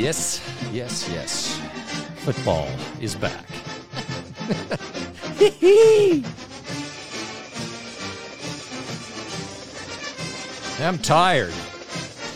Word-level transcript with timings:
Yes, 0.00 0.40
yes, 0.72 1.06
yes. 1.12 1.60
Football 2.24 2.66
is 3.02 3.14
back. 3.14 3.44
I'm 10.80 10.98
tired. 10.98 11.52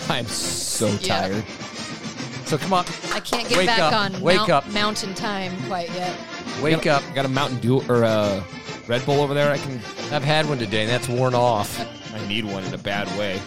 I'm 0.08 0.26
so 0.26 0.88
Yeah. 1.00 1.20
tired. 1.20 1.44
So 2.46 2.58
come 2.58 2.74
on, 2.74 2.84
I 3.12 3.20
can't 3.20 3.48
get 3.48 3.56
Wake 3.56 3.66
back 3.66 3.78
up. 3.80 3.92
on 3.94 4.20
Wake 4.20 4.36
mount- 4.36 4.50
up. 4.50 4.66
mountain 4.68 5.14
time 5.14 5.52
quite 5.66 5.90
yet. 5.94 6.14
wake 6.62 6.86
up. 6.86 7.02
Got 7.14 7.24
a 7.24 7.28
Mountain 7.28 7.58
Dew 7.60 7.80
or 7.88 8.02
a 8.04 8.44
Red 8.86 9.04
Bull 9.06 9.22
over 9.22 9.32
there. 9.32 9.50
I 9.50 9.56
can. 9.58 9.80
I've 10.12 10.22
had 10.22 10.46
one 10.46 10.58
today, 10.58 10.82
and 10.82 10.90
that's 10.90 11.08
worn 11.08 11.34
off. 11.34 11.80
I 12.14 12.26
need 12.28 12.44
one 12.44 12.62
in 12.64 12.74
a 12.74 12.78
bad 12.78 13.08
way. 13.18 13.40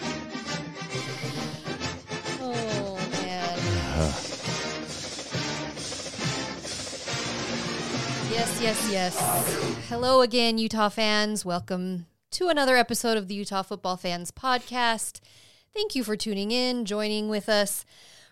Yes, 8.62 8.90
yes. 8.92 9.88
Hello 9.90 10.22
again, 10.22 10.58
Utah 10.58 10.90
fans. 10.90 11.46
Welcome 11.46 12.08
to 12.32 12.48
another 12.48 12.76
episode 12.76 13.18
of 13.18 13.28
the 13.28 13.36
Utah 13.36 13.62
Football 13.62 13.98
Fans 13.98 14.32
Podcast. 14.32 15.20
Thank 15.74 15.96
you 15.96 16.04
for 16.04 16.16
tuning 16.16 16.52
in, 16.52 16.86
joining 16.86 17.30
with 17.30 17.50
us. 17.50 17.86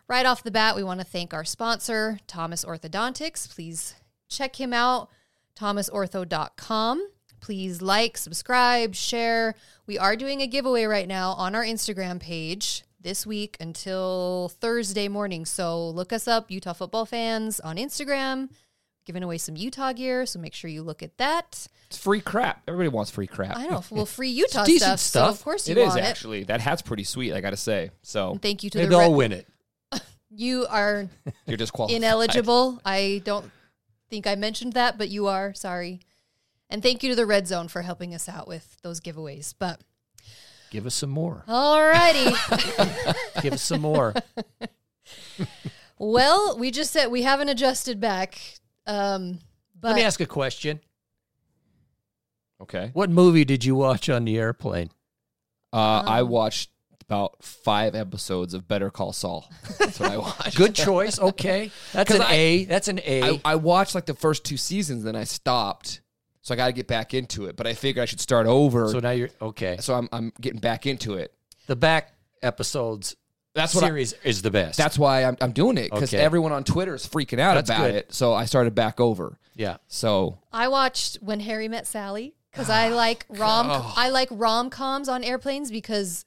Right 0.07 0.25
off 0.25 0.43
the 0.43 0.51
bat, 0.51 0.75
we 0.75 0.83
want 0.83 0.99
to 0.99 1.05
thank 1.05 1.33
our 1.33 1.45
sponsor, 1.45 2.19
Thomas 2.27 2.65
Orthodontics. 2.65 3.53
Please 3.53 3.95
check 4.27 4.59
him 4.59 4.73
out, 4.73 5.09
thomasortho.com. 5.59 7.07
Please 7.39 7.81
like, 7.81 8.17
subscribe, 8.17 8.95
share. 8.95 9.55
We 9.85 9.99
are 9.99 10.15
doing 10.15 10.41
a 10.41 10.47
giveaway 10.47 10.85
right 10.85 11.07
now 11.07 11.31
on 11.33 11.53
our 11.53 11.63
Instagram 11.63 12.19
page 12.19 12.83
this 12.99 13.27
week 13.27 13.57
until 13.59 14.51
Thursday 14.59 15.07
morning. 15.07 15.45
So 15.45 15.87
look 15.89 16.11
us 16.11 16.27
up, 16.27 16.49
Utah 16.49 16.73
Football 16.73 17.05
Fans, 17.05 17.59
on 17.59 17.77
Instagram. 17.77 18.49
Giving 19.05 19.21
away 19.23 19.37
some 19.37 19.55
Utah 19.55 19.93
gear, 19.93 20.25
so 20.25 20.39
make 20.39 20.53
sure 20.55 20.67
you 20.69 20.81
look 20.81 21.03
at 21.03 21.17
that. 21.17 21.67
It's 21.87 21.97
free 21.97 22.21
crap. 22.21 22.63
Everybody 22.67 22.89
wants 22.89 23.11
free 23.11 23.27
crap. 23.27 23.55
I 23.55 23.67
know, 23.67 23.83
well, 23.91 24.05
free 24.07 24.29
Utah 24.29 24.65
decent 24.65 24.99
stuff, 24.99 25.25
So 25.25 25.29
of 25.31 25.43
course 25.43 25.67
you 25.67 25.73
It 25.73 25.77
is 25.77 25.89
want 25.89 26.01
actually. 26.01 26.43
That 26.45 26.59
hat's 26.59 26.81
pretty 26.81 27.03
sweet. 27.03 27.31
I 27.33 27.39
got 27.39 27.51
to 27.51 27.57
say. 27.57 27.91
So 28.01 28.33
it. 28.33 28.41
Thank 28.41 28.63
you 28.63 28.69
to 28.71 28.77
Maybe 28.79 28.89
the 28.89 28.97
I'll 28.97 29.13
win 29.13 29.31
it. 29.31 29.47
You 30.37 30.65
are 30.69 31.07
you're 31.45 31.55
just 31.55 31.71
qualified. 31.71 31.95
ineligible. 31.97 32.81
I 32.83 33.21
don't 33.23 33.49
think 34.09 34.25
I 34.27 34.35
mentioned 34.35 34.73
that, 34.73 34.97
but 34.97 35.07
you 35.09 35.27
are. 35.27 35.53
Sorry. 35.53 36.01
And 36.69 36.81
thank 36.81 37.03
you 37.03 37.09
to 37.11 37.15
the 37.15 37.27
Red 37.27 37.47
Zone 37.47 37.67
for 37.67 37.83
helping 37.83 38.13
us 38.13 38.27
out 38.27 38.47
with 38.47 38.75
those 38.81 38.99
giveaways. 38.99 39.53
But 39.57 39.79
Give 40.71 40.85
us 40.87 40.95
some 40.95 41.11
more. 41.11 41.43
alrighty. 41.47 42.33
Give 43.43 43.53
us 43.53 43.61
some 43.61 43.81
more. 43.81 44.13
well, 45.97 46.57
we 46.57 46.71
just 46.71 46.91
said 46.91 47.07
we 47.11 47.21
haven't 47.21 47.49
adjusted 47.49 47.99
back. 48.01 48.59
Um, 48.87 49.39
but 49.79 49.89
Let 49.89 49.95
me 49.97 50.01
ask 50.03 50.19
a 50.19 50.25
question. 50.25 50.79
Okay. 52.61 52.91
What 52.93 53.09
movie 53.09 53.45
did 53.45 53.65
you 53.65 53.75
watch 53.75 54.09
on 54.09 54.25
the 54.25 54.37
airplane? 54.37 54.89
Uh, 55.73 56.03
I 56.05 56.21
Um, 56.21 56.29
watched 56.29 56.69
about 57.01 57.43
five 57.43 57.93
episodes 57.95 58.53
of 58.53 58.67
Better 58.67 58.89
Call 58.89 59.11
Saul. 59.13 59.51
That's 59.77 59.99
what 59.99 60.11
I 60.11 60.17
watched. 60.17 60.55
Good 60.57 60.73
choice. 60.73 61.19
Okay, 61.19 61.69
that's 61.93 62.09
'Cause 62.09 62.19
an 62.19 62.25
I- 62.27 62.33
A. 62.33 62.65
That's 62.65 62.87
an 62.87 62.99
A. 63.03 63.21
I, 63.23 63.41
I 63.45 63.55
watched 63.55 63.93
like 63.93 64.05
the 64.05 64.13
first 64.15 64.43
two 64.45 64.57
seasons, 64.57 65.03
then 65.03 65.15
I 65.15 65.25
stopped. 65.25 66.01
So 66.41 66.53
I 66.53 66.57
got 66.57 66.67
to 66.67 66.73
get 66.73 66.87
back 66.87 67.13
into 67.15 67.45
it. 67.45 67.55
But 67.57 67.65
I 67.67 67.73
figured 67.73 68.03
I 68.03 68.05
should 68.05 68.19
start 68.21 68.45
over. 68.47 68.85
so 68.87 68.93
So, 68.93 68.99
now 68.99 69.11
you're 69.11 69.29
okay. 69.41 69.77
So 69.79 69.93
I'm 69.95 70.07
I'm 70.11 70.31
getting 70.39 70.59
back 70.59 70.85
into 70.87 71.15
it. 71.15 71.33
The 71.67 71.75
back 71.75 72.13
episodes 72.41 73.15
That's 73.55 73.73
what. 73.73 73.83
I, 73.83 73.87
series 73.87 74.13
is 74.23 74.41
the 74.43 74.51
best. 74.51 74.77
that's 74.77 74.99
why 74.99 75.23
I'm, 75.23 75.37
I'm 75.41 75.51
doing 75.53 75.77
it 75.77 75.89
because 75.91 76.13
Okay. 76.13 76.21
everyone 76.23 76.51
on 76.51 76.63
Twitter 76.63 76.93
is 76.93 77.07
freaking 77.07 77.39
out 77.39 77.55
That's 77.55 77.69
about 77.69 77.85
good. 77.87 77.95
it. 77.95 78.13
So 78.13 78.33
I 78.33 78.45
started 78.45 78.75
back 78.75 78.99
over. 78.99 79.39
yeah. 79.55 79.77
So 79.87 80.37
I 80.53 80.67
watched 80.67 81.17
When 81.21 81.39
Harry 81.39 81.67
Met 81.67 81.87
Sally 81.87 82.35
because 82.51 82.69
I 82.81 82.89
like 82.89 83.25
rom 83.29 83.67
Oh. 83.69 83.93
I 83.97 84.09
like 84.09 84.27
rom 84.31 84.69
coms 84.69 85.09
on 85.09 85.23
airplanes 85.23 85.71
because 85.71 86.25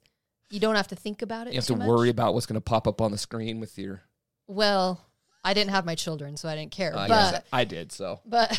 you 0.50 0.58
don't 0.58 0.74
have 0.76 0.88
to 0.88 0.96
think 0.96 1.20
about 1.22 1.46
it. 1.46 1.52
you 1.52 1.58
have 1.58 1.66
to 1.66 1.76
much. 1.76 1.86
worry 1.86 2.08
about 2.08 2.32
what's 2.34 2.46
going 2.46 2.54
to 2.54 2.60
pop 2.62 2.88
up 2.88 3.00
on 3.02 3.10
the 3.12 3.18
screen 3.18 3.60
with 3.60 3.78
your. 3.78 4.02
Well, 4.46 5.04
I 5.44 5.52
didn't 5.52 5.70
have 5.70 5.84
my 5.84 5.94
children, 5.94 6.36
so 6.38 6.48
I 6.48 6.56
didn't 6.56 6.72
care. 6.72 6.96
I 6.96 7.06
but 7.08 7.30
guess 7.32 7.42
I 7.52 7.64
did. 7.64 7.92
So 7.92 8.20
but 8.24 8.58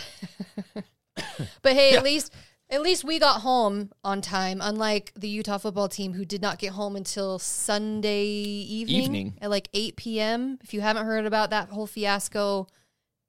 but 1.62 1.74
hey, 1.74 1.96
at 1.96 2.03
least 2.03 2.31
at 2.69 2.81
least 2.81 3.03
we 3.03 3.19
got 3.19 3.41
home 3.41 3.91
on 4.03 4.22
time. 4.22 4.59
Unlike 4.62 5.13
the 5.16 5.28
Utah 5.28 5.57
football 5.57 5.88
team, 5.90 6.13
who 6.13 6.25
did 6.25 6.41
not 6.41 6.59
get 6.59 6.74
home 6.74 6.96
until 6.96 7.40
Sunday 7.40 8.24
evening, 8.25 9.02
Evening. 9.03 9.34
at 9.41 9.50
like 9.50 9.69
eight 9.74 9.96
p.m. 9.96 10.59
If 10.63 10.74
you 10.74 10.81
haven't 10.81 11.06
heard 11.06 11.25
about 11.25 11.50
that 11.50 11.69
whole 11.69 11.88
fiasco, 11.88 12.68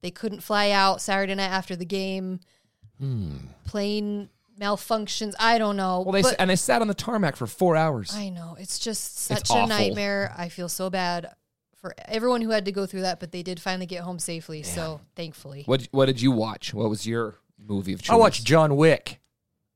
they 0.03 0.11
couldn't 0.11 0.41
fly 0.43 0.71
out 0.71 1.01
Saturday 1.01 1.35
night 1.35 1.51
after 1.51 1.77
the 1.77 1.85
game. 1.87 2.41
Hmm. 2.99 3.37
Plane 3.65 4.29
malfunctions. 4.61 5.33
I 5.41 5.57
don't 5.59 5.77
know. 5.77 6.03
well, 6.03 6.13
they 6.13 6.23
but 6.23 6.37
and 6.39 6.51
they 6.51 6.57
sat 6.57 6.83
on 6.83 6.89
the 6.89 6.95
tarmac 6.95 7.37
for 7.37 7.47
four 7.47 7.77
hours. 7.77 8.15
I 8.15 8.29
know 8.29 8.57
it's 8.59 8.79
just 8.79 9.19
such 9.21 9.41
It's 9.41 9.51
a 9.51 9.55
awful. 9.55 9.69
nightmare. 9.69 10.35
I 10.37 10.49
feel 10.51 10.69
so 10.69 10.91
bad 10.91 11.33
for 11.77 11.95
everyone 12.07 12.43
who 12.43 12.51
had 12.51 12.67
to 12.67 12.73
go 12.73 12.85
through 12.85 13.01
that, 13.03 13.21
but 13.21 13.33
they 13.33 13.43
did 13.43 13.59
finally 13.59 13.87
get 13.87 14.03
home 14.03 14.19
safely. 14.19 14.63
So 14.63 15.01
thankfully, 15.17 15.63
what 15.65 15.89
What 15.93 16.07
did 16.07 16.21
you 16.21 16.31
watch? 16.31 16.75
What 16.75 16.91
was 16.91 17.07
your 17.07 17.37
movie 17.59 17.95
of 17.95 18.03
choice? 18.03 18.13
I 18.13 18.17
watched 18.17 18.45
John 18.45 18.77
Wick. 18.77 19.19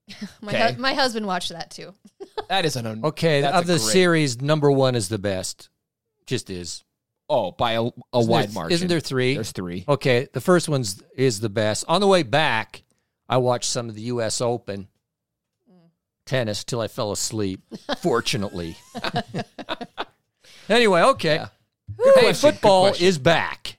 my 0.43 0.53
okay. 0.53 0.73
hu- 0.75 0.81
my 0.81 0.95
husband 0.95 1.27
watched 1.27 1.51
that 1.51 1.71
too. 1.71 1.95
That 2.49 2.65
is 2.67 2.77
an 2.77 2.87
un- 2.87 3.05
Okay, 3.05 3.41
That's 3.41 3.57
of 3.57 3.65
a 3.65 3.67
the 3.67 3.79
great- 3.79 3.93
series, 3.93 4.41
number 4.43 4.71
one 4.71 4.95
is 4.97 5.09
the 5.09 5.19
best. 5.19 5.71
Just 6.27 6.51
is. 6.51 6.85
oh 7.29 7.53
by 7.53 7.73
a, 7.73 7.83
a 7.85 7.91
Isn't 8.19 8.31
wide 8.31 8.49
there- 8.49 8.53
margin. 8.55 8.75
Isn't 8.75 8.89
there 8.89 9.01
three? 9.01 9.35
There's 9.35 9.53
three. 9.53 9.85
Okay, 9.89 10.29
the 10.33 10.41
first 10.41 10.69
one's 10.69 11.03
is 11.17 11.41
the 11.41 11.49
best. 11.49 11.85
On 11.89 12.01
the 12.01 12.07
way 12.07 12.23
back, 12.23 12.83
I 13.29 13.39
watched 13.39 13.71
some 13.71 13.89
of 13.89 13.95
the 13.95 14.03
U.S. 14.03 14.41
Open 14.43 14.89
mm. 15.71 15.75
tennis 16.27 16.65
till 16.65 16.81
I 16.81 16.89
fell 16.89 17.13
asleep. 17.13 17.63
fortunately. 18.03 18.77
anyway, 20.69 21.03
okay. 21.03 21.35
Yeah. 21.37 21.49
Hey, 21.99 22.13
question, 22.13 22.27
good 22.51 22.55
football 22.55 22.87
question. 22.89 23.07
is 23.07 23.19
back. 23.19 23.79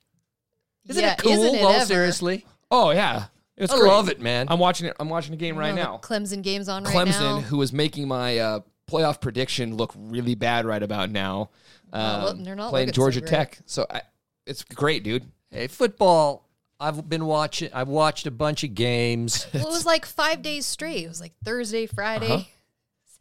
Isn't 0.87 1.03
Yeah, 1.03 1.13
it 1.13 1.19
cool? 1.19 1.31
isn't 1.31 1.55
it 1.55 1.61
well, 1.61 1.71
ever? 1.73 1.85
seriously, 1.85 2.45
Oh 2.71 2.91
yeah, 2.91 3.25
it's 3.57 3.71
I 3.73 3.77
great. 3.77 3.87
love 3.87 4.09
it, 4.09 4.19
man. 4.19 4.47
I'm 4.49 4.59
watching 4.59 4.87
it. 4.87 4.95
I'm 4.99 5.09
watching 5.09 5.33
a 5.33 5.37
game 5.37 5.57
right 5.57 5.71
Oh, 5.71 5.75
the 5.75 5.81
now. 5.83 5.99
Clemson 6.01 6.41
games 6.41 6.67
on 6.69 6.83
right 6.83 6.93
now. 6.93 7.03
Clemson, 7.05 7.19
now. 7.19 7.39
who 7.41 7.61
is 7.61 7.71
making 7.73 8.07
my 8.07 8.37
uh, 8.37 8.59
playoff 8.89 9.21
prediction 9.21 9.75
look 9.75 9.93
really 9.95 10.35
bad 10.35 10.65
right 10.65 10.83
about 10.83 11.09
now, 11.09 11.49
Well, 11.91 12.29
um, 12.29 12.43
they're 12.43 12.55
not 12.55 12.69
playing 12.69 12.87
looking 12.87 12.93
so 12.93 13.01
Georgia 13.01 13.19
great. 13.21 13.29
Tech. 13.29 13.59
So 13.65 13.85
I, 13.89 14.01
it's 14.45 14.63
great, 14.63 15.03
dude. 15.03 15.25
hey, 15.51 15.67
football. 15.67 16.43
I've 16.79 17.07
been 17.07 17.25
watching. 17.25 17.69
I've 17.73 17.87
watched 17.87 18.27
a 18.27 18.31
bunch 18.31 18.63
of 18.65 18.75
games. 18.75 19.47
Well, 19.53 19.63
it 19.67 19.69
was 19.69 19.85
like 19.85 20.05
five 20.05 20.41
days 20.41 20.65
straight. 20.65 21.05
It 21.05 21.07
was 21.07 21.21
like 21.21 21.31
Thursday, 21.43 21.85
Friday, 21.85 22.29
Uh-huh. 22.31 22.43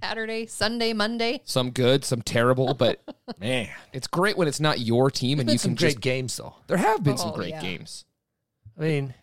Saturday, 0.02 0.46
Sunday, 0.46 0.92
Monday. 0.92 1.40
Some 1.44 1.70
good, 1.70 2.04
some 2.04 2.20
terrible, 2.20 2.74
but 2.74 3.00
man, 3.38 3.68
it's 3.92 4.06
great 4.08 4.36
when 4.36 4.48
it's 4.48 4.60
not 4.60 4.80
your 4.80 5.10
team 5.10 5.38
and 5.38 5.46
Been 5.46 5.54
you 5.54 5.58
some 5.58 5.70
can 5.70 5.76
great 5.76 5.88
just. 5.92 6.00
games, 6.00 6.36
though. 6.36 6.56
There 6.66 6.76
have 6.76 7.02
been 7.04 7.16
some 7.16 7.30
Oh, 7.30 7.34
great 7.36 7.50
yeah. 7.50 7.60
games. 7.62 8.04
I 8.76 8.82
mean, 8.82 9.14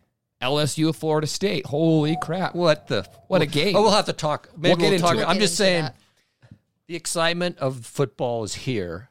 LSU, 0.42 0.90
of 0.90 0.96
Florida 0.96 1.28
State. 1.28 1.66
Holy 1.66 2.18
crap! 2.22 2.56
what 2.56 2.88
the? 2.88 3.08
What 3.28 3.42
a 3.42 3.46
game. 3.46 3.76
Oh, 3.76 3.82
we'll 3.84 3.92
have 3.92 4.06
to 4.06 4.14
talk. 4.14 4.50
Maybe 4.58 4.70
We'll 4.70 4.78
we'll, 4.78 4.90
get 4.90 4.94
into 4.94 5.06
talk. 5.06 5.18
it. 5.18 5.28
I'm 5.28 5.36
Get 5.36 5.42
just 5.42 5.56
saying, 5.58 5.84
that. 5.84 5.96
the 6.88 6.96
excitement 6.96 7.58
of 7.60 7.86
football 7.86 8.44
is 8.44 8.54
here, 8.54 9.10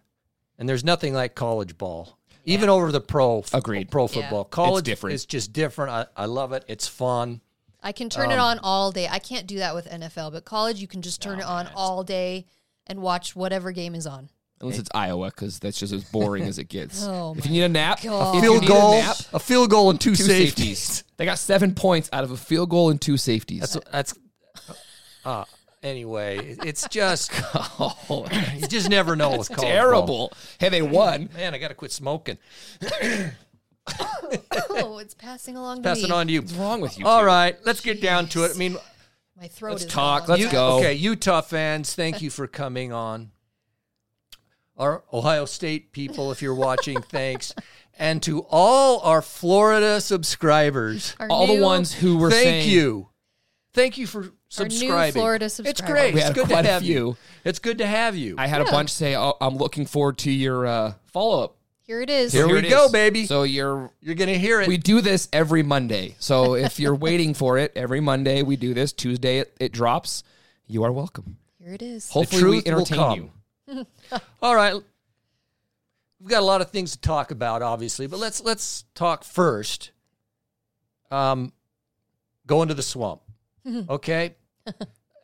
and 0.58 0.68
there's 0.68 0.84
nothing 0.84 1.14
like 1.14 1.34
college 1.34 1.78
ball. 1.78 2.18
Even 2.46 2.68
over 2.68 2.90
the 2.90 3.00
pro, 3.00 3.44
Agreed. 3.52 3.90
pro 3.90 4.04
Yeah. 4.04 4.08
football, 4.22 4.44
college 4.44 4.84
different. 4.84 5.14
is 5.14 5.26
just 5.26 5.52
different. 5.52 5.90
I, 5.92 6.06
I 6.22 6.24
love 6.24 6.52
it. 6.52 6.64
It's 6.68 6.88
fun. 6.88 7.42
I 7.82 7.92
can 7.92 8.10
turn 8.10 8.30
it 8.30 8.34
um, 8.38 8.40
on 8.40 8.58
all 8.62 8.90
day. 8.92 9.08
I 9.08 9.18
can't 9.18 9.46
do 9.46 9.58
that 9.58 9.74
with 9.74 9.86
NFL, 9.88 10.32
but 10.32 10.44
college 10.44 10.80
you 10.80 10.86
can 10.88 11.00
just 11.02 11.22
turn 11.22 11.38
it 11.38 11.44
oh, 11.46 11.52
on 11.52 11.68
all 11.74 12.02
day 12.02 12.46
and 12.86 13.00
watch 13.00 13.36
whatever 13.36 13.72
game 13.72 13.94
is 13.94 14.06
on. 14.06 14.30
Unless 14.62 14.78
it's 14.78 14.90
Iowa, 14.94 15.28
because 15.30 15.58
that's 15.58 15.78
just 15.78 15.92
as 15.92 16.04
boring 16.04 16.44
as 16.44 16.58
it 16.58 16.64
gets. 16.68 17.06
Oh, 17.08 17.34
if 17.36 17.46
you 17.46 17.52
need 17.52 17.62
a 17.62 17.68
nap, 17.68 18.02
God. 18.02 18.36
if 18.36 18.42
Field 18.42 18.66
goal, 18.66 18.92
a 18.92 18.98
nap, 19.00 19.16
a 19.32 19.38
field 19.38 19.70
goal, 19.70 19.88
and 19.90 19.98
two, 20.00 20.10
two 20.14 20.22
safeties. 20.24 20.78
safeties. 20.78 21.04
They 21.16 21.24
got 21.26 21.38
seven 21.38 21.74
points 21.74 22.08
out 22.14 22.24
of 22.24 22.30
a 22.30 22.36
field 22.36 22.70
goal 22.70 22.88
and 22.90 22.98
two 23.00 23.16
safeties. 23.18 23.60
That's 23.60 23.78
that's. 23.92 24.14
Uh, 25.24 25.44
anyway, 25.82 26.56
it's 26.64 26.88
just 26.88 27.30
oh, 27.54 28.26
you 28.56 28.66
just 28.66 28.88
never 28.88 29.16
know 29.16 29.36
with 29.36 29.48
college 29.48 29.60
ball. 29.60 29.70
terrible. 29.70 30.32
Hey, 30.58 30.70
they 30.70 30.80
won. 30.82 31.28
Man, 31.34 31.54
I 31.54 31.58
got 31.58 31.68
to 31.68 31.74
quit 31.74 31.92
smoking. 31.92 32.38
oh, 34.70 34.98
it's 34.98 35.14
passing 35.14 35.56
along 35.56 35.78
to 35.78 35.82
Pass 35.82 35.98
it 36.02 36.04
me. 36.08 36.10
on 36.14 36.26
to 36.26 36.32
you. 36.32 36.40
What's 36.42 36.54
wrong 36.54 36.80
with 36.80 36.98
you? 36.98 37.06
All 37.06 37.20
two? 37.20 37.26
right, 37.26 37.56
let's 37.64 37.80
get 37.80 38.00
down 38.00 38.28
to 38.28 38.44
it. 38.44 38.52
I 38.54 38.58
mean, 38.58 38.76
My 39.38 39.48
throat 39.48 39.72
Let's 39.72 39.84
is 39.84 39.90
talk. 39.92 40.22
gone. 40.26 40.28
Let's 40.38 40.42
You- 40.42 40.50
go. 40.52 40.78
Okay, 40.78 40.94
Utah 40.94 41.40
fans, 41.40 41.94
thank 41.94 42.22
you 42.22 42.30
for 42.30 42.46
coming 42.46 42.92
on. 42.92 43.30
Our 44.80 45.04
Ohio 45.12 45.44
State 45.44 45.92
people, 45.92 46.32
if 46.32 46.40
you're 46.42 46.54
watching, 46.54 47.00
thanks. 47.10 47.54
And 47.98 48.22
to 48.22 48.46
all 48.50 49.00
our 49.00 49.20
Florida 49.20 50.00
subscribers, 50.00 51.14
Our 51.20 51.28
All 51.28 51.46
the 51.46 51.60
ones 51.60 51.92
who 51.92 52.16
were 52.16 52.30
thank 52.30 52.44
saying, 52.44 52.70
you. 52.70 53.08
Thank 53.74 53.98
you 53.98 54.06
for 54.06 54.30
subscribing. 54.48 54.90
Our 54.92 55.06
new 55.06 55.12
Florida 55.12 55.48
subscribers. 55.50 55.80
It's 55.80 55.90
great. 55.90 56.14
We 56.14 56.20
it's 56.22 56.30
good 56.30 56.46
quite 56.46 56.62
to 56.62 56.68
a 56.68 56.72
have 56.72 56.82
few. 56.82 56.94
you. 56.94 57.16
It's 57.44 57.58
good 57.58 57.78
to 57.78 57.86
have 57.86 58.16
you. 58.16 58.36
I 58.38 58.46
had 58.46 58.62
a 58.62 58.64
bunch 58.64 58.90
say, 58.90 59.14
oh, 59.16 59.36
"I'm 59.40 59.56
looking 59.56 59.86
forward 59.86 60.18
to 60.18 60.30
your 60.30 60.66
uh, 60.66 60.94
follow 61.06 61.44
up." 61.44 61.56
Here 61.82 62.00
it 62.00 62.08
is. 62.10 62.32
Here 62.32 62.48
we 62.48 62.62
go, 62.62 62.86
is. 62.86 62.92
baby. 62.92 63.26
So 63.26 63.42
you're 63.42 63.90
You're 64.00 64.14
gonna 64.14 64.38
hear 64.38 64.60
it. 64.60 64.68
we 64.68 64.76
do 64.78 65.00
this 65.00 65.28
every 65.32 65.62
Monday. 65.62 66.14
So 66.20 66.54
if 66.54 66.80
you're 66.80 66.94
waiting 67.08 67.34
for 67.34 67.58
it, 67.58 67.72
every 67.76 68.00
Monday 68.00 68.42
we 68.42 68.56
do 68.56 68.74
this. 68.74 68.92
Tuesday 68.92 69.40
it, 69.40 69.54
it 69.60 69.72
drops. 69.72 70.22
You 70.66 70.84
are 70.84 70.92
welcome. 70.92 71.36
Here 71.62 71.74
it 71.74 71.82
is. 71.82 72.08
Hopefully 72.10 72.42
we 72.44 72.50
truth 72.62 72.64
will 72.64 72.72
entertain 72.80 72.98
come. 72.98 73.16
you. 73.18 73.30
All 74.42 74.54
right. 74.54 74.74
We've 76.20 76.28
got 76.28 76.42
a 76.42 76.44
lot 76.46 76.60
of 76.60 76.70
things 76.70 76.92
to 76.92 77.00
talk 77.00 77.30
about, 77.30 77.62
obviously, 77.62 78.06
but 78.06 78.18
let's 78.18 78.42
let's 78.42 78.84
talk 78.94 79.24
first. 79.24 79.90
Um, 81.10 81.52
go 82.46 82.62
into 82.62 82.74
the 82.74 82.82
swamp, 82.82 83.22
okay? 83.88 84.34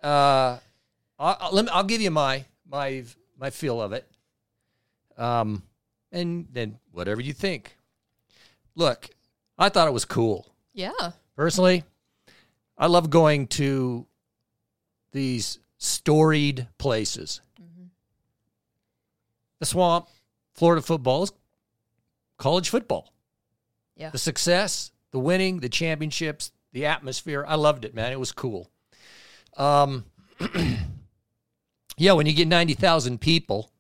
uh, 0.03 0.59
I'll, 1.19 1.37
I'll, 1.41 1.53
let 1.53 1.65
me, 1.67 1.71
I'll 1.73 1.85
give 1.85 2.01
you 2.01 2.11
my 2.11 2.45
my 2.69 3.05
my 3.39 3.51
feel 3.51 3.81
of 3.81 3.93
it, 3.93 4.09
um, 5.19 5.63
and 6.13 6.49
then 6.53 6.79
whatever 6.93 7.21
you 7.21 7.33
think. 7.33 7.77
Look, 8.75 9.09
I 9.59 9.69
thought 9.69 9.89
it 9.89 9.93
was 9.93 10.05
cool 10.05 10.47
Yeah. 10.75 10.93
personally. 11.37 11.85
I 12.79 12.87
love 12.89 13.09
going 13.09 13.47
to 13.49 14.07
these 15.13 15.59
storied 15.79 16.67
places. 16.79 17.41
The 19.61 19.67
swamp, 19.67 20.09
Florida 20.55 20.83
football 20.83 21.23
is 21.25 21.33
college 22.39 22.69
football. 22.69 23.13
Yeah. 23.97 24.11
The 24.11 24.19
success, 24.19 24.91
the 25.13 25.19
winning, 25.19 25.61
the 25.61 25.69
championships, 25.69 26.53
the 26.73 26.87
atmosphere. 26.87 27.45
I 27.47 27.55
loved 27.55 27.85
it, 27.85 27.95
man. 27.95 28.13
It 28.13 28.21
was 28.21 28.33
cool. 28.33 28.71
Um, 29.57 30.05
yeah, 31.97 32.13
when 32.13 32.27
you 32.27 32.35
get 32.35 32.49
90,000 32.49 33.21
people 33.21 33.71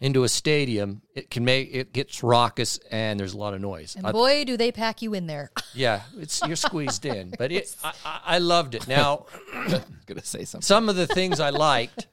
into 0.00 0.24
a 0.24 0.28
stadium, 0.28 1.02
it 1.14 1.30
can 1.30 1.44
make 1.44 1.74
it 1.74 1.92
gets 1.92 2.22
raucous 2.22 2.78
and 2.90 3.18
there's 3.18 3.34
a 3.34 3.38
lot 3.38 3.54
of 3.54 3.60
noise. 3.60 3.96
And 3.96 4.06
I- 4.06 4.12
boy, 4.12 4.44
do 4.44 4.56
they 4.56 4.72
pack 4.72 5.02
you 5.02 5.14
in 5.14 5.26
there. 5.26 5.50
yeah, 5.74 6.02
it's 6.18 6.40
you're 6.46 6.56
squeezed 6.56 7.04
in, 7.04 7.34
but 7.38 7.52
it 7.52 7.74
I, 7.84 7.92
I, 8.04 8.20
I 8.24 8.38
loved 8.38 8.74
it. 8.74 8.88
Now, 8.88 9.26
gonna 10.06 10.22
say 10.22 10.44
something. 10.44 10.62
some 10.62 10.88
of 10.88 10.96
the 10.96 11.06
things 11.06 11.40
I 11.40 11.50
liked, 11.50 12.06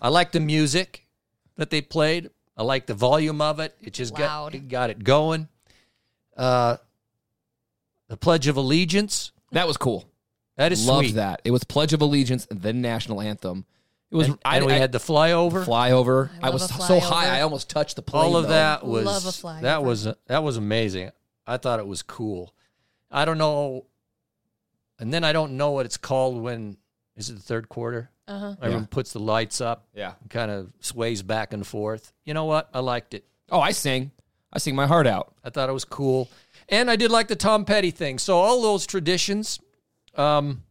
I 0.00 0.08
liked 0.08 0.32
the 0.32 0.40
music 0.40 1.06
that 1.58 1.68
they 1.70 1.82
played. 1.82 2.30
I 2.56 2.62
like 2.62 2.86
the 2.86 2.94
volume 2.94 3.40
of 3.42 3.60
it. 3.60 3.76
It 3.80 3.92
just 3.92 4.14
Loud. 4.14 4.52
got 4.52 4.54
it 4.54 4.68
got 4.68 4.90
it 4.90 5.04
going. 5.04 5.48
Uh, 6.36 6.78
the 8.08 8.16
Pledge 8.16 8.46
of 8.46 8.56
Allegiance 8.56 9.32
That 9.52 9.66
was 9.68 9.76
cool. 9.76 10.08
that 10.56 10.72
is 10.72 10.86
Loved 10.86 11.08
sweet. 11.08 11.14
that. 11.16 11.42
It 11.44 11.50
was 11.50 11.62
Pledge 11.64 11.92
of 11.92 12.00
Allegiance, 12.00 12.46
then 12.50 12.80
national 12.80 13.20
anthem. 13.20 13.66
It 14.10 14.16
was. 14.16 14.28
And, 14.28 14.38
I, 14.44 14.56
and 14.56 14.66
we 14.66 14.72
I- 14.72 14.78
had 14.78 14.92
the 14.92 14.98
flyover. 14.98 15.64
flyover. 15.64 16.30
I 16.42 16.46
I, 16.48 16.50
was 16.50 16.62
a 16.64 16.68
so 16.68 16.98
high. 17.00 17.36
I 17.38 17.42
almost 17.42 17.68
touched 17.68 17.96
the 17.96 18.02
plane. 18.02 18.24
All 18.24 18.36
of 18.36 18.44
though. 18.44 18.48
that 18.50 18.86
was 18.86 19.04
Love 19.04 19.26
a 19.26 19.28
flyover. 19.28 19.60
that 19.62 19.84
was 19.84 20.08
that 20.26 20.42
was 20.42 20.56
amazing. 20.56 21.10
I 21.46 21.58
thought 21.58 21.78
it 21.78 21.86
was 21.86 22.02
cool. 22.02 22.54
I 23.10 23.24
don't 23.24 23.38
know, 23.38 23.84
and 24.98 25.12
then 25.12 25.24
I 25.24 25.32
don't 25.32 25.56
know 25.56 25.70
what 25.72 25.86
it's 25.86 25.96
called 25.96 26.40
when 26.42 26.76
is 27.16 27.28
it 27.30 27.34
the 27.34 27.40
third 27.42 27.68
quarter? 27.68 28.10
Uh 28.28 28.38
huh. 28.38 28.56
Everyone 28.62 28.86
puts 28.86 29.12
the 29.12 29.20
lights 29.20 29.60
up. 29.60 29.88
Yeah. 29.94 30.12
kind 30.28 30.50
of 30.50 30.70
sways 30.80 31.22
back 31.22 31.52
and 31.52 31.66
forth. 31.66 32.12
You 32.24 32.34
know 32.34 32.44
what? 32.44 32.68
I 32.74 32.80
liked 32.80 33.14
it. 33.14 33.24
Oh, 33.50 33.60
I 33.60 33.72
sing. 33.72 34.10
I 34.52 34.58
sing 34.58 34.76
my 34.76 34.86
heart 34.86 35.06
out. 35.06 35.34
I 35.42 35.50
thought 35.50 35.68
it 35.68 35.72
was 35.72 35.84
cool, 35.84 36.30
and 36.68 36.90
I 36.90 36.96
did 36.96 37.10
like 37.10 37.28
the 37.28 37.36
Tom 37.36 37.64
Petty 37.64 37.90
thing. 37.90 38.18
So 38.18 38.38
all 38.38 38.62
those 38.62 38.86
traditions, 38.86 39.58
um, 40.14 40.62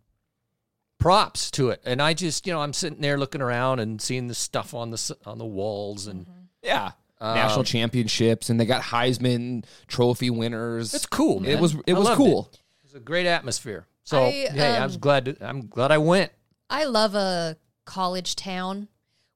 props 0.99 1.51
to 1.51 1.69
it. 1.69 1.81
And 1.85 2.01
I 2.01 2.13
just, 2.13 2.47
you 2.47 2.53
know, 2.53 2.61
I'm 2.61 2.73
sitting 2.73 3.01
there 3.01 3.17
looking 3.17 3.41
around 3.41 3.79
and 3.79 4.01
seeing 4.01 4.27
the 4.27 4.35
stuff 4.35 4.73
on 4.73 4.91
the 4.91 5.17
on 5.25 5.37
the 5.37 5.45
walls, 5.45 6.07
and 6.07 6.25
Yeah. 6.61 6.91
Um, 7.19 7.33
National 7.35 7.63
championships, 7.63 8.51
and 8.51 8.59
they 8.59 8.65
got 8.65 8.83
Heisman 8.83 9.65
Trophy 9.87 10.29
winners. 10.29 10.93
it's 10.93 11.07
cool. 11.07 11.39
Man. 11.39 11.51
It 11.51 11.59
was. 11.59 11.75
It 11.87 11.95
I 11.95 11.99
was 11.99 12.09
cool. 12.09 12.51
It. 12.53 12.59
It 12.59 12.83
was 12.83 12.93
a 12.93 12.99
great 12.99 13.25
atmosphere. 13.25 13.87
So 14.03 14.23
I, 14.25 14.29
hey, 14.29 14.77
I 14.77 14.85
was 14.85 14.95
um, 14.95 15.01
glad. 15.01 15.25
To, 15.25 15.37
I'm 15.41 15.67
glad 15.67 15.91
I 15.91 15.97
went. 15.97 16.31
I 16.69 16.85
love 16.85 17.15
a 17.15 17.57
college 17.85 18.35
town. 18.35 18.87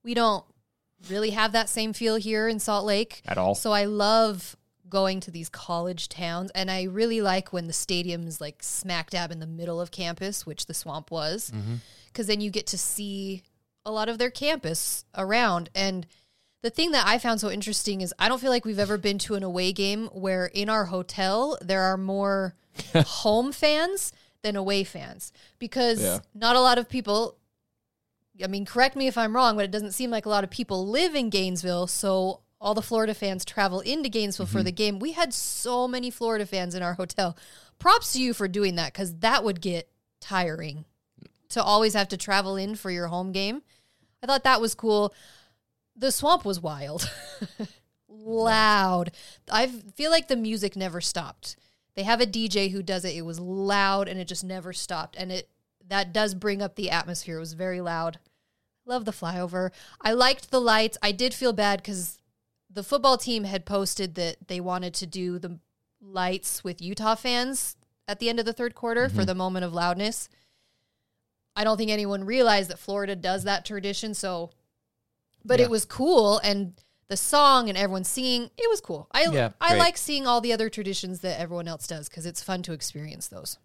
We 0.04 0.14
don't 0.14 0.44
really 1.10 1.32
have 1.32 1.52
that 1.54 1.70
same 1.70 1.94
feel 1.94 2.16
here 2.16 2.48
in 2.48 2.60
Salt 2.60 2.86
Lake 2.86 3.22
At 3.26 3.38
all. 3.38 3.56
So 3.56 3.72
I 3.72 3.86
love 3.86 4.56
going 4.90 5.22
to 5.22 5.32
these 5.32 5.50
college 5.50 6.10
towns, 6.10 6.52
and 6.54 6.70
I 6.70 6.84
really 6.84 7.22
like 7.22 7.54
when 7.54 7.68
the 7.68 7.74
stadium 7.74 8.28
is 8.28 8.42
like 8.42 8.62
smack 8.62 9.10
dab 9.10 9.32
in 9.32 9.40
the 9.40 9.48
middle 9.48 9.80
of 9.80 9.90
campus, 9.90 10.46
which 10.46 10.66
the 10.66 10.74
swamp 10.74 11.10
was, 11.10 11.52
mm-hmm. 11.52 11.76
because 12.08 12.28
then 12.28 12.42
you 12.42 12.52
get 12.52 12.68
to 12.68 12.78
see 12.78 13.44
a 13.86 13.92
lot 13.92 14.10
of 14.10 14.18
their 14.18 14.30
campus 14.30 15.06
around. 15.18 15.70
And 15.74 16.06
the 16.62 16.70
thing 16.70 16.92
that 16.92 17.08
I 17.08 17.18
found 17.18 17.40
so 17.40 17.50
interesting 17.50 18.02
is 18.02 18.14
I 18.20 18.28
don't 18.28 18.40
feel 18.40 18.52
like 18.52 18.66
we've 18.66 18.78
ever 18.78 18.98
been 18.98 19.18
to 19.20 19.36
an 19.36 19.44
away 19.44 19.72
game 19.72 20.08
where 20.08 20.46
in 20.46 20.70
our 20.70 20.86
hotel 20.86 21.58
there 21.62 21.82
are 21.82 21.98
more 21.98 22.56
home 22.96 23.52
fans 23.52 24.12
than 24.44 24.56
away 24.56 24.84
fans 24.84 25.32
because 25.60 26.02
Yeah. 26.02 26.20
not 26.34 26.56
a 26.56 26.62
lot 26.62 26.78
of 26.78 26.90
people 26.90 27.38
I 28.44 28.48
mean, 28.48 28.66
correct 28.66 28.96
me 28.96 29.08
if 29.08 29.18
I'm 29.18 29.36
wrong, 29.36 29.56
but 29.56 29.66
it 29.66 29.72
doesn't 29.72 29.92
seem 29.92 30.10
like 30.10 30.26
a 30.26 30.30
lot 30.30 30.44
of 30.44 30.50
people 30.50 30.88
live 30.88 31.16
in 31.16 31.30
Gainesville. 31.30 31.86
So 31.88 32.40
all 32.60 32.74
the 32.74 32.82
Florida 32.82 33.14
fans 33.14 33.44
travel 33.44 33.82
into 33.82 34.10
Gainesville 34.10 34.46
for 34.46 34.60
mm-hmm. 34.60 34.66
the 34.66 34.72
game. 34.72 35.00
We 35.00 35.12
had 35.12 35.34
so 35.34 35.88
many 35.88 36.10
Florida 36.10 36.46
fans 36.46 36.74
in 36.74 36.82
our 36.82 36.94
hotel. 36.94 37.36
Props 37.80 38.14
to 38.14 38.22
you 38.22 38.34
for 38.34 38.48
doing 38.48 38.76
that 38.76 38.94
because 38.94 39.16
that 39.18 39.44
would 39.44 39.62
get 39.62 39.90
tiring 40.20 40.86
to 41.50 41.62
always 41.62 41.94
have 41.94 42.08
to 42.10 42.18
travel 42.18 42.56
in 42.56 42.76
for 42.76 42.92
your 42.92 43.08
home 43.08 43.32
game. 43.32 43.64
I 44.24 44.28
thought 44.28 44.44
that 44.44 44.62
was 44.62 44.76
cool. 44.76 45.14
The 45.96 46.12
swamp 46.12 46.46
was 46.46 46.62
wild, 46.62 47.12
loud. 48.08 49.12
I 49.52 49.68
feel 49.68 50.12
like 50.12 50.28
the 50.28 50.36
music 50.38 50.76
never 50.76 51.02
stopped. 51.02 51.58
They 51.96 52.04
have 52.04 52.22
a 52.22 52.26
DJ 52.26 52.72
who 52.72 52.82
does 52.82 53.04
it. 53.06 53.16
It 53.16 53.24
was 53.24 53.40
loud 53.40 54.08
and 54.08 54.20
it 54.20 54.28
just 54.28 54.44
never 54.44 54.74
stopped. 54.74 55.16
And 55.18 55.32
it 55.32 55.50
that 55.88 56.14
does 56.14 56.34
bring 56.34 56.62
up 56.62 56.76
the 56.76 56.90
atmosphere. 56.90 57.38
It 57.38 57.42
was 57.42 57.54
very 57.54 57.82
loud. 57.82 58.20
Love 58.86 59.06
the 59.06 59.12
flyover. 59.12 59.72
I 60.00 60.14
liked 60.14 60.50
the 60.50 60.62
lights. 60.62 60.98
I 61.02 61.12
did 61.12 61.34
feel 61.34 61.54
bad 61.54 61.80
because 61.82 62.18
the 62.70 62.84
football 62.84 63.18
team 63.18 63.44
had 63.44 63.66
posted 63.66 64.16
that 64.16 64.48
they 64.48 64.62
wanted 64.62 64.94
to 64.96 65.06
do 65.06 65.38
the 65.38 65.60
lights 66.02 66.64
with 66.64 66.82
Utah 66.82 67.16
fans 67.16 67.76
at 68.08 68.20
the 68.20 68.30
end 68.30 68.40
of 68.40 68.46
the 68.46 68.54
third 68.54 68.74
quarter 68.74 69.10
for 69.10 69.18
mm-hmm. 69.18 69.26
the 69.26 69.36
moment 69.36 69.66
of 69.66 69.74
loudness. 69.74 70.30
I 71.56 71.64
don't 71.64 71.78
think 71.78 71.92
anyone 71.92 72.24
realized 72.24 72.70
that 72.70 72.80
Florida 72.80 73.16
does 73.16 73.44
that 73.44 73.66
tradition. 73.66 74.14
So, 74.14 74.52
but 75.44 75.60
Yeah. 75.60 75.66
it 75.66 75.72
was 75.72 75.86
cool 75.86 76.40
and 76.40 76.74
the 77.12 77.18
song 77.18 77.68
and 77.68 77.78
everyone 77.78 78.06
singing, 78.06 78.50
it 78.58 78.70
was 78.70 78.80
cool. 78.80 79.06
I 79.12 79.26
Yeah, 79.26 79.50
I 79.60 79.72
great. 79.72 79.80
like 79.80 79.98
seeing 79.98 80.26
all 80.26 80.40
the 80.40 80.54
other 80.54 80.70
traditions 80.70 81.20
that 81.20 81.42
everyone 81.42 81.68
else 81.68 81.86
does 81.86 82.08
because 82.08 82.26
it's 82.26 82.42
fun 82.42 82.64
to 82.64 82.72
experience 82.72 83.28
those. 83.28 83.60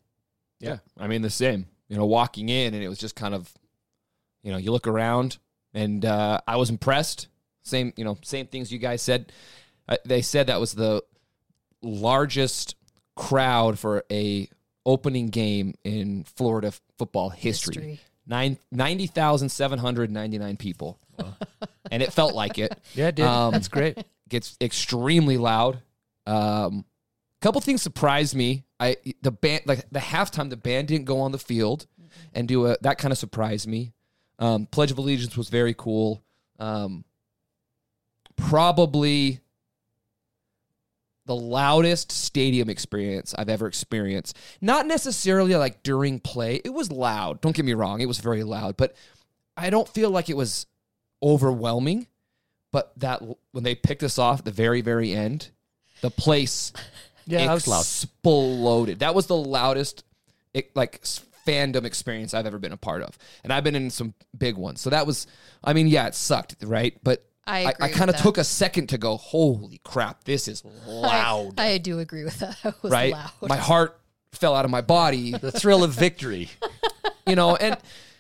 Yeah. 0.59 0.79
I 0.99 1.07
mean 1.07 1.23
the 1.23 1.31
same. 1.31 1.67
You 1.89 1.97
know, 1.97 2.07
walking 2.07 2.49
in 2.49 2.75
and 2.75 2.83
it 2.83 2.89
was 2.89 2.99
just 2.99 3.15
kind 3.15 3.35
of, 3.35 3.53
you 4.43 4.51
know, 4.51 4.59
you 4.59 4.73
look 4.73 4.89
around 4.89 5.39
and 5.73 6.05
uh, 6.05 6.41
I 6.49 6.57
was 6.57 6.71
impressed. 6.71 7.29
Same, 7.63 7.93
you 7.97 8.05
know, 8.05 8.19
same 8.23 8.49
things 8.49 8.73
you 8.73 8.81
guys 8.81 9.01
said. 9.01 9.31
Uh, 9.89 9.97
they 10.05 10.23
said 10.23 10.49
that 10.49 10.59
was 10.59 10.73
the 10.75 11.05
largest 11.83 12.75
crowd 13.15 13.79
for 13.79 14.03
a 14.11 14.49
opening 14.85 15.29
game 15.29 15.75
in 15.85 16.25
Florida 16.25 16.73
football 16.99 17.31
history. 17.31 17.75
History. 17.75 18.01
Nine, 18.27 18.59
90,799 18.73 20.57
people. 20.57 20.99
and 21.91 22.03
it 22.03 22.13
felt 22.13 22.35
like 22.35 22.59
it. 22.59 22.79
Yeah, 22.95 23.09
it 23.09 23.17
did. 23.17 23.27
Um, 23.27 23.53
That's 23.53 23.69
great. 23.69 23.99
gets 24.29 24.57
extremely 24.61 25.39
loud. 25.39 25.81
Um, 26.27 26.85
couple 27.41 27.61
things 27.61 27.83
surprised 27.83 28.35
me. 28.35 28.65
I 28.81 28.97
the 29.23 29.31
band 29.31 29.63
like 29.67 29.89
the 29.91 30.01
halftime 30.01 30.51
the 30.51 30.57
band 30.57 30.89
didn't 30.89 31.05
go 31.07 31.21
on 31.21 31.33
the 31.33 31.39
field 31.39 31.87
and 32.35 32.49
do 32.49 32.67
a 32.67 32.77
that 32.83 32.99
kind 32.99 33.13
of 33.13 33.19
surprised 33.19 33.67
me. 33.69 33.93
Um, 34.39 34.67
Pledge 34.67 34.91
of 34.91 34.99
Allegiance 34.99 35.37
was 35.37 35.49
very 35.49 35.75
cool. 35.75 36.23
Um, 36.59 37.05
probably 38.37 39.41
the 41.25 41.35
loudest 41.35 42.13
stadium 42.13 42.69
experience 42.71 43.35
I've 43.37 43.49
ever 43.49 43.67
experienced. 43.67 44.37
Not 44.61 44.87
necessarily 44.87 45.55
like 45.57 45.83
during 45.83 46.21
play. 46.21 46.61
It 46.65 46.73
was 46.73 46.93
loud. 46.93 47.41
Don't 47.41 47.57
get 47.57 47.65
me 47.65 47.75
wrong. 47.75 48.01
It 48.01 48.07
was 48.07 48.19
very 48.19 48.45
loud, 48.45 48.77
but 48.77 48.95
I 49.57 49.71
don't 49.71 49.89
feel 49.89 50.11
like 50.11 50.31
it 50.31 50.37
was 50.37 50.67
overwhelming. 51.23 52.07
But 52.73 52.93
that 52.99 53.23
when 53.53 53.65
they 53.65 53.75
picked 53.75 54.03
us 54.03 54.19
off 54.19 54.41
at 54.41 54.45
the 54.45 54.51
very, 54.51 54.81
very 54.81 55.13
end, 55.13 55.51
the 56.03 56.11
place 56.11 56.73
Yeah, 57.27 57.47
that 57.47 57.55
was 57.55 57.67
loud. 57.67 57.81
exploded. 57.81 59.01
That 59.01 59.15
was 59.15 59.27
the 59.27 59.37
loudest 59.37 60.05
it, 60.55 60.75
like 60.77 61.03
fandom 61.47 61.85
experience 61.85 62.35
I've 62.35 62.47
ever 62.47 62.59
been 62.59 62.73
a 62.73 62.77
part 62.77 63.03
of, 63.03 63.19
and 63.43 63.53
I've 63.53 63.65
been 63.65 63.75
in 63.75 63.91
some 63.91 64.15
big 64.37 64.57
ones. 64.57 64.81
So 64.81 64.91
that 64.91 65.07
was, 65.07 65.27
I 65.63 65.73
mean, 65.73 65.89
yeah, 65.89 66.07
it 66.07 66.15
sucked, 66.15 66.57
right? 66.63 66.97
But 67.03 67.25
I 67.47 67.59
I, 67.67 67.71
agree 67.71 67.89
with 67.89 67.97
kind 67.97 68.11
of 68.11 68.17
took 68.17 68.39
a 68.39 68.45
second 68.45 68.89
to 68.91 68.99
go, 68.99 69.17
holy 69.17 69.81
crap, 69.83 70.25
this 70.25 70.47
is 70.47 70.65
loud, 70.87 71.55
I, 71.59 71.71
I 71.73 71.79
do 71.79 71.99
agree 71.99 72.25
with 72.25 72.39
that. 72.39 72.57
That 72.63 72.81
was 72.83 72.93
right? 72.93 73.13
loud. 73.13 73.31
My 73.43 73.57
heart 73.57 74.01
fell 74.33 74.55
out 74.55 74.65
of 74.65 74.71
my 74.71 74.83
body, 74.83 75.33
The 75.33 75.51
thrill 75.53 75.83
of 75.83 75.93
victory. 75.93 76.49
you 77.27 77.35
know, 77.35 77.57
and 77.57 77.77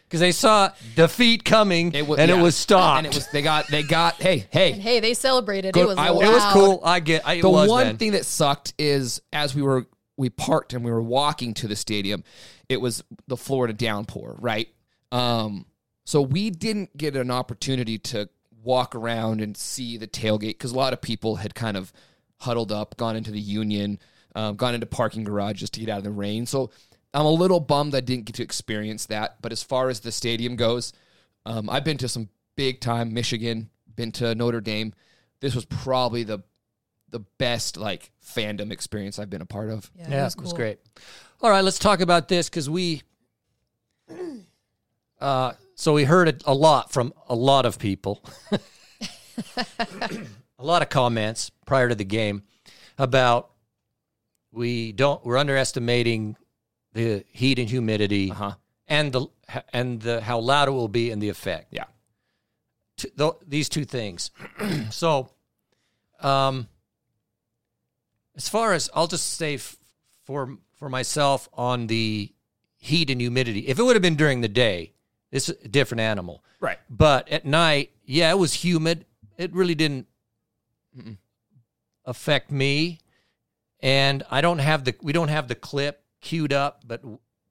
because 0.09 0.21
they 0.21 0.33
saw 0.33 0.71
defeat 0.95 1.45
coming 1.45 1.93
It 1.95 2.07
was, 2.07 2.19
and 2.19 2.31
yeah. 2.31 2.39
it 2.39 2.43
was 2.43 2.57
stopped. 2.57 2.99
And 2.99 3.07
it 3.07 3.15
was 3.15 3.29
they 3.29 3.43
got 3.43 3.67
they 3.69 3.83
got 3.83 4.15
hey 4.15 4.47
hey. 4.51 4.73
And 4.73 4.83
hey, 4.83 5.01
they 5.01 5.15
celebrated. 5.15 5.75
Good- 5.75 5.81
It 5.85 5.89
was 5.89 5.99
I- 5.99 6.09
loud. 6.11 6.23
it 6.23 6.27
it 6.29 6.33
was 6.33 6.53
cool. 6.53 6.81
I 6.85 7.01
get. 7.01 7.27
I, 7.27 7.35
it 7.35 7.43
the 7.43 7.51
was 7.51 7.69
one 7.69 7.87
then. 7.87 7.97
thing 7.97 8.13
that 8.13 8.25
sucked 8.25 8.75
is 8.79 9.21
as 9.33 9.55
we 9.55 9.63
were 9.63 9.87
we 10.17 10.31
parked 10.31 10.73
and 10.73 10.85
we 10.85 10.91
were 10.91 11.03
walking 11.03 11.53
to 11.55 11.69
the 11.69 11.77
stadium, 11.77 12.25
it 12.69 12.81
was 12.81 13.05
the 13.27 13.37
Florida 13.37 13.75
downpour, 13.75 14.37
right? 14.41 14.69
Um, 15.13 15.67
so 16.05 16.23
we 16.23 16.51
didn't 16.51 16.97
get 16.97 17.17
an 17.17 17.31
opportunity 17.31 17.99
to 17.99 18.29
walk 18.63 18.95
around 18.95 19.41
and 19.41 19.57
see 19.57 19.97
the 19.97 20.07
tailgate 20.07 20.51
because 20.51 20.73
a 20.73 20.77
lot 20.77 20.93
of 20.93 21.01
people 21.03 21.37
had 21.37 21.55
kind 21.55 21.77
of 21.77 21.93
huddled 22.39 22.73
up, 22.73 22.97
gone 22.97 23.15
into 23.17 23.31
the 23.31 23.41
Union, 23.41 23.99
um, 24.35 24.57
gone 24.57 24.75
into 24.75 24.87
parking 24.87 25.23
garages 25.25 25.69
to 25.71 25.81
get 25.81 25.89
out 25.89 25.99
of 25.99 26.05
the 26.05 26.11
rain. 26.11 26.47
So 26.47 26.71
I'm 27.17 27.25
a 27.25 27.31
little 27.31 27.61
bummed 27.61 27.95
I 27.95 28.01
didn't 28.01 28.27
get 28.27 28.37
to 28.37 28.43
experience 28.43 29.07
that. 29.07 29.41
But 29.41 29.51
as 29.51 29.63
far 29.63 29.89
as 29.89 30.01
the 30.01 30.13
stadium 30.13 30.55
goes, 30.55 30.93
um, 31.47 31.71
I've 31.71 31.83
been 31.83 31.97
to 31.99 32.09
some 32.09 32.29
big 32.57 32.81
time 32.81 33.15
Michigan, 33.15 33.71
been 33.95 34.13
to 34.13 34.35
Notre 34.35 34.61
Dame. 34.61 34.93
This 35.41 35.55
was 35.55 35.65
probably 35.65 36.25
the 36.25 36.41
the 37.09 37.21
best 37.39 37.79
like 37.79 38.11
fandom 38.23 38.71
experience 38.71 39.19
I've 39.19 39.31
been 39.31 39.41
a 39.41 39.47
part 39.47 39.71
of. 39.71 39.91
Yeah, 39.97 40.11
Yeah, 40.11 40.21
it 40.21 40.25
was, 40.25 40.35
it 40.35 40.41
was 40.43 40.53
great. 40.53 40.79
All 41.41 41.49
right, 41.49 41.65
let's 41.65 41.79
talk 41.79 42.01
about 42.01 42.29
this 42.29 42.51
because 42.51 42.69
we. 42.69 43.03
Uh, 45.19 45.53
so 45.75 45.95
we 45.95 46.05
heard 46.05 46.29
it 46.29 46.43
a 46.45 46.53
lot 46.53 46.93
from 46.93 47.15
a 47.31 47.35
lot 47.35 47.65
of 47.65 47.79
people, 47.79 48.23
a 49.79 50.65
lot 50.65 50.83
of 50.83 50.91
comments 50.91 51.51
prior 51.65 51.89
to 51.89 51.95
the 51.95 52.05
game 52.05 52.43
about 52.99 53.51
we 54.53 54.93
don't 54.93 55.25
we're 55.25 55.39
underestimating 55.39 56.37
the 56.97 57.25
heat 57.31 57.59
and 57.59 57.69
humidity 57.69 58.31
Uh 58.31 58.35
huh. 58.35 58.53
and 58.89 59.13
the 59.13 59.27
and 59.73 60.01
the 60.03 60.21
how 60.21 60.39
loud 60.41 60.69
it 60.69 60.73
will 60.73 60.89
be 60.89 61.11
and 61.13 61.23
the 61.23 61.29
effect. 61.29 61.69
Yeah. 61.71 61.85
T- 62.97 63.11
these 63.47 63.69
two 63.69 63.85
things. 63.85 64.31
so, 64.91 65.29
um, 66.21 66.67
as 68.37 68.49
far 68.49 68.73
as 68.73 68.89
I'll 68.95 69.07
just 69.07 69.35
say 69.35 69.55
f- 69.55 69.77
for 70.25 70.57
for 70.79 70.89
myself 70.89 71.49
on 71.55 71.87
the 71.87 72.33
heat 72.79 73.11
and 73.11 73.21
humidity. 73.21 73.61
If 73.69 73.79
it 73.79 73.83
would 73.83 73.97
have 73.97 74.03
been 74.03 74.17
during 74.17 74.41
the 74.43 74.49
day, 74.49 74.93
it's 75.33 75.49
a 75.49 75.69
different 75.69 76.01
animal. 76.01 76.43
Right. 76.61 76.79
But 76.89 77.29
at 77.29 77.45
night, 77.45 77.91
yeah, 78.05 78.31
it 78.31 78.39
was 78.39 78.55
humid. 78.55 79.05
It 79.37 79.53
really 79.53 79.75
didn't 79.75 80.07
Mm-mm. 80.97 81.17
affect 82.05 82.51
me. 82.51 82.99
And 83.81 84.23
I 84.31 84.41
don't 84.41 84.59
have 84.61 84.85
the 84.85 84.95
we 85.03 85.13
don't 85.13 85.29
have 85.29 85.49
the 85.49 85.55
clip 85.55 86.03
queued 86.27 86.53
up, 86.53 86.83
but 86.85 87.03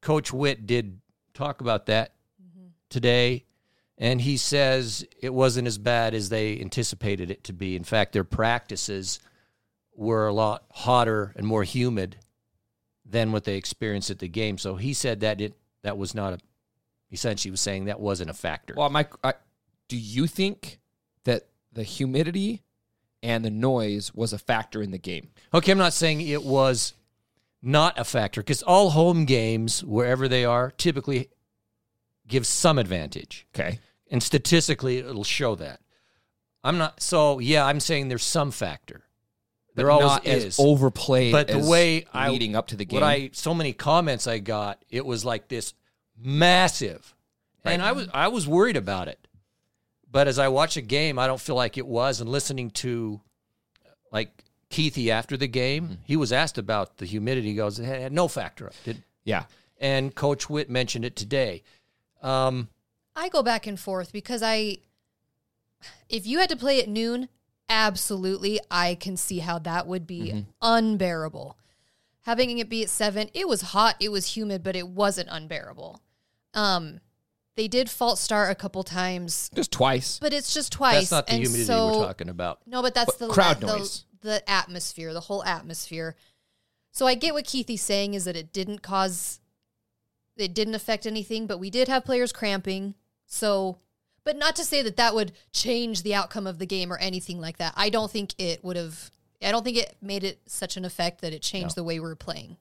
Coach 0.01 0.33
Witt 0.33 0.67
did 0.67 0.99
talk 1.33 1.61
about 1.61 1.85
that 1.85 2.13
mm-hmm. 2.41 2.67
today, 2.89 3.45
and 3.97 4.19
he 4.19 4.35
says 4.35 5.05
it 5.21 5.33
wasn't 5.33 5.65
as 5.65 5.77
bad 5.77 6.13
as 6.13 6.27
they 6.27 6.59
anticipated 6.59 7.31
it 7.31 7.45
to 7.45 7.53
be. 7.53 7.77
In 7.77 7.85
fact, 7.85 8.11
their 8.11 8.25
practices 8.25 9.21
were 9.95 10.27
a 10.27 10.33
lot 10.33 10.65
hotter 10.71 11.31
and 11.37 11.47
more 11.47 11.63
humid 11.63 12.17
than 13.05 13.31
what 13.31 13.45
they 13.45 13.55
experienced 13.55 14.11
at 14.11 14.19
the 14.19 14.27
game. 14.27 14.57
So 14.57 14.75
he 14.75 14.93
said 14.93 15.21
that 15.21 15.39
it 15.39 15.53
that 15.83 15.97
was 15.97 16.13
not 16.13 16.33
a. 16.33 16.39
He 17.07 17.15
said 17.15 17.29
Essentially, 17.29 17.51
was 17.51 17.61
saying 17.61 17.85
that 17.85 18.01
wasn't 18.01 18.29
a 18.29 18.33
factor. 18.33 18.73
Well, 18.75 18.89
Mike, 18.89 19.13
I, 19.23 19.35
do 19.87 19.95
you 19.95 20.27
think 20.27 20.79
that 21.23 21.47
the 21.71 21.83
humidity 21.83 22.63
and 23.23 23.45
the 23.45 23.49
noise 23.49 24.13
was 24.13 24.33
a 24.33 24.37
factor 24.37 24.81
in 24.81 24.91
the 24.91 24.97
game? 24.97 25.29
Okay, 25.53 25.71
I'm 25.71 25.77
not 25.77 25.93
saying 25.93 26.19
it 26.19 26.43
was 26.43 26.93
not 27.65 27.99
a 27.99 28.03
factor 28.03 28.41
because 28.41 28.61
all 28.61 28.91
home 28.91 29.25
games, 29.25 29.83
wherever 29.83 30.27
they 30.27 30.45
are, 30.45 30.71
typically 30.71 31.29
give 32.27 32.45
some 32.45 32.77
advantage. 32.77 33.47
Okay. 33.55 33.79
And 34.11 34.21
statistically, 34.21 34.99
it'll 34.99 35.23
show 35.23 35.55
that. 35.55 35.81
I'm 36.63 36.77
not, 36.77 37.01
so 37.01 37.39
yeah, 37.39 37.65
I'm 37.65 37.79
saying 37.79 38.07
there's 38.07 38.23
some 38.23 38.51
factor. 38.51 39.01
There 39.73 39.87
But 39.87 40.01
always 40.01 40.19
is. 40.25 40.45
as 40.45 40.59
overplayed. 40.59 41.31
But 41.33 41.47
the 41.47 41.59
way 41.59 42.05
I- 42.13 42.29
leading 42.29 42.55
up 42.55 42.67
to 42.67 42.77
the 42.77 42.85
game. 42.85 43.03
I, 43.03 43.31
so 43.33 43.53
many 43.53 43.73
comments 43.73 44.27
I 44.27 44.37
got, 44.39 44.83
it 44.89 45.05
was 45.05 45.25
like 45.25 45.47
this 45.47 45.73
massive. 46.17 47.13
And 47.63 47.81
I 47.81 47.93
was, 47.93 48.07
I 48.13 48.27
was 48.27 48.47
worried 48.47 48.77
about 48.77 49.07
it. 49.07 49.27
But 50.09 50.27
as 50.27 50.37
I 50.39 50.47
watch 50.49 50.77
a 50.77 50.81
game, 50.81 51.17
I 51.19 51.25
don't 51.27 51.41
feel 51.41 51.55
like 51.55 51.77
it 51.79 51.85
was. 51.85 52.21
And 52.21 52.29
listening 52.29 52.69
to 52.71 53.19
like 54.11 54.29
Kuithe 54.75 55.09
after 55.09 55.37
the 55.37 55.47
game, 55.47 55.83
Mm-hmm. 55.85 55.93
he 56.05 56.15
was 56.17 56.31
asked 56.33 56.57
about 56.57 56.97
the 56.97 57.05
humidity. 57.05 57.49
He 57.49 57.55
goes, 57.55 57.79
it 57.79 57.85
had 57.85 58.11
no 58.13 58.27
factor. 58.27 58.71
Did, 58.83 59.03
yeah. 59.23 59.45
and 59.79 60.13
Coach 60.13 60.49
Witt 60.49 60.69
mentioned 60.69 61.05
it 61.05 61.15
today. 61.15 61.63
Um, 62.21 62.69
I 63.15 63.29
go 63.29 63.41
back 63.43 63.67
and 63.67 63.79
forth 63.79 64.11
because 64.11 64.41
I, 64.43 64.77
if 66.09 66.25
you 66.27 66.39
had 66.39 66.49
to 66.49 66.55
play 66.57 66.81
at 66.81 66.89
noon, 66.89 67.29
absolutely, 67.69 68.59
I 68.69 68.95
can 68.95 69.17
see 69.17 69.39
how 69.39 69.59
that 69.59 69.87
would 69.87 70.05
be 70.07 70.45
unbearable. 70.61 71.57
Having 72.21 72.57
it 72.57 72.69
be 72.69 72.83
at 72.83 72.89
seven, 72.89 73.29
it 73.33 73.47
was 73.47 73.61
hot, 73.61 73.95
it 73.99 74.11
was 74.11 74.35
humid, 74.35 74.63
but 74.63 74.75
it 74.75 74.87
wasn't 74.87 75.29
unbearable. 75.31 76.01
Um, 76.55 76.99
they 77.55 77.67
did 77.67 77.89
false 77.89 78.19
start 78.19 78.51
a 78.51 78.55
couple 78.55 78.83
times, 78.83 79.49
Just 79.53 79.71
twice. 79.71 80.17
but 80.19 80.33
it's 80.33 80.53
just 80.53 80.71
twice. 80.71 81.09
that's 81.09 81.11
not 81.11 81.27
the 81.27 81.33
and 81.33 81.41
humidity 81.43 81.65
so, 81.65 81.99
we're 81.99 82.05
talking 82.07 82.29
about. 82.29 82.59
No, 82.65 82.81
but 82.81 82.93
that's 82.95 83.15
But 83.15 83.27
the 83.27 83.33
crowd 83.33 83.61
the, 83.61 83.67
noise. 83.67 84.03
the 84.11 84.14
atmosphere, 84.47 85.13
the 85.13 85.21
whole 85.21 85.43
atmosphere. 85.43 86.15
So 86.91 87.07
I 87.07 87.15
get 87.15 87.33
what 87.33 87.45
Kuithe's 87.45 87.81
saying 87.81 88.13
is 88.13 88.25
that 88.25 88.35
it 88.35 88.53
didn't 88.53 88.81
cause, 88.81 89.39
it 90.37 90.53
didn't 90.53 90.75
affect 90.75 91.05
anything, 91.05 91.47
but 91.47 91.59
we 91.59 91.69
did 91.69 91.87
have 91.87 92.05
players 92.05 92.31
cramping. 92.31 92.95
So, 93.25 93.79
but 94.23 94.37
not 94.37 94.55
to 94.55 94.63
say 94.63 94.81
that 94.81 94.97
that 94.97 95.13
would 95.13 95.33
change 95.51 96.03
the 96.03 96.15
outcome 96.15 96.47
of 96.47 96.57
the 96.59 96.65
game 96.65 96.91
or 96.91 96.97
anything 96.97 97.39
like 97.39 97.57
that. 97.57 97.73
I 97.75 97.89
don't 97.89 98.11
think 98.11 98.33
it 98.37 98.63
would 98.63 98.77
have. 98.77 99.11
I 99.41 99.51
don't 99.51 99.63
think 99.63 99.77
it 99.77 99.95
made 100.01 100.23
it 100.23 100.39
such 100.47 100.77
an 100.77 100.85
effect 100.85 101.21
that 101.21 101.33
it 101.33 101.41
changed 101.41 101.75
the 101.75 101.83
way 101.83 101.99
we 101.99 102.07
were 102.07 102.15
playing. 102.15 102.57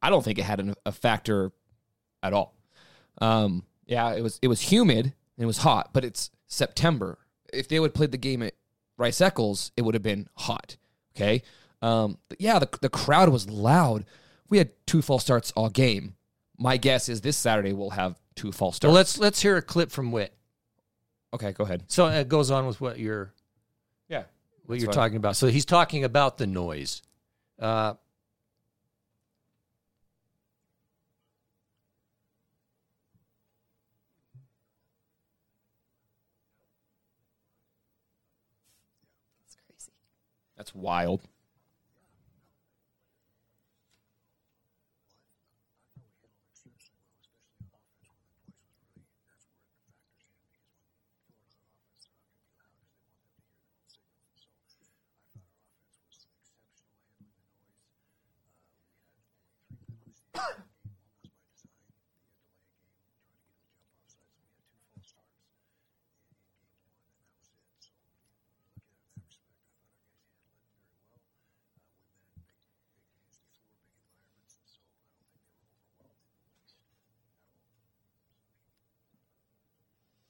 I 0.00 0.10
don't 0.10 0.24
think 0.24 0.38
it 0.38 0.44
had 0.44 0.60
an, 0.60 0.74
a 0.86 0.92
factor 0.92 1.52
at 2.22 2.32
all. 2.32 2.54
Um, 3.20 3.64
yeah, 3.86 4.14
it 4.14 4.22
was 4.22 4.38
it 4.42 4.48
was 4.48 4.60
humid 4.60 5.04
and 5.06 5.12
it 5.38 5.46
was 5.46 5.58
hot, 5.58 5.90
but 5.92 6.04
it's 6.04 6.30
September. 6.46 7.18
If 7.52 7.68
they 7.68 7.80
would 7.80 7.88
have 7.88 7.94
played 7.94 8.12
the 8.12 8.18
game 8.18 8.42
at 8.42 8.54
Rice 8.96 9.20
Eccles, 9.20 9.72
it 9.76 9.82
would 9.82 9.94
have 9.94 10.02
been 10.02 10.28
hot. 10.34 10.76
Okay. 11.20 11.42
Um, 11.82 12.18
yeah, 12.38 12.58
the 12.58 12.68
the 12.80 12.88
crowd 12.88 13.28
was 13.28 13.48
loud. 13.48 14.04
We 14.48 14.58
had 14.58 14.70
two 14.86 15.02
false 15.02 15.22
starts 15.22 15.52
all 15.56 15.68
game. 15.68 16.14
My 16.58 16.76
guess 16.76 17.08
is 17.08 17.20
this 17.20 17.36
Saturday 17.36 17.72
we'll 17.72 17.90
have 17.90 18.18
two 18.34 18.52
false 18.52 18.76
starts. 18.76 18.94
let's 18.94 19.18
let's 19.18 19.42
hear 19.42 19.56
a 19.56 19.62
clip 19.62 19.90
from 19.90 20.10
Witt. 20.12 20.32
okay, 21.34 21.52
go 21.52 21.64
ahead. 21.64 21.84
So 21.88 22.06
it 22.06 22.28
goes 22.28 22.50
on 22.50 22.66
with 22.66 22.80
what 22.80 22.98
you're 22.98 23.32
Yeah. 24.08 24.24
what 24.66 24.78
you're 24.78 24.86
fine. 24.86 24.94
talking 24.94 25.16
about. 25.16 25.36
So 25.36 25.46
he's 25.48 25.64
talking 25.64 26.04
about 26.04 26.38
the 26.38 26.46
noise. 26.46 27.02
Uh, 27.58 27.94
That's 40.68 40.74
wild. 40.74 41.22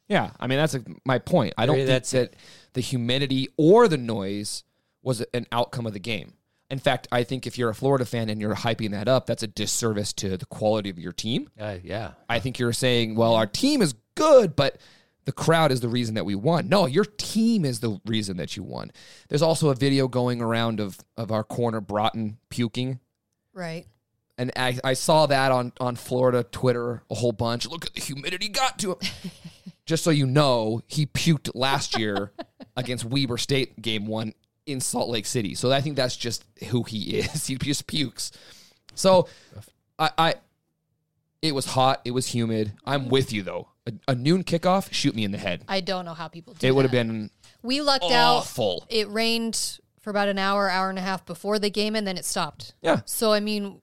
Yeah, 0.08 0.30
I 0.40 0.46
mean 0.46 0.58
that's 0.58 0.74
a, 0.74 0.82
my 1.04 1.18
point. 1.18 1.54
I 1.58 1.66
don't 1.66 1.76
Agree, 1.76 1.86
think 1.86 1.94
that's 1.94 2.10
that 2.12 2.34
the 2.72 2.80
humidity 2.80 3.48
or 3.56 3.88
the 3.88 3.98
noise 3.98 4.64
was 5.02 5.20
an 5.34 5.46
outcome 5.52 5.86
of 5.86 5.92
the 5.92 5.98
game. 6.00 6.34
In 6.70 6.78
fact, 6.78 7.08
I 7.10 7.22
think 7.24 7.46
if 7.46 7.56
you're 7.56 7.70
a 7.70 7.74
Florida 7.74 8.04
fan 8.04 8.28
and 8.28 8.40
you're 8.40 8.54
hyping 8.54 8.90
that 8.90 9.08
up, 9.08 9.26
that's 9.26 9.42
a 9.42 9.46
disservice 9.46 10.12
to 10.14 10.36
the 10.36 10.44
quality 10.46 10.90
of 10.90 10.98
your 10.98 11.12
team. 11.12 11.48
uh, 11.58 11.76
yeah. 11.82 12.12
I 12.28 12.40
think 12.40 12.58
you're 12.58 12.74
saying, 12.74 13.14
well, 13.14 13.34
our 13.34 13.46
team 13.46 13.80
is 13.80 13.94
good, 14.16 14.54
but 14.54 14.76
the 15.24 15.32
crowd 15.32 15.72
is 15.72 15.80
the 15.80 15.88
reason 15.88 16.14
that 16.16 16.26
we 16.26 16.34
won. 16.34 16.68
No, 16.68 16.84
your 16.86 17.04
team 17.06 17.64
is 17.64 17.80
the 17.80 17.98
reason 18.04 18.36
that 18.38 18.54
you 18.56 18.62
won. 18.62 18.90
There's 19.28 19.40
also 19.42 19.70
a 19.70 19.74
video 19.74 20.08
going 20.08 20.40
around 20.42 20.78
of 20.80 20.98
of 21.16 21.30
our 21.32 21.44
corner 21.44 21.80
Broughton 21.80 22.38
puking. 22.50 23.00
Right. 23.54 23.86
and 24.36 24.52
I, 24.56 24.78
I 24.84 24.92
saw 24.94 25.26
that 25.26 25.50
on 25.52 25.72
on 25.80 25.96
Florida 25.96 26.44
Twitter 26.44 27.02
a 27.10 27.14
whole 27.14 27.32
bunch. 27.32 27.66
Look 27.66 27.86
at 27.86 27.94
the 27.94 28.00
humidity 28.00 28.48
got 28.48 28.78
to 28.80 28.92
him. 28.92 28.98
Just 29.88 30.04
so 30.04 30.10
you 30.10 30.26
know, 30.26 30.82
he 30.86 31.06
puked 31.06 31.50
last 31.54 31.98
year 31.98 32.30
against 32.76 33.06
Weber 33.06 33.38
State 33.38 33.80
game 33.80 34.06
one 34.06 34.34
in 34.66 34.80
Salt 34.82 35.08
Lake 35.08 35.24
City. 35.24 35.54
So 35.54 35.72
I 35.72 35.80
think 35.80 35.96
that's 35.96 36.14
just 36.14 36.44
who 36.68 36.82
he 36.82 37.16
is. 37.20 37.46
He 37.46 37.56
just 37.56 37.86
pukes. 37.86 38.30
So 38.94 39.28
I, 39.98 40.10
I 40.18 40.34
it 41.40 41.54
was 41.54 41.64
hot. 41.64 42.02
It 42.04 42.10
was 42.10 42.26
humid. 42.26 42.72
I'm 42.84 43.08
with 43.08 43.32
you 43.32 43.42
though. 43.42 43.68
A, 43.86 43.92
a 44.08 44.14
noon 44.14 44.44
kickoff, 44.44 44.92
shoot 44.92 45.14
me 45.14 45.24
in 45.24 45.30
the 45.32 45.38
head. 45.38 45.64
I 45.68 45.80
don't 45.80 46.04
know 46.04 46.12
how 46.12 46.28
people 46.28 46.52
do 46.52 46.66
It 46.66 46.74
would 46.74 46.82
have 46.84 46.92
been 46.92 47.30
We 47.62 47.80
lucked 47.80 48.04
awful. 48.04 48.80
out. 48.82 48.92
It 48.92 49.08
rained 49.08 49.78
for 50.00 50.10
about 50.10 50.28
an 50.28 50.38
hour, 50.38 50.68
hour 50.68 50.90
and 50.90 50.98
a 50.98 51.02
half 51.02 51.24
before 51.24 51.58
the 51.58 51.70
game, 51.70 51.96
and 51.96 52.06
then 52.06 52.18
it 52.18 52.26
stopped. 52.26 52.74
Yeah. 52.82 53.00
So 53.06 53.32
I 53.32 53.40
mean, 53.40 53.80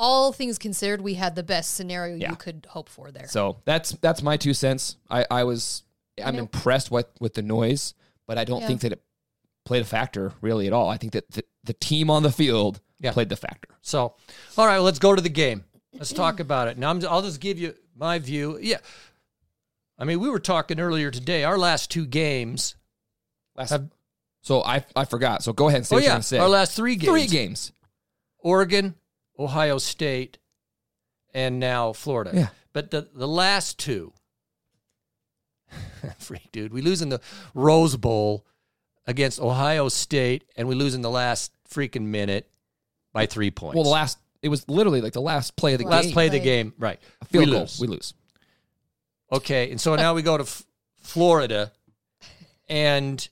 all 0.00 0.32
things 0.32 0.58
considered, 0.58 1.00
we 1.02 1.14
had 1.14 1.34
the 1.36 1.42
best 1.42 1.74
scenario 1.74 2.16
Yeah. 2.16 2.30
you 2.30 2.36
could 2.36 2.66
hope 2.70 2.88
for 2.88 3.10
there. 3.12 3.28
So 3.28 3.58
that's 3.66 3.92
that's 3.92 4.22
my 4.22 4.36
two 4.36 4.54
cents. 4.54 4.96
I, 5.10 5.26
I 5.30 5.44
was 5.44 5.82
I'm 6.22 6.34
it- 6.36 6.38
impressed 6.38 6.90
with 6.90 7.06
with 7.20 7.34
the 7.34 7.42
noise, 7.42 7.94
but 8.26 8.38
I 8.38 8.44
don't 8.44 8.62
Yeah. 8.62 8.66
think 8.66 8.80
that 8.80 8.92
it 8.92 9.02
played 9.64 9.82
a 9.82 9.86
factor 9.86 10.32
really 10.40 10.66
at 10.66 10.72
all. 10.72 10.88
I 10.88 10.96
think 10.96 11.12
that 11.12 11.30
the, 11.30 11.44
the 11.64 11.74
team 11.74 12.08
on 12.10 12.22
the 12.22 12.32
field 12.32 12.80
Yeah. 12.98 13.12
played 13.12 13.28
the 13.28 13.36
factor. 13.36 13.68
So, 13.82 14.14
all 14.56 14.66
right, 14.66 14.78
let's 14.78 14.98
go 14.98 15.14
to 15.14 15.20
the 15.22 15.28
game. 15.28 15.64
Let's 15.92 16.12
talk 16.12 16.40
about 16.40 16.68
it. 16.68 16.78
Now, 16.78 16.90
I'm, 16.90 17.04
I'll 17.06 17.22
just 17.22 17.40
give 17.40 17.58
you 17.58 17.74
my 17.94 18.18
view. 18.18 18.58
Yeah. 18.60 18.78
I 19.98 20.04
mean, 20.04 20.18
we 20.20 20.30
were 20.30 20.38
talking 20.40 20.80
earlier 20.80 21.10
today. 21.10 21.44
Our 21.44 21.58
last 21.58 21.90
two 21.90 22.06
games. 22.06 22.74
Last, 23.56 23.70
Have- 23.70 23.90
so 24.42 24.62
I 24.62 24.84
I 24.96 25.04
forgot. 25.04 25.42
So 25.42 25.52
go 25.52 25.68
ahead 25.68 25.78
and 25.78 25.86
say 25.86 25.94
oh, 25.94 25.98
what 25.98 26.04
you're 26.04 26.12
yeah. 26.14 26.20
say. 26.20 26.38
Our 26.38 26.48
last 26.48 26.74
three 26.74 26.96
games. 26.96 27.10
Three 27.12 27.26
games. 27.26 27.72
Oregon, 28.38 28.94
Ohio 29.40 29.78
State, 29.78 30.38
and 31.34 31.58
now 31.58 31.92
Florida. 31.92 32.30
Yeah. 32.34 32.48
But 32.72 32.90
the, 32.90 33.08
the 33.14 33.26
last 33.26 33.78
two, 33.78 34.12
freak, 36.18 36.50
dude, 36.52 36.72
we 36.72 36.82
lose 36.82 37.02
in 37.02 37.08
the 37.08 37.20
Rose 37.54 37.96
Bowl 37.96 38.44
against 39.06 39.40
Ohio 39.40 39.88
State, 39.88 40.44
and 40.56 40.68
we 40.68 40.74
lose 40.74 40.94
in 40.94 41.02
the 41.02 41.10
last 41.10 41.52
freaking 41.68 42.02
minute 42.06 42.48
by 43.12 43.26
three 43.26 43.50
points. 43.50 43.74
Well, 43.74 43.84
the 43.84 43.90
last 43.90 44.18
it 44.42 44.48
was 44.48 44.68
literally 44.68 45.00
like 45.00 45.12
the 45.12 45.20
last 45.20 45.56
play 45.56 45.74
of 45.74 45.78
the 45.80 45.84
last 45.86 46.02
game. 46.02 46.08
Last 46.08 46.14
play 46.14 46.26
of 46.26 46.32
the 46.32 46.40
game, 46.40 46.72
right? 46.78 46.98
A 47.20 47.24
field 47.26 47.46
we 47.46 47.50
goal. 47.52 47.60
lose. 47.62 47.80
We 47.80 47.86
lose. 47.88 48.14
Okay, 49.32 49.70
and 49.70 49.80
so 49.80 49.94
now 49.96 50.14
we 50.14 50.22
go 50.22 50.36
to 50.36 50.42
F- 50.44 50.64
Florida, 51.02 51.72
and 52.68 53.28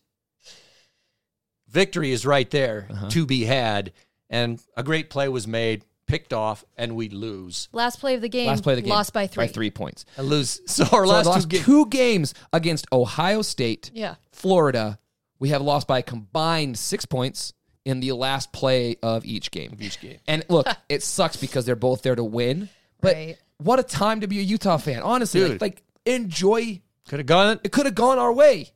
victory 1.69 2.12
is 2.12 2.25
right 2.27 2.49
there 2.50 2.87
Uh-huh. 2.91 3.11
to 3.11 3.27
be 3.27 3.45
had, 3.45 3.93
and 4.31 4.61
a 4.77 4.83
great 4.83 5.11
play 5.11 5.29
was 5.29 5.47
made, 5.47 5.85
picked 6.09 6.33
off, 6.33 6.65
and 6.77 6.97
we 6.97 7.09
lose. 7.11 7.69
last 7.73 8.00
play 8.00 8.15
of 8.17 8.21
the 8.21 8.29
game, 8.29 8.49
Last 8.49 8.62
play 8.65 8.73
of 8.73 8.79
the 8.79 8.83
game. 8.83 8.91
lost 8.91 9.12
by 9.12 9.27
three. 9.29 9.45
By 9.45 9.49
three 9.53 9.71
points. 9.71 10.05
And 10.17 10.27
lose. 10.29 10.61
So 10.67 10.85
our 10.85 11.07
So 11.07 11.12
last, 11.12 11.25
the 11.27 11.41
two 11.41 11.47
games. 11.49 11.65
two 11.65 11.87
games 11.87 12.35
against 12.53 12.87
Ohio 12.93 13.43
State, 13.43 13.91
Yeah. 13.95 14.17
Florida, 14.33 14.99
we 15.38 15.50
have 15.50 15.62
lost 15.62 15.87
by 15.87 15.99
a 15.99 16.03
combined 16.03 16.77
six 16.79 17.05
points 17.07 17.53
in 17.85 18.00
the 18.00 18.12
last 18.12 18.53
play 18.53 18.97
of 19.03 19.25
each 19.25 19.50
game. 19.53 19.77
each 19.81 20.00
game. 20.00 20.19
And 20.27 20.45
look, 20.49 20.67
it 20.88 21.03
sucks 21.03 21.37
because 21.37 21.65
they're 21.67 21.77
both 21.77 22.03
there 22.03 22.17
to 22.17 22.25
win. 22.25 22.69
But 23.00 23.15
Right. 23.15 23.38
what 23.59 23.79
a 23.79 23.83
time 23.85 24.23
to 24.23 24.27
be 24.27 24.41
a 24.41 24.43
Utah 24.43 24.77
fan. 24.79 25.03
Honestly, 25.03 25.47
like, 25.47 25.61
like 25.61 25.83
enjoy. 26.05 26.81
Could 27.09 27.21
have 27.21 27.27
gone. 27.27 27.61
It 27.62 27.71
could 27.73 27.87
have 27.87 27.95
gone 27.95 28.19
our 28.19 28.33
way, 28.33 28.71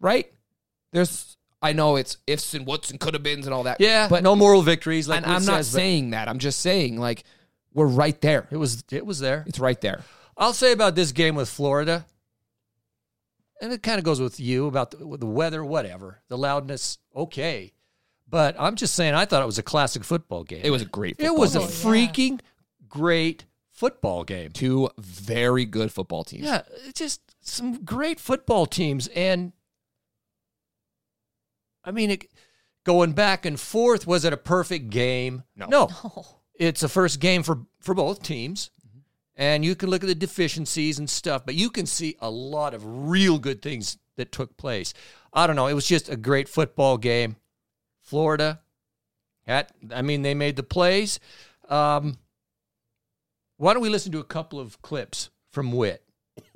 right? 0.00 0.30
There's, 0.92 1.36
I 1.66 1.72
know 1.72 1.96
it's 1.96 2.18
ifs 2.28 2.54
and 2.54 2.64
whats 2.64 2.92
and 2.92 3.00
could 3.00 3.14
have 3.14 3.24
beens 3.24 3.46
and 3.46 3.52
all 3.52 3.64
that. 3.64 3.80
Yeah, 3.80 4.06
but 4.08 4.22
no 4.22 4.36
moral 4.36 4.62
victories. 4.62 5.08
Like 5.08 5.18
and 5.18 5.26
I'm 5.26 5.44
not 5.44 5.64
says, 5.64 5.68
saying 5.68 6.10
that. 6.10 6.28
I'm 6.28 6.38
just 6.38 6.60
saying 6.60 6.98
like 6.98 7.24
we're 7.74 7.86
right 7.86 8.18
there. 8.20 8.46
it 8.52 8.56
was. 8.56 8.84
It 8.90 9.04
was 9.04 9.18
there. 9.18 9.44
It's 9.46 9.58
right 9.58 9.80
there. 9.80 10.02
I'll 10.36 10.52
say 10.52 10.72
about 10.72 10.94
this 10.94 11.12
game 11.12 11.34
with 11.34 11.48
Florida, 11.48 12.06
and 13.60 13.72
it 13.72 13.82
kind 13.82 13.98
of 13.98 14.04
goes 14.04 14.20
with 14.20 14.38
you 14.38 14.66
about 14.66 14.92
the, 14.92 14.98
the 15.18 15.26
weather, 15.26 15.64
whatever, 15.64 16.20
the 16.28 16.38
loudness. 16.38 16.98
Okay, 17.14 17.72
but 18.28 18.54
I'm 18.58 18.76
just 18.76 18.94
saying, 18.94 19.14
I 19.14 19.24
thought 19.24 19.42
it 19.42 19.46
was 19.46 19.58
a 19.58 19.62
classic 19.64 20.04
football 20.04 20.44
game. 20.44 20.62
It 20.62 20.70
was 20.70 20.82
a 20.82 20.86
great. 20.86 21.16
It 21.18 21.34
was 21.34 21.56
a 21.56 21.60
game. 21.60 21.68
game. 21.68 21.76
freaking 21.76 22.40
great 22.88 23.44
football 23.72 24.24
game. 24.24 24.52
two 24.52 24.88
very 24.98 25.64
good 25.64 25.92
football 25.92 26.22
teams. 26.22 26.44
Yeah, 26.44 26.62
just 26.94 27.20
some 27.40 27.84
great 27.84 28.20
football 28.20 28.66
teams, 28.66 29.08
and 29.08 29.52
I 31.86 31.92
mean, 31.92 32.10
it, 32.10 32.26
going 32.84 33.12
back 33.12 33.46
and 33.46 33.58
forth, 33.58 34.06
was 34.06 34.24
it 34.24 34.32
a 34.32 34.36
perfect 34.36 34.90
game? 34.90 35.44
No. 35.54 35.66
no. 35.66 35.88
Oh, 36.04 36.26
It's 36.54 36.82
a 36.82 36.88
first 36.88 37.20
game 37.20 37.42
for 37.42 37.60
for 37.80 37.94
both 37.94 38.22
teams, 38.22 38.70
and 39.36 39.64
you 39.64 39.74
can 39.76 39.88
look 39.88 40.02
at 40.02 40.08
the 40.08 40.14
deficiencies 40.14 40.98
and 40.98 41.08
stuff, 41.08 41.46
but 41.46 41.54
you 41.54 41.70
can 41.70 41.86
see 41.86 42.16
a 42.20 42.30
lot 42.30 42.74
of 42.74 42.82
real 42.84 43.38
good 43.38 43.62
things 43.62 43.98
that 44.16 44.32
took 44.32 44.56
place. 44.56 44.92
I 45.32 45.46
don't 45.46 45.56
know. 45.56 45.66
It 45.68 45.74
was 45.74 45.86
just 45.86 46.08
a 46.08 46.16
great 46.16 46.48
football 46.48 46.98
game. 46.98 47.36
Florida, 48.02 48.60
at 49.46 49.72
I 49.94 50.02
mean, 50.02 50.22
they 50.22 50.34
made 50.34 50.56
the 50.56 50.62
plays. 50.62 51.20
Um, 51.68 52.18
why 53.58 53.72
don't 53.72 53.82
we 53.82 53.88
listen 53.88 54.12
to 54.12 54.18
a 54.18 54.24
couple 54.24 54.58
of 54.58 54.80
clips 54.82 55.30
from 55.50 55.72
Wit? 55.72 56.02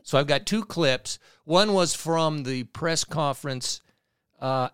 So 0.02 0.18
I've 0.18 0.26
got 0.26 0.46
two 0.46 0.64
clips. 0.64 1.18
One 1.44 1.72
was 1.72 1.94
from 1.94 2.42
the 2.44 2.64
press 2.64 3.04
conference 3.04 3.80
uh, 4.40 4.68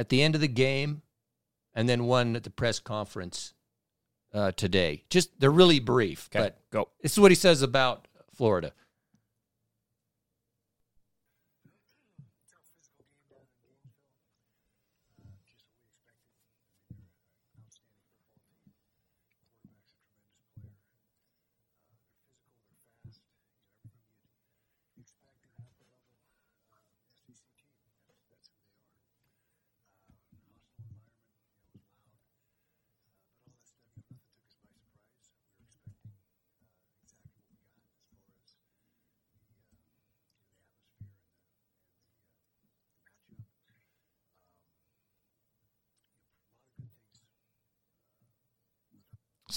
at 0.00 0.08
the 0.08 0.22
end 0.22 0.34
of 0.34 0.40
the 0.40 0.48
game, 0.48 1.02
and 1.74 1.86
then 1.86 2.04
one 2.04 2.34
at 2.34 2.42
the 2.42 2.50
press 2.50 2.80
conference 2.80 3.52
uh, 4.32 4.50
today. 4.52 5.04
Just 5.10 5.38
they're 5.38 5.50
really 5.50 5.78
brief, 5.78 6.30
Okay, 6.34 6.44
but 6.44 6.58
go. 6.70 6.88
this 7.02 7.12
is 7.12 7.20
what 7.20 7.30
he 7.30 7.34
says 7.34 7.60
about 7.60 8.08
Florida. 8.34 8.72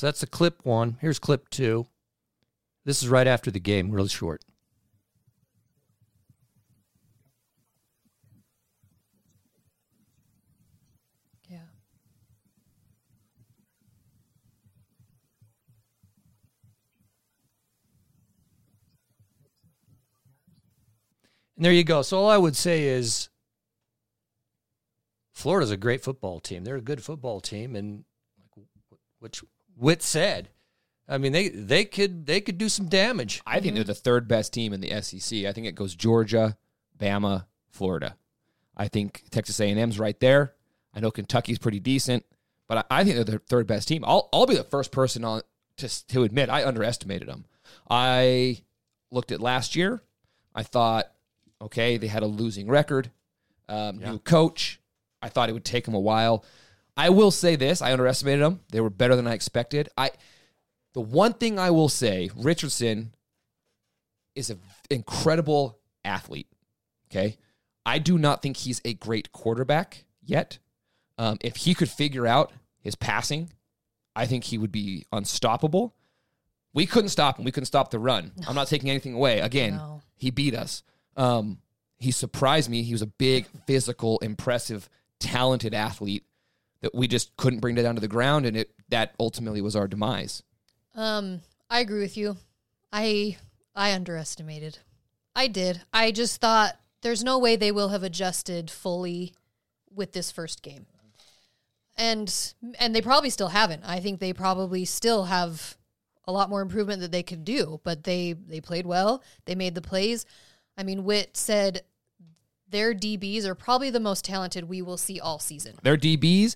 So 0.03 0.07
that's 0.07 0.19
the 0.19 0.27
clip 0.27 0.65
one. 0.65 0.97
Here's 0.99 1.17
clip 1.17 1.47
two. 1.49 1.87
This 2.83 3.01
is 3.01 3.07
right 3.07 3.25
after 3.25 3.49
the 3.49 3.61
game, 3.61 3.89
really 3.89 4.09
short. 4.09 4.43
yeah. 11.49 11.59
And 21.55 21.63
there 21.63 21.71
you 21.71 21.85
go. 21.85 22.01
So 22.01 22.17
all 22.17 22.29
I 22.29 22.37
would 22.37 22.57
say 22.57 22.83
is 22.83 23.29
Florida's 25.31 25.71
a 25.71 25.77
great 25.77 26.03
football 26.03 26.41
team. 26.41 26.65
They're 26.65 26.75
a 26.75 26.81
good 26.81 27.01
football 27.01 27.39
team, 27.39 27.77
and 27.77 28.03
which 29.19 29.41
Witt 29.75 30.01
said, 30.01 30.49
I 31.07 31.17
mean 31.17 31.31
they 31.31 31.49
they 31.49 31.85
could 31.85 32.25
they 32.25 32.41
could 32.41 32.57
do 32.57 32.69
some 32.69 32.87
damage. 32.87 33.41
I 33.45 33.59
think 33.59 33.75
they're 33.75 33.83
the 33.83 33.93
third 33.93 34.27
best 34.27 34.53
team 34.53 34.73
in 34.73 34.81
the 34.81 35.01
SEC. 35.01 35.45
I 35.45 35.51
think 35.51 35.67
it 35.67 35.75
goes 35.75 35.95
Georgia, 35.95 36.57
Bama, 36.97 37.45
Florida. 37.69 38.15
I 38.75 38.87
think 38.87 39.23
Texas 39.29 39.59
A&M's 39.59 39.99
right 39.99 40.19
there. 40.19 40.55
I 40.93 40.99
know 40.99 41.11
Kentucky's 41.11 41.59
pretty 41.59 41.79
decent, 41.79 42.25
but 42.67 42.79
I, 42.89 42.99
I 42.99 43.03
think 43.03 43.15
they're 43.15 43.37
the 43.37 43.39
third 43.39 43.67
best 43.67 43.87
team. 43.87 44.03
I'll 44.05 44.29
I'll 44.31 44.45
be 44.45 44.55
the 44.55 44.63
first 44.63 44.91
person 44.91 45.23
on 45.23 45.41
to 45.77 46.07
to 46.07 46.23
admit 46.23 46.49
I 46.49 46.65
underestimated 46.65 47.27
them. 47.27 47.45
I 47.89 48.61
looked 49.11 49.31
at 49.31 49.41
last 49.41 49.75
year. 49.75 50.01
I 50.55 50.63
thought, 50.63 51.11
okay, 51.61 51.97
they 51.97 52.07
had 52.07 52.23
a 52.23 52.27
losing 52.27 52.67
record, 52.67 53.11
um, 53.67 53.97
new 53.97 54.19
coach. 54.19 54.79
I 55.21 55.29
thought 55.29 55.49
it 55.49 55.53
would 55.53 55.65
take 55.65 55.85
them 55.85 55.95
a 55.95 55.99
while. 55.99 56.45
I 56.95 57.09
will 57.09 57.31
say 57.31 57.55
this: 57.55 57.81
I 57.81 57.91
underestimated 57.93 58.43
them. 58.43 58.59
They 58.71 58.81
were 58.81 58.89
better 58.89 59.15
than 59.15 59.27
I 59.27 59.33
expected. 59.33 59.89
I 59.97 60.11
the 60.93 61.01
one 61.01 61.33
thing 61.33 61.57
I 61.57 61.71
will 61.71 61.89
say, 61.89 62.29
Richardson 62.35 63.13
is 64.35 64.49
an 64.49 64.59
incredible 64.89 65.79
athlete. 66.05 66.47
Okay. 67.11 67.37
I 67.85 67.99
do 67.99 68.17
not 68.17 68.41
think 68.41 68.57
he's 68.57 68.79
a 68.85 68.93
great 68.93 69.31
quarterback 69.31 70.05
yet. 70.23 70.59
Um, 71.17 71.37
if 71.41 71.57
he 71.57 71.73
could 71.73 71.89
figure 71.89 72.25
out 72.25 72.51
his 72.79 72.95
passing, 72.95 73.51
I 74.15 74.25
think 74.25 74.45
he 74.45 74.57
would 74.57 74.71
be 74.71 75.05
unstoppable. 75.11 75.93
We 76.73 76.85
couldn't 76.85 77.09
stop 77.09 77.37
him. 77.37 77.45
We 77.45 77.51
couldn't 77.51 77.67
stop 77.67 77.91
the 77.91 77.99
run. 77.99 78.31
I'm 78.47 78.55
not 78.55 78.67
taking 78.67 78.89
anything 78.89 79.13
away. 79.13 79.39
Again, 79.39 79.75
No. 79.75 80.01
he 80.15 80.31
beat 80.31 80.55
us. 80.55 80.81
Um, 81.17 81.59
he 81.97 82.11
surprised 82.11 82.69
me. 82.69 82.83
He 82.83 82.93
was 82.93 83.01
a 83.01 83.07
big, 83.07 83.47
physical, 83.67 84.17
impressive, 84.19 84.89
talented 85.19 85.73
athlete 85.73 86.23
that 86.83 86.93
we 86.93 87.07
just 87.07 87.35
couldn't 87.37 87.61
bring 87.61 87.77
it 87.77 87.81
down 87.81 87.95
to 87.95 88.01
the 88.01 88.07
ground, 88.07 88.45
and 88.45 88.55
it 88.55 88.71
that 88.89 89.15
ultimately 89.19 89.61
was 89.61 89.75
our 89.75 89.87
demise. 89.87 90.43
Um, 90.93 91.41
I 91.69 91.79
agree 91.79 92.01
with 92.01 92.17
you. 92.17 92.37
I 92.91 93.37
I 93.73 93.93
underestimated. 93.93 94.79
I 95.35 95.47
did. 95.47 95.81
I 95.91 96.11
just 96.11 96.39
thought 96.39 96.77
there's 97.01 97.23
no 97.23 97.39
way 97.39 97.55
they 97.55 97.71
will 97.71 97.89
have 97.89 98.03
adjusted 98.03 98.69
fully 98.69 99.33
with 99.89 100.11
this 100.11 100.29
first 100.29 100.61
game. 100.61 100.85
And 101.95 102.53
and 102.79 102.93
they 102.93 103.01
probably 103.01 103.29
still 103.29 103.47
haven't. 103.47 103.83
I 103.85 103.99
think 103.99 104.19
they 104.19 104.33
probably 104.33 104.83
still 104.83 105.25
have 105.25 105.77
a 106.25 106.31
lot 106.31 106.49
more 106.49 106.61
improvement 106.61 107.01
that 107.01 107.11
they 107.11 107.23
could 107.23 107.45
do, 107.45 107.79
but 107.83 108.03
they 108.03 108.33
they 108.33 108.59
played 108.59 108.85
well. 108.85 109.23
They 109.45 109.55
made 109.55 109.75
the 109.75 109.81
plays. 109.81 110.25
I 110.77 110.83
mean, 110.83 111.05
Witt 111.05 111.37
said 111.37 111.83
their 112.73 112.93
DBs 112.93 113.45
are 113.45 113.55
probably 113.55 113.89
the 113.89 113.99
most 113.99 114.25
talented 114.25 114.67
we 114.67 114.81
will 114.81 114.97
see 114.97 115.19
all 115.19 115.39
season. 115.39 115.75
Their 115.83 115.95
DBs 115.95 116.55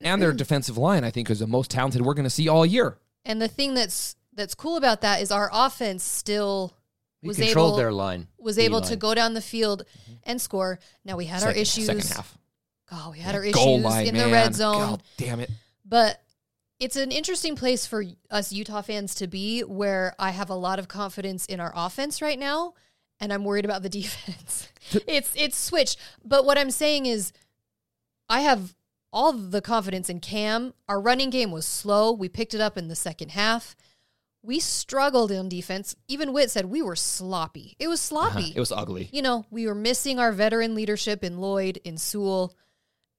and 0.00 0.22
their 0.22 0.32
defensive 0.32 0.78
line, 0.78 1.02
I 1.02 1.10
think, 1.10 1.30
is 1.30 1.40
the 1.40 1.46
most 1.46 1.70
talented 1.70 2.02
we're 2.02 2.14
going 2.14 2.24
to 2.24 2.30
see 2.30 2.48
all 2.48 2.64
year. 2.64 2.98
And 3.24 3.40
the 3.42 3.48
thing 3.48 3.74
that's 3.74 4.16
that's 4.34 4.54
cool 4.54 4.76
about 4.76 5.00
that 5.00 5.20
is 5.20 5.32
our 5.32 5.50
offense 5.52 6.04
still 6.04 6.74
We 7.22 7.28
was 7.28 7.38
controlled 7.38 7.70
able 7.70 7.76
their 7.78 7.92
line. 7.92 8.28
was 8.38 8.56
D 8.56 8.62
able 8.62 8.82
to 8.82 8.96
go 8.96 9.14
down 9.14 9.34
the 9.34 9.40
field 9.40 9.84
mm-hmm. 10.02 10.12
and 10.24 10.40
score. 10.40 10.78
Now 11.04 11.16
we 11.16 11.24
had 11.24 11.42
our 11.42 11.52
issues. 11.52 11.86
Second 11.86 12.08
half. 12.08 12.38
Oh, 12.92 13.10
we 13.12 13.18
had 13.18 13.34
our 13.34 13.44
issues 13.44 13.82
line, 13.82 14.06
in 14.06 14.14
man. 14.14 14.26
the 14.26 14.32
red 14.32 14.54
zone. 14.54 14.78
God 14.78 15.02
damn 15.16 15.40
it. 15.40 15.50
But 15.84 16.20
it's 16.78 16.96
an 16.96 17.12
interesting 17.12 17.56
place 17.56 17.86
for 17.86 18.04
us 18.30 18.52
Utah 18.52 18.82
fans 18.82 19.14
to 19.16 19.26
be 19.26 19.60
where 19.60 20.14
I 20.18 20.30
have 20.30 20.50
a 20.50 20.54
lot 20.54 20.78
of 20.78 20.88
confidence 20.88 21.46
in 21.46 21.60
our 21.60 21.72
offense 21.74 22.20
right 22.20 22.38
now 22.38 22.74
and 23.20 23.32
I'm 23.32 23.44
worried 23.44 23.64
about 23.64 23.82
the 23.82 23.88
defense. 24.00 24.68
it's 25.06 25.32
it's 25.36 25.56
switched. 25.56 25.98
But 26.24 26.44
what 26.44 26.58
I'm 26.58 26.70
saying 26.70 27.06
is 27.06 27.32
I 28.28 28.40
have 28.40 28.74
all 29.12 29.32
the 29.32 29.60
confidence 29.60 30.08
in 30.08 30.20
Cam. 30.20 30.74
Our 30.88 31.00
running 31.00 31.30
game 31.30 31.50
was 31.50 31.66
slow. 31.66 32.12
We 32.12 32.28
picked 32.28 32.54
it 32.54 32.60
up 32.60 32.78
in 32.78 32.88
the 32.88 32.94
second 32.94 33.30
half. 33.30 33.76
We 34.42 34.58
struggled 34.58 35.30
in 35.30 35.48
defense. 35.48 35.94
Even 36.08 36.32
Witt 36.32 36.50
said 36.50 36.66
we 36.66 36.80
were 36.80 36.96
sloppy. 36.96 37.76
It 37.78 37.88
was 37.88 38.00
uh-huh. 38.10 38.30
sloppy 38.30 38.52
It 38.56 38.60
was 38.60 38.72
ugly. 38.72 39.10
you 39.12 39.20
know, 39.20 39.44
we 39.50 39.66
were 39.66 39.74
missing 39.74 40.18
our 40.18 40.32
veteran 40.32 40.74
leadership 40.74 41.22
in 41.22 41.38
Lloyd, 41.38 41.78
in 41.84 41.98
Sewell, 41.98 42.54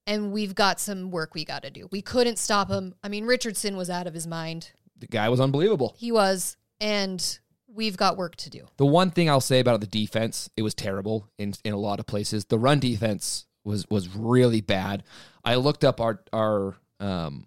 and 0.06 0.32
we've 0.32 0.54
got 0.54 0.80
some 0.80 1.10
work 1.10 1.34
we 1.34 1.44
got 1.44 1.62
to 1.62 1.70
do. 1.70 1.88
We 1.92 2.02
couldn't 2.02 2.38
stop 2.38 2.68
him. 2.68 2.94
I 3.04 3.08
mean, 3.08 3.24
Richardson 3.24 3.76
was 3.76 3.88
out 3.88 4.08
of 4.08 4.14
his 4.14 4.26
mind. 4.26 4.72
The 4.98 5.06
guy 5.06 5.28
was 5.28 5.40
unbelievable. 5.40 5.94
He 5.96 6.10
was, 6.10 6.56
and 6.80 7.38
we've 7.74 7.96
got 7.96 8.16
work 8.16 8.36
to 8.36 8.50
do. 8.50 8.66
The 8.76 8.86
one 8.86 9.10
thing 9.10 9.28
I'll 9.30 9.40
say 9.40 9.60
about 9.60 9.80
the 9.80 9.86
defense, 9.86 10.50
it 10.56 10.62
was 10.62 10.74
terrible 10.74 11.28
in 11.38 11.54
in 11.64 11.72
a 11.72 11.78
lot 11.78 12.00
of 12.00 12.06
places. 12.06 12.44
The 12.46 12.58
run 12.58 12.78
defense 12.80 13.46
was 13.64 13.86
was 13.90 14.08
really 14.14 14.60
bad. 14.60 15.02
I 15.44 15.54
looked 15.56 15.84
up 15.84 16.00
our 16.00 16.20
our 16.32 16.76
um 17.00 17.46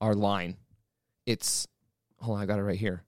our 0.00 0.14
line. 0.14 0.56
It's 1.26 1.66
hold 2.20 2.36
on, 2.38 2.42
I 2.42 2.46
got 2.46 2.58
it 2.58 2.62
right 2.62 2.78
here. 2.78 3.02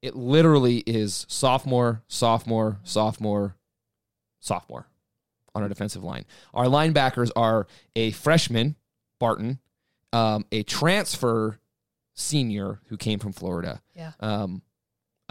It 0.00 0.16
literally 0.16 0.78
is 0.78 1.26
sophomore, 1.28 2.02
sophomore, 2.08 2.78
sophomore, 2.82 3.54
sophomore 4.40 4.88
on 5.54 5.62
our 5.62 5.68
defensive 5.68 6.02
line. 6.02 6.24
Our 6.52 6.64
linebackers 6.64 7.30
are 7.36 7.66
a 7.94 8.10
freshman, 8.10 8.74
Barton, 9.20 9.60
um, 10.12 10.44
a 10.50 10.64
transfer 10.64 11.60
senior 12.14 12.80
who 12.86 12.96
came 12.96 13.18
from 13.20 13.32
Florida, 13.32 13.80
Yeah. 13.94 14.12
um, 14.18 14.62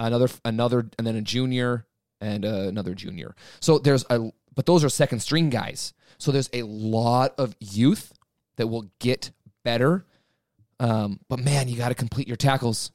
another 0.07 0.27
another 0.45 0.89
and 0.97 1.05
then 1.07 1.15
a 1.15 1.21
junior 1.21 1.85
and 2.19 2.45
uh, 2.45 2.49
another 2.67 2.93
junior. 2.93 3.35
So 3.59 3.79
there's 3.79 4.05
a 4.09 4.31
but 4.55 4.65
those 4.65 4.83
are 4.83 4.89
second 4.89 5.19
string 5.19 5.49
guys. 5.49 5.93
So 6.17 6.31
there's 6.31 6.49
a 6.53 6.63
lot 6.63 7.33
of 7.37 7.55
youth 7.59 8.11
that 8.57 8.67
will 8.67 8.91
get 8.99 9.31
better. 9.63 10.05
Um, 10.79 11.19
but 11.29 11.39
man, 11.39 11.67
you 11.67 11.77
got 11.77 11.89
to 11.89 11.95
complete 11.95 12.27
your 12.27 12.37
tackles. 12.37 12.91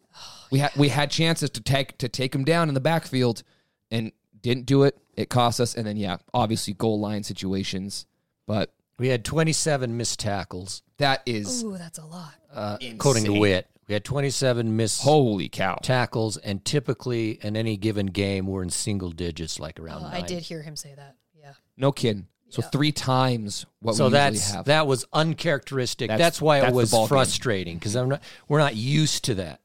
we 0.51 0.59
had 0.59 0.73
we 0.77 0.89
had 0.89 1.11
chances 1.11 1.51
to 1.51 1.61
take 1.61 1.99
to 1.99 2.09
take 2.09 2.33
them 2.33 2.45
down 2.45 2.69
in 2.69 2.75
the 2.75 2.81
backfield 2.81 3.43
and 3.91 4.13
didn't 4.41 4.67
do 4.67 4.83
it. 4.85 4.99
It 5.17 5.29
cost 5.31 5.61
us. 5.61 5.75
And 5.75 5.87
then 5.87 5.97
yeah, 5.97 6.19
obviously 6.35 6.75
goal 6.75 7.01
line 7.01 7.23
situations. 7.23 8.07
But 8.47 8.73
We 8.99 9.09
had 9.09 9.25
27 9.25 9.97
missed 9.97 10.21
tackles, 10.21 10.83
that 10.99 11.23
is 11.27 11.65
Ooh, 11.65 11.77
that's 11.77 11.99
a 11.99 12.05
lot. 12.05 12.35
uh, 12.53 12.79
according 12.93 13.25
to 13.25 13.31
Insane. 13.31 13.41
Witt. 13.41 13.67
We 13.89 13.95
had 13.95 14.05
27 14.05 14.75
missed 14.77 15.03
holy 15.03 15.49
cow. 15.49 15.79
tackles, 15.83 16.37
and 16.39 16.65
typically 16.65 17.33
in 17.43 17.57
any 17.57 17.77
given 17.77 18.07
game, 18.07 18.47
we're 18.47 18.63
in 18.65 18.71
single 18.71 19.11
digits, 19.11 19.61
like 19.61 19.79
around 19.79 19.99
Oh, 20.05 20.09
nine. 20.09 20.23
I 20.25 20.27
did 20.27 20.43
hear 20.43 20.63
him 20.63 20.75
say 20.75 20.93
that. 20.97 21.15
Yeah. 21.39 21.53
No 21.77 21.93
kidding. 21.93 22.27
So 22.49 22.63
Yeah. 22.63 22.69
three 22.71 22.91
times 22.93 23.65
what 23.81 23.95
so 23.97 24.05
we 24.09 24.15
usually 24.17 24.25
have. 24.29 24.37
So 24.39 24.53
that's 24.55 24.67
that 24.67 24.87
was 24.87 25.05
uncharacteristic. 25.13 26.09
That's, 26.09 26.19
That's- 26.19 26.41
why 26.43 26.61
that's 26.61 26.71
it 26.71 26.73
the 26.73 26.77
was 26.77 26.91
ball 26.91 27.03
game. 27.05 27.09
frustrating 27.09 27.77
because 27.79 27.95
I'm 27.95 28.09
not. 28.09 28.23
We're 28.49 28.59
not 28.59 28.75
used 28.77 29.25
to 29.27 29.35
that. 29.37 29.61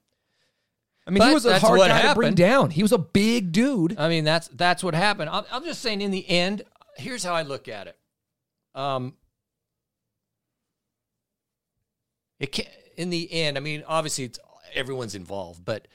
I 1.08 1.10
mean, 1.10 1.18
but 1.20 1.30
he 1.30 1.34
was 1.34 1.46
a 1.46 1.50
that's 1.50 1.64
hard 1.64 1.80
what 1.80 1.88
guy 1.88 2.02
to 2.10 2.16
bring 2.16 2.28
happened. 2.28 2.38
down. 2.38 2.70
He 2.70 2.84
was 2.84 2.92
a 2.92 2.98
big 3.00 3.52
dude. 3.52 3.98
I 3.98 4.08
mean, 4.08 4.24
that's 4.24 4.48
that's 4.50 4.84
what 4.84 4.94
happened. 4.94 5.30
I'm, 5.32 5.46
I'm 5.52 5.64
just 5.64 5.82
saying. 5.82 6.02
In 6.02 6.12
the 6.12 6.28
end, 6.30 6.62
here's 6.96 7.24
how 7.24 7.34
I 7.34 7.42
look 7.42 7.68
at 7.68 7.88
it. 7.88 7.98
Um, 8.76 9.16
it 12.40 12.52
can, 12.52 12.66
in 12.97 13.10
the 13.10 13.32
end, 13.32 13.58
I 13.58 13.62
mean, 13.62 13.84
obviously, 13.88 14.25
it's 14.25 14.39
everyone's 14.73 15.15
involved, 15.15 15.63
but 15.65 15.88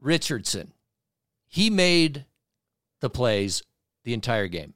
Richardson, 0.00 0.72
he 1.46 1.70
made 1.70 2.24
the 3.00 3.10
plays 3.10 3.62
the 4.04 4.14
entire 4.14 4.48
game. 4.48 4.74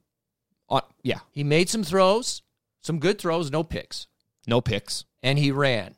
Uh, 0.71 0.81
yeah, 1.03 1.21
He 1.31 1.45
made 1.45 1.69
some 1.69 1.83
throws, 1.83 2.43
some 2.83 2.99
good 2.99 3.19
throws, 3.19 3.51
no 3.51 3.63
picks, 3.63 4.07
no 4.47 4.61
picks. 4.61 5.05
and 5.23 5.39
he 5.39 5.51
ran 5.51 5.95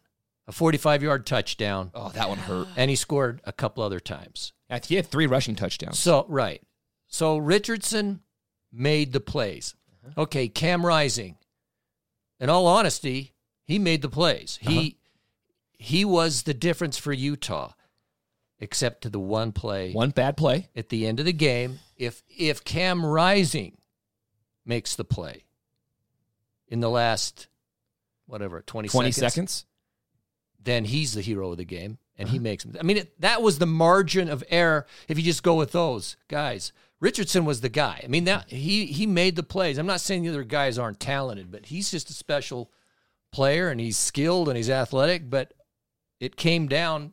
a 0.46 0.52
45 0.52 1.02
yard 1.02 1.26
touchdown, 1.26 1.90
Oh, 1.94 2.11
that 2.11 2.28
one 2.28 2.38
hurt. 2.38 2.68
and 2.76 2.88
he 2.90 2.96
scored 2.96 3.40
a 3.44 3.52
couple 3.52 3.83
other 3.83 4.00
times. 4.00 4.52
He 4.85 4.94
had 4.94 5.06
three 5.06 5.26
rushing 5.26 5.56
touchdowns. 5.56 5.98
So 5.98 6.24
right. 6.28 6.62
So 7.09 7.37
Richardson 7.38 8.20
made 8.72 9.12
the 9.12 9.18
plays. 9.20 9.74
Okay, 10.16 10.46
Cam 10.48 10.87
Rising. 10.87 11.37
In 12.38 12.48
all 12.48 12.66
honesty, 12.68 13.33
he 13.64 13.78
made 13.80 14.00
the 14.02 14.09
plays. 14.09 14.59
He 14.62 14.96
he 15.83 16.05
was 16.05 16.43
the 16.43 16.53
difference 16.53 16.99
for 16.99 17.11
Utah, 17.11 17.73
except 18.59 19.01
to 19.03 19.09
the 19.09 19.19
one 19.19 19.51
play 19.51 19.93
One 19.93 20.11
bad 20.11 20.37
play. 20.37 20.69
at 20.77 20.90
the 20.90 21.07
end 21.07 21.21
of 21.21 21.25
the 21.25 21.33
game. 21.33 21.79
If 21.97 22.23
if 22.29 22.62
Cam 22.64 23.05
Rising 23.05 23.79
makes 24.66 24.95
the 24.95 25.05
play 25.05 25.45
in 26.69 26.81
the 26.81 26.90
last 26.90 27.49
whatever 28.27 28.61
20, 28.61 28.90
20 28.90 29.11
seconds, 29.11 29.33
seconds. 29.33 29.66
then 30.62 30.85
he's 30.85 31.14
the 31.14 31.23
hero 31.23 31.51
of 31.51 31.57
the 31.57 31.64
game 31.64 31.97
and 32.19 32.29
he 32.29 32.37
uh-huh. 32.37 32.43
makes. 32.43 32.66
I 32.79 32.83
mean, 32.83 32.99
it, 32.99 33.19
that 33.23 33.40
was 33.40 33.59
the 33.59 33.66
margin 33.66 34.29
of 34.29 34.45
error 34.51 34.87
if 35.09 35.16
you 35.16 35.25
just 35.25 35.43
go 35.43 35.55
with 35.55 35.73
those 35.73 36.19
guys. 36.29 36.73
Richardson 37.01 37.47
was 37.47 37.62
the 37.62 37.71
guy. 37.71 38.03
I 38.05 38.07
mean, 38.09 38.25
that 38.25 38.51
he 38.51 38.85
he 38.85 39.07
made 39.07 39.35
the 39.35 39.43
plays. 39.43 39.79
I'm 39.79 39.87
not 39.87 40.03
saying 40.03 40.25
the 40.25 40.29
other 40.29 40.45
guys 40.45 40.79
aren't 40.79 41.01
talented, 41.01 41.51
but 41.51 41.64
he's 41.66 41.90
just 41.90 42.11
a 42.11 42.12
special 42.12 42.71
player 43.33 43.71
and 43.71 43.81
he's 43.81 43.97
skilled 43.97 44.49
and 44.49 44.59
he's 44.59 44.69
athletic, 44.69 45.31
but 45.31 45.55
it 46.20 46.37
came 46.37 46.68
down 46.68 47.12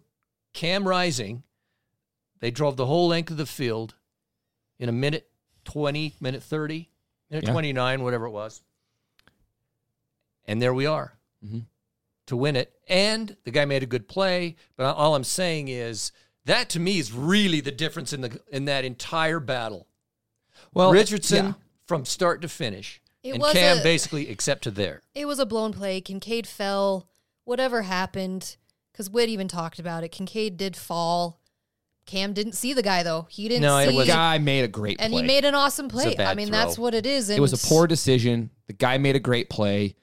Cam 0.53 0.87
Rising. 0.87 1.43
They 2.39 2.51
drove 2.51 2.77
the 2.77 2.85
whole 2.85 3.07
length 3.07 3.31
of 3.31 3.37
the 3.37 3.45
field 3.47 3.95
in 4.77 4.89
a 4.89 4.91
minute 4.91 5.29
20, 5.65 6.15
minute 6.19 6.43
30, 6.43 6.89
minute 7.31 7.45
Yeah. 7.45 7.51
29, 7.51 8.03
whatever 8.03 8.25
it 8.25 8.31
was. 8.31 8.61
And 10.45 10.61
there 10.61 10.73
we 10.73 10.85
are 10.85 11.17
Mhm. 11.45 11.65
to 12.27 12.37
win 12.37 12.55
it. 12.55 12.79
And 12.87 13.35
the 13.43 13.51
guy 13.51 13.65
made 13.65 13.83
a 13.83 13.87
good 13.87 14.07
play. 14.07 14.55
But 14.75 14.95
all 14.95 15.15
I'm 15.15 15.23
saying 15.23 15.67
is 15.67 16.11
that 16.45 16.69
to 16.69 16.79
me 16.79 16.99
is 16.99 17.11
really 17.11 17.59
the 17.59 17.71
difference 17.71 18.13
in 18.13 18.21
the 18.21 18.41
in 18.51 18.65
that 18.65 18.85
entire 18.85 19.39
battle. 19.39 19.87
Well, 20.73 20.91
Richardson 20.91 21.45
yeah. 21.47 21.53
from 21.85 22.05
start 22.05 22.41
to 22.41 22.49
finish, 22.49 23.01
It 23.23 23.31
and 23.33 23.41
was 23.41 23.53
Cam 23.53 23.79
a- 23.79 23.83
basically 23.83 24.29
except 24.29 24.63
to 24.63 24.71
there. 24.71 25.01
It 25.13 25.25
was 25.25 25.39
a 25.39 25.45
blown 25.45 25.73
play. 25.73 26.01
Kincaid 26.01 26.47
fell. 26.47 27.09
Whatever 27.43 27.83
happened, 27.83 28.57
because 28.97 29.12
Witt 29.12 29.29
even 29.29 29.47
talked 29.47 29.77
about 29.77 30.03
it. 30.03 30.10
Kincaid 30.10 30.57
did 30.57 30.75
fall. 30.75 31.39
Cam 32.07 32.33
didn't 32.33 32.53
see 32.53 32.73
the 32.73 32.81
guy 32.81 33.03
though. 33.03 33.27
He 33.29 33.47
didn't 33.47 33.62
No, 33.62 33.77
it 33.77 33.89
see. 33.89 33.95
was- 33.95 34.07
The 34.07 34.13
guy 34.13 34.39
made 34.39 34.63
a 34.63 34.67
great 34.67 34.97
play. 34.97 35.05
and 35.05 35.13
play. 35.13 35.21
he 35.21 35.27
made 35.27 35.45
an 35.45 35.53
awesome 35.53 35.88
play. 35.88 36.15
I 36.17 36.33
mean, 36.33 36.49
that's 36.49 36.79
what 36.79 36.95
it 36.95 37.05
is. 37.05 37.29
And 37.29 37.38
it 37.38 37.41
was 37.41 37.53
a 37.53 37.67
poor 37.67 37.86
decision. 37.86 38.49
The 38.65 38.73
guy 38.73 38.97
made 38.97 39.15
a 39.15 39.19
great 39.19 39.49
play. 39.51 39.95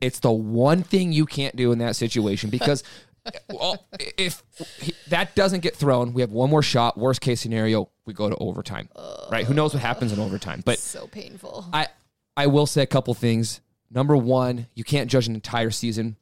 It's 0.00 0.20
the 0.20 0.32
one 0.32 0.82
thing 0.82 1.12
you 1.12 1.26
can't 1.26 1.54
do 1.54 1.70
in 1.72 1.78
that 1.80 1.96
situation 1.96 2.48
because 2.50 2.82
well, 3.52 3.84
if 4.16 4.42
he- 4.80 4.94
that 5.08 5.34
doesn't 5.34 5.60
get 5.60 5.76
thrown, 5.76 6.14
we 6.14 6.22
have 6.22 6.30
one 6.32 6.48
more 6.48 6.62
shot. 6.62 6.96
Worst 6.96 7.20
case 7.20 7.40
scenario, 7.42 7.90
we 8.06 8.14
go 8.14 8.30
to 8.30 8.36
overtime. 8.36 8.88
right? 9.30 9.44
Who 9.44 9.52
knows 9.54 9.74
what 9.74 9.82
happens 9.82 10.12
in 10.12 10.18
overtime? 10.20 10.62
But 10.64 10.78
so 10.78 11.08
painful. 11.08 11.66
I 11.72 11.88
I 12.36 12.46
will 12.46 12.66
say 12.66 12.82
a 12.82 12.86
couple 12.86 13.12
things. 13.14 13.60
Number 13.90 14.16
one, 14.16 14.66
you 14.74 14.82
can't 14.84 15.10
judge 15.10 15.26
an 15.28 15.34
entire 15.34 15.70
season 15.70 16.16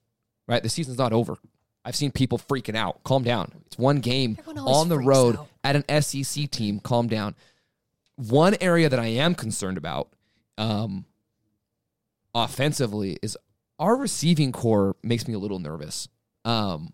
right? 0.49 0.63
The 0.63 0.69
season's 0.69 0.99
not 0.99 1.13
over. 1.13 1.37
I've 1.85 1.97
seen 1.97 2.13
people 2.13 2.39
freaking 2.39 2.77
out. 2.77 3.03
Calm 3.05 3.25
down. 3.25 3.53
It's 3.67 3.79
one 3.79 4.01
game 4.01 4.39
on 4.57 4.89
the 4.89 4.99
road 4.99 5.37
out. 5.37 5.49
at 5.65 5.77
an 5.77 6.03
SEC 6.03 6.51
team. 6.51 6.81
Calm 6.81 7.09
down. 7.09 7.35
One 8.17 8.57
area 8.61 8.89
that 8.89 9.01
I 9.01 9.07
am 9.07 9.35
concerned 9.35 9.79
about, 9.79 10.09
um, 10.59 11.07
offensively, 12.35 13.19
is 13.23 13.37
our 13.79 13.97
receiving 13.97 14.53
corps 14.53 14.97
makes 15.03 15.27
me 15.27 15.35
a 15.35 15.39
little 15.39 15.59
nervous. 15.59 16.09
Um, 16.45 16.93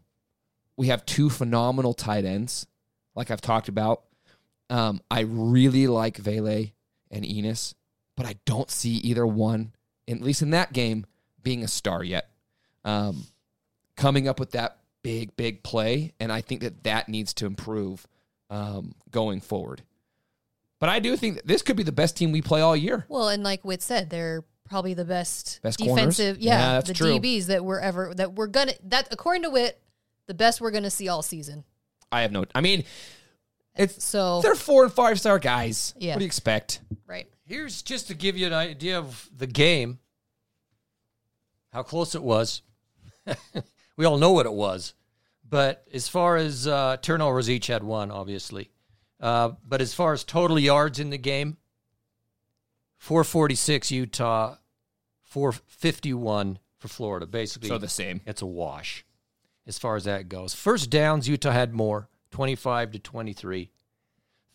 we 0.76 0.86
have 0.86 1.04
two 1.04 1.28
phenomenal 1.28 1.92
tight 1.92 2.24
ends, 2.24 2.66
like 3.14 3.30
I've 3.30 3.40
talked 3.40 3.68
about. 3.68 4.04
Um, 4.70 5.00
I 5.10 5.20
really 5.20 5.86
like 5.86 6.16
Vele 6.16 6.66
and 7.10 7.26
Enos, 7.26 7.74
but 8.16 8.26
I 8.26 8.36
don't 8.46 8.70
see 8.70 8.92
either 8.96 9.26
one, 9.26 9.72
at 10.08 10.22
least 10.22 10.40
in 10.40 10.50
that 10.50 10.72
game, 10.72 11.04
being 11.42 11.62
a 11.62 11.68
star 11.68 12.02
yet. 12.04 12.30
Um, 12.84 13.24
coming 13.96 14.28
up 14.28 14.38
with 14.38 14.52
that 14.52 14.77
big, 15.08 15.36
big 15.36 15.62
play, 15.62 16.12
and 16.20 16.30
I 16.30 16.42
think 16.42 16.60
that 16.60 16.84
that 16.84 17.08
needs 17.08 17.32
to 17.34 17.46
improve 17.46 18.06
um, 18.50 18.94
going 19.10 19.40
forward. 19.40 19.82
But 20.80 20.90
I 20.90 20.98
do 20.98 21.16
think 21.16 21.36
that 21.36 21.46
this 21.46 21.62
could 21.62 21.76
be 21.76 21.82
the 21.82 21.92
best 21.92 22.16
team 22.16 22.30
we 22.30 22.42
play 22.42 22.60
all 22.60 22.76
year. 22.76 23.06
Well, 23.08 23.28
and 23.28 23.42
like 23.42 23.64
Witt 23.64 23.80
said, 23.82 24.10
they're 24.10 24.44
probably 24.68 24.92
the 24.92 25.06
best, 25.06 25.60
Best 25.62 25.78
corners? 25.78 25.96
defensive. 25.96 26.38
Yeah, 26.38 26.58
Yeah, 26.58 26.72
that's 26.74 26.88
the 26.88 26.94
true. 26.94 27.18
DBs 27.18 27.46
that 27.46 27.64
we're 27.64 27.80
ever 27.80 28.12
that 28.16 28.34
we're 28.34 28.48
gonna 28.48 28.74
that 28.84 29.08
according 29.10 29.44
to 29.44 29.50
Witt, 29.50 29.80
the 30.26 30.34
best 30.34 30.60
we're 30.60 30.70
gonna 30.70 30.90
see 30.90 31.08
all 31.08 31.22
season. 31.22 31.64
I 32.12 32.20
have 32.20 32.30
no. 32.30 32.44
I 32.54 32.60
mean, 32.60 32.84
it's 33.76 34.04
So 34.04 34.42
they're 34.42 34.54
four 34.54 34.84
and 34.84 34.92
five 34.92 35.18
star 35.18 35.38
guys. 35.38 35.94
Yeah. 35.96 36.12
What 36.12 36.18
do 36.18 36.24
you 36.24 36.28
expect? 36.28 36.80
right, 37.06 37.26
Here's 37.46 37.80
just 37.80 38.08
to 38.08 38.14
give 38.14 38.36
you 38.36 38.46
an 38.46 38.52
idea 38.52 38.98
of 38.98 39.30
the 39.34 39.46
game, 39.46 40.00
how 41.72 41.82
close 41.82 42.14
it 42.14 42.22
was. 42.22 42.60
we 43.96 44.04
all 44.04 44.18
know 44.18 44.32
what 44.32 44.46
it 44.46 44.52
was. 44.52 44.94
But 45.48 45.84
as 45.94 46.08
far 46.08 46.36
as 46.36 46.66
uh, 46.66 46.98
turnovers, 47.00 47.48
each 47.48 47.68
had 47.68 47.82
one, 47.82 48.10
obviously. 48.10 48.70
Uh, 49.20 49.52
but 49.66 49.80
as 49.80 49.94
far 49.94 50.12
as 50.12 50.22
total 50.24 50.58
yards 50.58 50.98
in 51.00 51.10
the 51.10 51.18
game, 51.18 51.56
446 52.98 53.90
Utah, 53.90 54.56
451 55.24 56.58
for 56.78 56.88
Florida. 56.88 57.26
Basically, 57.26 57.68
So 57.68 57.78
the 57.78 57.88
same. 57.88 58.20
it's 58.26 58.42
a 58.42 58.46
wash 58.46 59.04
as 59.66 59.78
far 59.78 59.96
as 59.96 60.04
that 60.04 60.28
goes. 60.28 60.54
First 60.54 60.90
downs, 60.90 61.28
Utah 61.28 61.50
had 61.52 61.74
more, 61.74 62.08
25 62.30 62.92
to 62.92 62.98
23. 62.98 63.70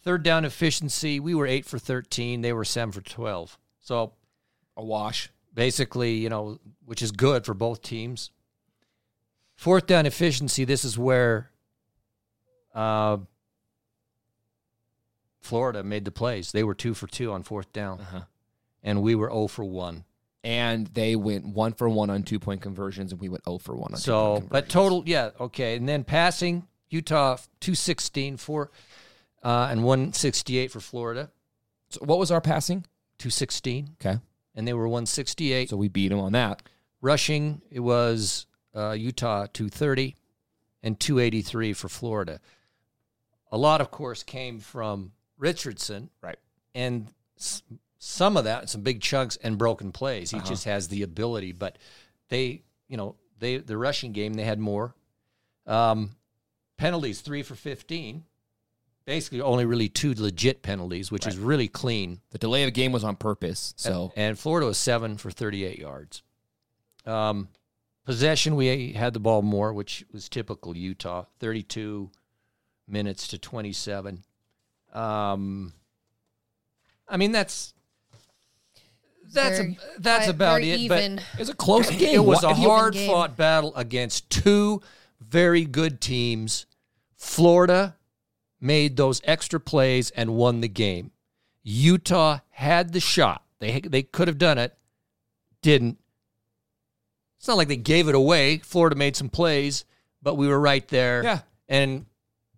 Third 0.02 0.24
down 0.24 0.44
efficiency, 0.46 1.20
we 1.20 1.34
were 1.36 1.48
8 1.48 1.66
for 1.66 1.80
13. 1.80 2.42
They 2.42 2.52
were 2.54 2.66
7 2.66 2.92
for 2.92 3.02
12. 3.02 3.58
So 3.80 4.14
A 4.76 4.84
wash. 4.84 5.30
basically, 5.54 6.16
you 6.16 6.30
know, 6.30 6.60
which 6.86 7.02
is 7.02 7.12
good 7.12 7.46
for 7.46 7.54
both 7.54 7.82
teams. 7.82 8.32
Fourth 9.56 9.86
down 9.88 10.06
efficiency, 10.06 10.66
this 10.66 10.84
is 10.84 10.98
where 10.98 11.52
uh, 12.74 13.18
Florida 15.42 15.84
made 15.84 16.06
the 16.06 16.12
plays. 16.12 16.52
They 16.52 16.64
were 16.64 16.74
2 16.76 16.94
for 16.94 17.08
2 17.08 17.32
on 17.32 17.44
fourth 17.44 17.72
down, 17.74 18.00
Uh-huh. 18.02 18.22
and 18.82 19.02
we 19.02 19.16
were 19.16 19.30
0 19.30 19.48
for 19.48 19.64
1. 19.64 20.06
And 20.46 20.88
they 20.88 21.16
went 21.16 21.46
one 21.46 21.72
for 21.72 21.88
one 21.88 22.10
on 22.10 22.24
two 22.24 22.38
point 22.40 22.62
conversions, 22.62 23.14
and 23.14 23.22
we 23.22 23.30
went 23.30 23.46
0 23.46 23.60
for 23.60 23.76
one 23.76 23.94
on 23.94 23.98
two 23.98 24.04
So, 24.04 24.34
point 24.40 24.50
but 24.50 24.68
total, 24.70 25.04
yeah, 25.06 25.30
okay. 25.40 25.78
And 25.78 25.88
then 25.88 26.04
passing, 26.04 26.68
Utah 26.90 27.38
216 27.62 28.38
for 28.38 28.70
uh, 29.44 29.68
and 29.72 29.84
168 29.84 30.72
for 30.72 30.80
Florida, 30.80 31.30
So 31.90 32.02
what 32.04 32.18
was 32.20 32.32
our 32.32 32.42
passing? 32.42 32.86
216, 33.20 33.96
Okay. 34.02 34.20
and 34.56 34.68
they 34.68 34.74
were 34.74 34.88
168. 34.88 35.70
So 35.70 35.78
we 35.78 35.88
beat 35.90 36.10
them 36.10 36.20
on 36.20 36.32
that. 36.34 36.62
Rushing, 37.02 37.62
it 37.70 37.80
was 37.82 38.46
uh, 38.76 38.92
Utah 38.92 39.46
230 39.52 40.16
and 40.82 41.00
283 41.00 41.74
for 41.74 41.90
Florida. 41.90 42.40
A 43.52 43.58
lot, 43.58 43.82
of 43.82 43.92
course, 43.92 44.24
came 44.24 44.60
from 44.60 45.12
Richardson, 45.38 46.10
Right. 46.22 46.40
and 46.74 47.08
s- 47.38 47.62
some 48.00 48.36
of 48.36 48.44
that, 48.46 48.70
some 48.70 48.82
big 48.82 49.00
chunks 49.02 49.38
and 49.38 49.58
broken 49.58 49.92
plays. 49.92 50.32
He 50.32 50.38
Uh-huh. 50.38 50.46
just 50.48 50.66
has 50.66 50.88
the 50.88 51.04
ability, 51.04 51.52
but 51.52 51.78
they, 52.30 52.64
you 52.88 52.98
know, 52.98 53.16
they 53.40 53.58
the 53.58 53.78
rushing 53.78 54.12
game 54.12 54.34
they 54.34 54.44
had 54.44 54.60
more 54.60 54.94
um, 55.66 56.16
penalties, 56.78 57.22
three 57.22 57.44
for 57.44 57.56
fifteen. 57.56 58.26
Basically, 59.06 59.40
only 59.42 59.66
really 59.66 59.88
two 59.90 60.14
legit 60.14 60.62
penalties, 60.62 61.12
which 61.12 61.26
is 61.28 61.38
really 61.38 61.68
clean. 61.68 62.22
The 62.32 62.38
delay 62.38 62.64
of 62.64 62.68
the 62.68 62.72
game 62.72 62.92
was 62.94 63.04
on 63.04 63.16
purpose. 63.18 63.74
So 63.78 64.12
and 64.16 64.38
Florida 64.40 64.66
was 64.68 64.78
seven 64.78 65.18
for 65.18 65.30
thirty-eight 65.32 65.80
yards. 65.80 66.22
Um, 67.06 67.48
possession, 68.06 68.56
we 68.56 68.94
had 68.94 69.14
the 69.14 69.20
ball 69.20 69.42
more, 69.42 69.74
which 69.74 70.06
was 70.12 70.30
typical 70.30 70.76
Utah, 70.76 71.26
thirty-two 71.40 72.10
minutes 72.88 73.28
to 73.30 73.38
twenty-seven. 73.38 74.24
Um, 74.94 75.74
I 77.08 77.18
mean 77.18 77.32
that's 77.32 77.74
that's 79.32 79.58
Very- 79.58 79.78
a, 79.98 80.00
that's 80.00 80.26
quite- 80.26 80.30
about 80.36 80.62
it. 80.62 80.80
even. 80.80 81.18
it 81.20 81.40
was 81.40 81.50
a 81.50 81.56
close 81.56 81.90
game. 81.98 82.16
it 82.16 82.24
was 82.24 82.44
a 82.44 82.54
hard 82.54 82.96
fought 82.96 83.36
battle 83.36 83.74
against 83.76 84.30
two 84.30 84.82
very 85.20 85.66
good 85.66 86.00
teams. 86.02 86.66
Florida 87.16 87.96
made 88.60 88.98
those 88.98 89.22
extra 89.24 89.60
plays 89.60 90.12
and 90.12 90.36
won 90.36 90.62
the 90.62 90.68
game. 90.68 91.12
Utah 91.64 92.40
had 92.50 92.92
the 92.94 93.00
shot. 93.00 93.44
They 93.60 93.80
they 93.80 94.04
could 94.04 94.28
have 94.28 94.38
done 94.38 94.58
it, 94.58 94.78
didn't. 95.62 95.98
It's 97.44 97.48
not 97.50 97.58
like 97.58 97.68
they 97.68 97.76
gave 97.76 98.08
it 98.08 98.16
away. 98.16 98.60
Florida 98.60 98.96
made 98.96 99.18
some 99.18 99.28
plays, 99.28 99.84
but 100.22 100.36
we 100.36 100.48
were 100.48 100.58
right 100.58 100.88
there. 100.88 101.24
Yeah. 101.26 101.40
and 101.68 102.06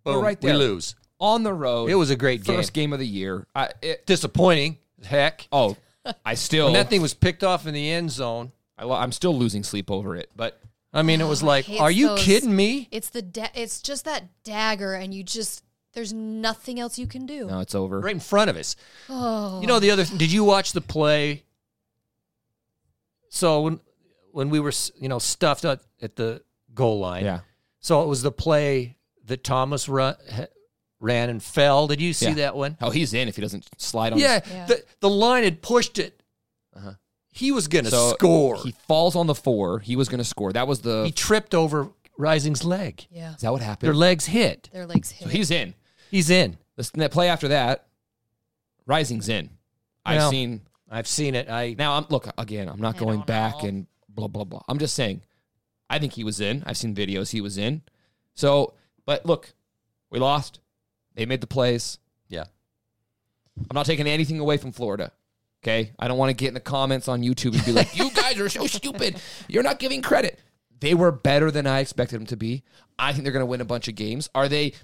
We're 0.04 0.12
boom, 0.12 0.22
right 0.22 0.40
we 0.40 0.52
lose. 0.52 0.94
on 1.18 1.42
the 1.42 1.52
road. 1.52 1.90
It 1.90 1.96
was 1.96 2.10
a 2.10 2.14
great 2.14 2.44
game. 2.44 2.54
first 2.54 2.72
game 2.72 2.92
of 2.92 3.00
the 3.00 3.06
year. 3.06 3.48
I, 3.52 3.70
it, 3.82 4.06
Disappointing, 4.06 4.78
heck. 5.04 5.48
oh, 5.50 5.76
I 6.24 6.34
still 6.34 6.66
When 6.66 6.74
that 6.74 6.88
thing 6.88 7.02
was 7.02 7.14
picked 7.14 7.42
off 7.42 7.66
in 7.66 7.74
the 7.74 7.90
end 7.90 8.12
zone, 8.12 8.52
I, 8.78 8.84
lo- 8.84 8.94
I'm 8.94 9.10
still 9.10 9.36
losing 9.36 9.64
sleep 9.64 9.90
over 9.90 10.14
it. 10.14 10.30
But 10.36 10.60
I 10.94 11.02
mean, 11.02 11.20
it 11.20 11.26
was 11.26 11.42
Oh, 11.42 11.46
like, 11.46 11.64
hate 11.64 11.80
are 11.80 11.90
you 11.90 12.06
those- 12.10 12.22
kidding 12.22 12.54
me? 12.54 12.86
it's 12.92 13.10
the 13.10 13.22
da- 13.22 13.48
it's 13.56 13.82
just 13.82 14.04
that 14.04 14.44
dagger, 14.44 14.94
and 14.94 15.12
you 15.12 15.24
just 15.24 15.64
there's 15.94 16.12
nothing 16.12 16.78
else 16.78 16.96
you 16.96 17.08
can 17.08 17.26
do. 17.26 17.46
now 17.48 17.58
it's 17.58 17.74
over. 17.74 17.98
Right 17.98 18.14
in 18.14 18.20
front 18.20 18.50
of 18.50 18.56
us. 18.56 18.76
Oh, 19.08 19.60
You 19.60 19.66
know 19.66 19.80
the 19.80 19.90
other. 19.90 20.04
Did 20.04 20.30
you 20.30 20.44
watch 20.44 20.70
the 20.74 20.80
play? 20.80 21.42
So 23.30 23.62
when 23.62 23.80
when 24.36 24.50
we 24.50 24.60
were 24.60 24.72
you 25.00 25.08
know 25.08 25.18
stuffed 25.18 25.64
at, 25.64 25.80
at 26.02 26.14
the 26.16 26.42
goal 26.74 26.98
line, 27.00 27.24
Yeah. 27.24 27.40
So 27.80 28.02
it 28.02 28.08
was 28.08 28.20
the 28.22 28.32
play 28.32 28.96
that 29.24 29.42
Thomas 29.44 29.88
run, 29.88 30.14
ran 31.00 31.30
and 31.30 31.42
fell. 31.42 31.86
Did 31.86 32.00
you 32.02 32.12
see 32.12 32.26
Yeah. 32.28 32.34
that 32.34 32.56
one? 32.56 32.76
Oh, 32.82 32.90
he's 32.90 33.14
in 33.14 33.28
if 33.28 33.36
he 33.36 33.42
doesn't 33.42 33.66
slide 33.78 34.12
on. 34.12 34.18
Yeah, 34.18 34.40
Yeah. 34.50 34.66
The 34.66 34.84
the 35.00 35.08
line 35.08 35.44
had 35.44 35.62
pushed 35.62 35.98
it. 35.98 36.22
Uh-huh. 36.76 36.92
He 37.32 37.50
was 37.52 37.68
going 37.68 37.84
to 37.86 37.90
So 37.90 38.10
score. 38.12 38.56
He 38.56 38.62
He, 38.70 38.72
falls 38.88 39.14
on 39.16 39.26
the 39.26 39.34
four. 39.34 39.78
He 39.80 39.96
was 39.96 40.08
going 40.08 40.18
to 40.18 40.24
score. 40.24 40.52
That 40.52 40.66
was 40.68 40.80
the. 40.80 41.04
He 41.06 41.12
tripped 41.12 41.54
over 41.54 41.90
Rising's 42.18 42.62
leg. 42.64 43.06
yeah, 43.10 43.34
is 43.34 43.40
that 43.42 43.52
what 43.52 43.62
happened? 43.62 43.86
Their 43.88 43.94
legs 43.94 44.26
hit. 44.26 44.68
their 44.72 44.86
legs 44.86 45.10
hit. 45.10 45.24
So 45.24 45.30
he's 45.30 45.50
in. 45.50 45.74
He's 46.10 46.28
in. 46.30 46.58
The 46.76 46.90
that 46.94 47.10
play 47.10 47.28
after 47.28 47.48
that, 47.48 47.86
Rising's 48.86 49.28
in. 49.28 49.50
I've 50.04 50.18
Well, 50.18 50.30
seen. 50.30 50.60
I've 50.90 51.08
seen 51.08 51.34
it. 51.34 51.48
I 51.50 51.74
Now 51.78 51.94
I'm 51.96 52.06
look 52.10 52.28
again. 52.38 52.68
I'm 52.68 52.80
not 52.80 52.96
I 52.96 52.98
going 52.98 53.20
back 53.22 53.62
know. 53.62 53.68
and 53.68 53.86
blah 54.16 54.26
blah 54.28 54.44
blah. 54.44 54.62
I'm 54.68 54.78
just 54.78 54.94
saying. 54.94 55.20
I 55.88 56.00
think 56.00 56.14
he 56.14 56.24
was 56.24 56.40
in. 56.40 56.64
I've 56.66 56.76
seen 56.76 56.96
videos. 56.96 57.30
He 57.30 57.40
was 57.40 57.56
in. 57.58 57.82
So, 58.34 58.74
but 59.04 59.24
look, 59.24 59.52
we 60.10 60.18
lost. 60.18 60.58
They 61.14 61.26
made 61.26 61.40
the 61.40 61.46
plays. 61.46 61.98
yeah. 62.28 62.46
I'm 63.70 63.74
not 63.74 63.86
taking 63.86 64.06
anything 64.06 64.38
away 64.40 64.56
from 64.58 64.72
Florida. 64.72 65.12
Okay. 65.62 65.92
I 65.98 66.08
don't 66.08 66.18
want 66.18 66.30
to 66.30 66.34
get 66.34 66.48
in 66.48 66.54
the 66.54 66.60
comments 66.60 67.08
on 67.08 67.22
YouTube 67.22 67.54
and 67.54 67.64
be 67.64 67.72
like, 67.72 67.96
you 67.96 68.10
guys 68.14 68.38
are 68.38 68.48
so 68.48 68.66
stupid. 68.66 69.16
You're 69.48 69.62
not 69.62 69.78
giving 69.78 70.02
credit. 70.02 70.38
They 70.80 70.92
were 70.94 71.10
better 71.12 71.50
than 71.50 71.66
I 71.66 71.80
expected 71.80 72.18
them 72.20 72.26
to 72.26 72.36
be. 72.36 72.64
I 72.98 73.12
think 73.12 73.22
they're 73.24 73.32
going 73.32 73.40
to 73.42 73.46
win 73.46 73.60
a 73.62 73.64
bunch 73.64 73.88
of 73.88 73.94
games. 73.94 74.28
Are 74.34 74.48
they 74.48 74.74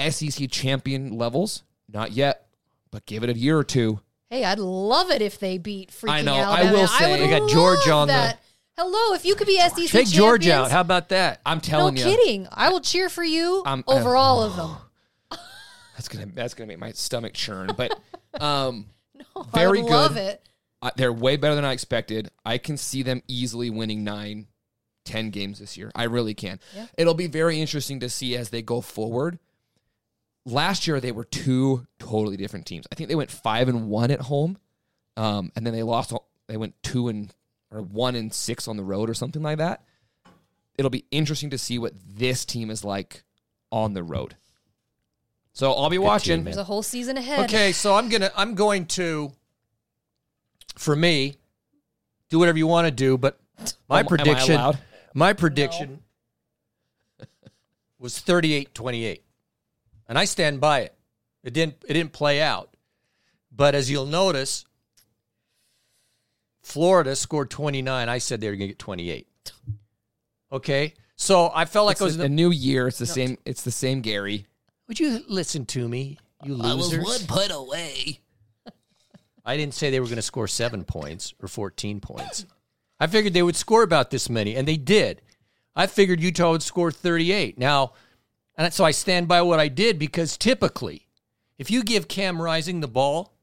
SEC 0.00 0.50
champion 0.50 1.16
levels? 1.16 1.62
Not 1.88 2.12
yet, 2.12 2.46
but 2.90 3.06
give 3.06 3.22
it 3.22 3.30
a 3.30 3.34
year 3.38 3.56
or 3.56 3.62
two. 3.64 4.00
Hey, 4.28 4.42
I'd 4.44 4.58
love 4.58 5.10
it 5.12 5.22
if 5.22 5.38
they 5.38 5.58
beat 5.58 5.90
freaking 5.92 6.10
I 6.10 6.22
know, 6.22 6.34
I 6.34 6.72
will 6.72 6.88
say- 6.88 7.10
would 7.12 7.20
They 7.20 7.28
got 7.38 7.48
Georgia 7.48 7.90
love 7.90 7.98
on 8.00 8.08
the- 8.08 8.12
that. 8.14 8.42
Hello, 8.78 9.14
if 9.14 9.24
you 9.24 9.34
could 9.36 9.46
be 9.46 9.58
SEC 9.58 9.88
Take 9.88 10.08
Georgia 10.08 10.52
out. 10.54 10.70
How 10.70 10.82
about 10.82 11.08
that? 11.08 11.40
I'm 11.46 11.58
No 11.58 11.60
telling 11.62 11.96
you. 11.96 12.04
No 12.04 12.10
kidding. 12.10 12.48
I 12.52 12.68
will 12.68 12.80
cheer 12.80 13.08
for 13.08 13.24
you 13.24 13.62
I'm- 13.64 13.84
over 13.86 14.14
uh, 14.16 14.20
all 14.20 14.42
of 14.42 14.56
them. 14.56 14.76
That's 15.96 16.08
gonna 16.08 16.26
that's 16.34 16.52
gonna 16.52 16.66
make 16.68 16.78
my 16.78 16.92
stomach 16.92 17.32
churn. 17.32 17.70
But 17.74 17.98
um, 18.40 18.86
No, 19.34 19.42
very 19.54 19.78
I 19.78 19.82
would 19.82 19.90
love 19.90 20.14
good. 20.14 20.20
it. 20.20 20.48
uh, 20.82 20.90
they're 20.96 21.12
way 21.12 21.36
better 21.38 21.54
than 21.54 21.64
I 21.64 21.72
expected. 21.72 22.30
I 22.44 22.58
can 22.58 22.76
see 22.76 23.02
them 23.02 23.22
easily 23.28 23.70
winning 23.70 24.04
nine, 24.04 24.46
ten 25.06 25.30
games 25.30 25.58
this 25.58 25.78
year. 25.78 25.90
I 25.94 26.04
really 26.04 26.34
can. 26.34 26.60
Yeah. 26.74 26.86
It'll 26.98 27.14
be 27.14 27.28
very 27.28 27.62
interesting 27.62 28.00
to 28.00 28.10
see 28.10 28.36
as 28.36 28.50
they 28.50 28.60
go 28.60 28.82
forward. 28.82 29.38
Last 30.44 30.86
year 30.86 31.00
they 31.00 31.12
were 31.12 31.24
two 31.24 31.86
totally 31.98 32.36
different 32.36 32.66
teams. 32.66 32.86
I 32.92 32.94
think 32.94 33.08
they 33.08 33.14
went 33.16 33.30
five 33.30 33.68
and 33.70 33.88
one 33.88 34.10
at 34.10 34.20
home, 34.20 34.58
um, 35.16 35.50
and 35.56 35.66
then 35.66 35.72
they 35.72 35.82
lost. 35.82 36.12
all- 36.12 36.28
They 36.46 36.58
went 36.58 36.74
two 36.82 37.08
and 37.08 37.32
or 37.70 37.82
one 37.82 38.14
and 38.14 38.32
six 38.32 38.68
on 38.68 38.76
the 38.76 38.84
road 38.84 39.10
or 39.10 39.14
something 39.14 39.42
like 39.42 39.58
that. 39.58 39.82
it'll 40.78 40.90
be 40.90 41.04
interesting 41.10 41.50
to 41.50 41.58
see 41.58 41.78
what 41.78 41.92
this 42.06 42.44
team 42.44 42.70
is 42.70 42.84
like 42.84 43.24
on 43.72 43.94
the 43.94 44.02
road. 44.02 44.36
So 45.52 45.72
I'll 45.72 45.88
be 45.90 45.98
watching. 45.98 46.38
team, 46.38 46.44
There's 46.44 46.56
a 46.58 46.64
whole 46.64 46.82
season 46.82 47.16
ahead. 47.16 47.44
Okay, 47.46 47.72
so 47.72 47.94
I'm 47.94 48.08
gonna 48.08 48.30
I'm 48.36 48.54
going 48.54 48.86
to 48.88 49.32
for 50.76 50.94
me 50.94 51.36
do 52.28 52.38
whatever 52.38 52.58
you 52.58 52.66
want 52.66 52.86
to 52.86 52.90
do, 52.90 53.16
but 53.16 53.38
my 53.88 54.00
Am- 54.00 54.04
am 54.04 54.06
prediction 54.08 54.54
allowed? 54.56 54.78
my 55.14 55.32
prediction 55.32 56.00
was 57.98 58.14
38-28. 58.14 59.20
And 60.08 60.18
I 60.18 60.24
stand 60.26 60.60
by 60.60 60.80
it. 60.80 60.94
It 61.42 61.52
didn't 61.54 61.76
it 61.88 61.94
didn't 61.94 62.12
play 62.12 62.40
out. 62.42 62.76
But 63.50 63.74
as 63.74 63.90
you'll 63.90 64.06
notice, 64.06 64.66
Florida 66.66 67.14
scored 67.14 67.48
29. 67.48 68.08
I 68.08 68.18
said 68.18 68.40
they 68.40 68.48
were 68.48 68.56
going 68.56 68.68
to 68.68 68.74
get 68.74 68.78
28. 68.80 69.52
Okay? 70.50 70.94
So 71.14 71.52
I 71.54 71.64
felt 71.64 71.86
like 71.86 71.94
It's 71.94 72.02
I 72.02 72.06
was 72.06 72.18
a, 72.18 72.24
a 72.24 72.28
new 72.28 72.50
year. 72.50 72.88
It's 72.88 72.98
the 72.98 73.06
same. 73.06 73.38
It's 73.44 73.62
the 73.62 73.70
same 73.70 74.00
Gary. 74.00 74.46
Would 74.88 74.98
you 74.98 75.20
listen 75.28 75.64
to 75.66 75.88
me, 75.88 76.18
you 76.42 76.54
losers? 76.54 76.98
I 76.98 77.02
was 77.02 77.20
one 77.20 77.26
put 77.28 77.52
away. 77.52 78.18
I 79.44 79.56
didn't 79.56 79.74
say 79.74 79.90
they 79.90 80.00
were 80.00 80.06
going 80.06 80.16
to 80.16 80.22
score 80.22 80.48
seven 80.48 80.82
points 80.82 81.34
or 81.40 81.46
14 81.46 82.00
points. 82.00 82.46
I 82.98 83.06
figured 83.06 83.32
they 83.32 83.44
would 83.44 83.54
score 83.54 83.84
about 83.84 84.10
this 84.10 84.28
many, 84.28 84.56
and 84.56 84.66
they 84.66 84.76
did. 84.76 85.22
I 85.76 85.86
figured 85.86 86.20
Utah 86.20 86.50
would 86.50 86.64
score 86.64 86.90
38. 86.90 87.58
Now, 87.58 87.92
and 88.58 88.74
so 88.74 88.84
I 88.84 88.90
stand 88.90 89.28
by 89.28 89.40
what 89.42 89.60
I 89.60 89.68
did 89.68 90.00
because 90.00 90.36
typically, 90.36 91.06
if 91.58 91.70
you 91.70 91.84
give 91.84 92.08
Cam 92.08 92.42
Rising 92.42 92.80
the 92.80 92.88
ball, 92.88 93.34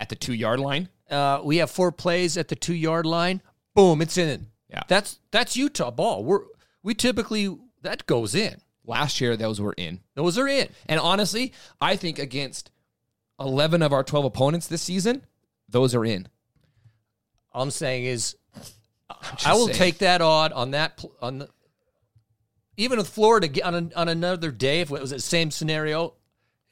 At 0.00 0.08
the 0.08 0.16
two 0.16 0.32
yard 0.32 0.60
line. 0.60 0.88
Uh, 1.10 1.40
we 1.42 1.58
have 1.58 1.70
four 1.70 1.92
plays 1.92 2.36
at 2.36 2.48
the 2.48 2.56
two 2.56 2.74
yard 2.74 3.06
line. 3.06 3.42
Boom, 3.74 4.02
it's 4.02 4.18
in. 4.18 4.48
Yeah. 4.70 4.82
That's 4.88 5.18
that's 5.30 5.56
Utah 5.56 5.90
ball. 5.90 6.24
We're 6.24 6.42
we 6.82 6.94
typically 6.94 7.56
that 7.82 8.06
goes 8.06 8.34
in. 8.34 8.60
Last 8.84 9.20
year, 9.20 9.36
those 9.36 9.60
were 9.60 9.74
in. 9.76 10.00
Those 10.14 10.38
are 10.38 10.48
in. 10.48 10.68
And 10.86 10.98
honestly, 10.98 11.52
I 11.80 11.96
think 11.96 12.18
against 12.18 12.70
11 13.38 13.82
of 13.82 13.92
our 13.92 14.02
12 14.02 14.24
opponents 14.24 14.66
this 14.66 14.80
season, 14.80 15.26
those 15.68 15.94
are 15.94 16.06
in. 16.06 16.26
All 17.52 17.62
I'm 17.62 17.70
saying 17.70 18.06
is, 18.06 18.36
I 19.44 19.52
will 19.52 19.66
saying. 19.66 19.76
take 19.76 19.98
that 19.98 20.22
odd 20.22 20.52
on 20.52 20.70
that 20.70 21.04
on 21.20 21.38
the 21.38 21.48
even 22.78 22.98
with 22.98 23.08
Florida 23.08 23.48
on 23.66 23.74
a, 23.74 23.98
on 23.98 24.08
another 24.08 24.50
day 24.50 24.80
if 24.80 24.90
it 24.90 25.00
was 25.00 25.10
the 25.10 25.18
same 25.20 25.50
scenario, 25.50 26.14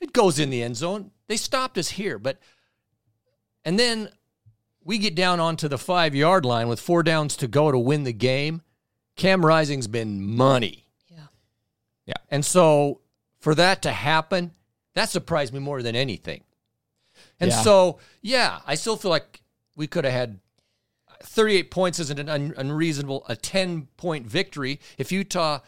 it 0.01 0.13
goes 0.13 0.39
in 0.39 0.51
the 0.51 0.63
end 0.63 0.77
zone. 0.77 1.11
They 1.27 1.37
stopped 1.37 1.77
us 1.77 1.89
here, 1.89 2.19
but 2.19 2.39
and 3.65 3.79
then 3.79 4.09
we 4.87 4.99
get 4.99 5.17
down 5.17 5.41
onto 5.41 5.67
the 5.67 5.79
five 5.79 6.15
yard 6.15 6.45
line 6.45 6.69
with 6.69 6.81
four 6.81 7.03
downs 7.03 7.37
to 7.39 7.49
go 7.49 7.73
to 7.73 7.79
win 7.79 8.05
the 8.05 8.13
game. 8.13 8.63
Cam 9.17 9.45
Rising's 9.45 9.89
been 9.89 10.23
money. 10.37 10.87
Yeah. 11.11 11.19
Yeah. 12.07 12.15
And 12.31 12.45
so 12.45 13.01
for 13.41 13.55
that 13.57 13.83
to 13.83 13.91
happen, 13.91 14.53
that 14.95 15.09
surprised 15.09 15.53
me 15.53 15.59
more 15.59 15.83
than 15.83 15.97
anything. 15.97 16.45
And 17.41 17.51
Yeah. 17.51 17.63
so, 17.63 17.99
yeah, 18.23 18.61
I 18.65 18.77
still 18.77 18.97
feel 18.97 19.11
like 19.11 19.43
we 19.75 19.89
could 19.89 20.05
have 20.05 20.13
had 20.15 20.39
38 21.23 21.71
points 21.73 21.99
isn't 21.99 22.21
an 22.21 22.29
un- 22.29 22.55
unreasonable, 22.57 23.25
a 23.29 23.35
10 23.35 23.89
point 23.97 24.25
victory 24.27 24.79
if 24.99 25.11
Utah 25.11 25.61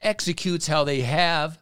executes 0.00 0.66
how 0.66 0.82
they 0.84 1.02
have 1.02 1.58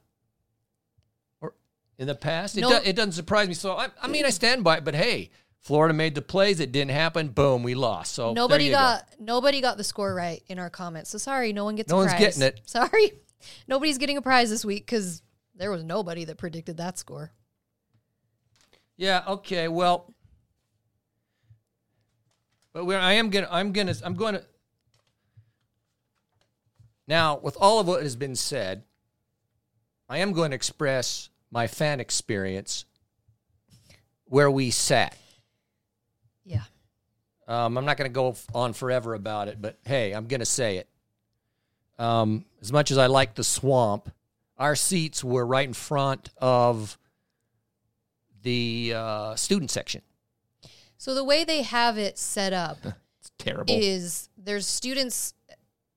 or 1.40 1.54
in 1.98 2.06
the 2.06 2.14
past. 2.14 2.56
It, 2.56 2.60
No. 2.60 2.68
do, 2.70 2.76
it 2.88 2.94
doesn't 2.94 3.12
surprise 3.12 3.48
me. 3.48 3.54
So, 3.54 3.72
I, 3.76 3.88
I 4.00 4.06
mean, 4.06 4.24
I 4.24 4.30
stand 4.30 4.62
by 4.62 4.76
it, 4.76 4.84
but 4.84 4.94
hey, 4.94 5.30
Florida 5.61 5.92
made 5.92 6.14
the 6.14 6.23
plays. 6.23 6.61
It 6.61 6.73
didn't 6.73 6.92
happen. 6.92 7.29
Boom, 7.29 7.62
we 7.62 7.75
lost. 7.75 8.14
So 8.14 8.33
Nobody 8.33 8.64
you 8.66 8.71
go. 8.71 8.77
got 8.77 9.05
nobody 9.18 9.61
got 9.61 9.77
the 9.77 9.85
score 9.85 10.14
right 10.14 10.42
in 10.49 10.59
our 10.59 10.71
comments. 10.71 11.11
So 11.11 11.18
sorry, 11.18 11.53
no 11.53 11.64
one 11.64 11.75
gets 11.75 11.90
No 11.90 11.97
a 11.97 11.99
one's 12.01 12.12
prize. 12.12 12.21
getting 12.21 12.42
it. 12.42 12.61
Sorry. 12.66 13.12
Nobody's 13.66 13.99
getting 13.99 14.16
a 14.16 14.23
prize 14.23 14.51
this 14.51 14.64
week 14.64 14.87
because 14.87 15.23
there 15.55 15.71
was 15.71 15.83
nobody 15.85 16.25
that 16.25 16.38
predicted 16.38 16.77
that 16.79 16.97
score. 16.99 17.33
Yeah. 18.97 19.23
Okay. 19.29 19.68
Well, 19.68 20.14
but 22.73 22.85
where 22.85 22.99
I 23.01 23.14
am 23.14 23.31
gonna, 23.31 23.49
I'm 23.51 23.73
gonna, 23.73 23.94
I'm 24.05 24.14
going 24.14 24.35
to. 24.35 24.44
Now, 27.07 27.38
with 27.38 27.57
all 27.61 27.81
of 27.81 27.87
what 27.87 28.03
has 28.03 28.16
been 28.16 28.37
said, 28.37 28.85
I 30.09 30.18
am 30.18 30.33
going 30.33 30.51
to 30.51 30.55
express 30.55 31.31
my 31.51 31.66
fan 31.66 32.01
experience 32.01 32.85
where 34.27 34.51
we 34.51 34.71
sat. 34.71 35.16
Yeah. 36.48 36.62
Um, 37.46 37.78
I'm 37.78 37.84
not 37.84 37.96
going 37.96 38.11
to 38.11 38.14
go 38.14 38.34
on 38.54 38.72
forever 38.72 39.14
about 39.14 39.48
it, 39.48 39.61
but 39.61 39.78
hey, 39.84 40.12
I'm 40.12 40.26
going 40.26 40.40
to 40.40 40.46
say 40.46 40.78
it. 40.78 40.88
Um, 41.98 42.44
as 42.61 42.72
much 42.72 42.90
as 42.90 42.98
I 42.98 43.06
like 43.06 43.34
the 43.34 43.44
swamp, 43.44 44.11
our 44.58 44.76
seats 44.76 45.24
were 45.24 45.46
right 45.46 45.66
in 45.66 45.74
front 45.74 46.30
of 46.38 46.98
the 48.42 48.92
uh, 48.94 49.34
student 49.34 49.70
section. 49.70 50.02
So 50.96 51.14
the 51.14 51.24
way 51.24 51.44
they 51.44 51.62
have 51.62 51.96
it 51.96 52.18
set 52.18 52.52
up 52.52 52.78
It's 53.20 53.30
terrible. 53.38 53.74
is 53.74 54.28
there's 54.37 54.66
students 54.66 55.34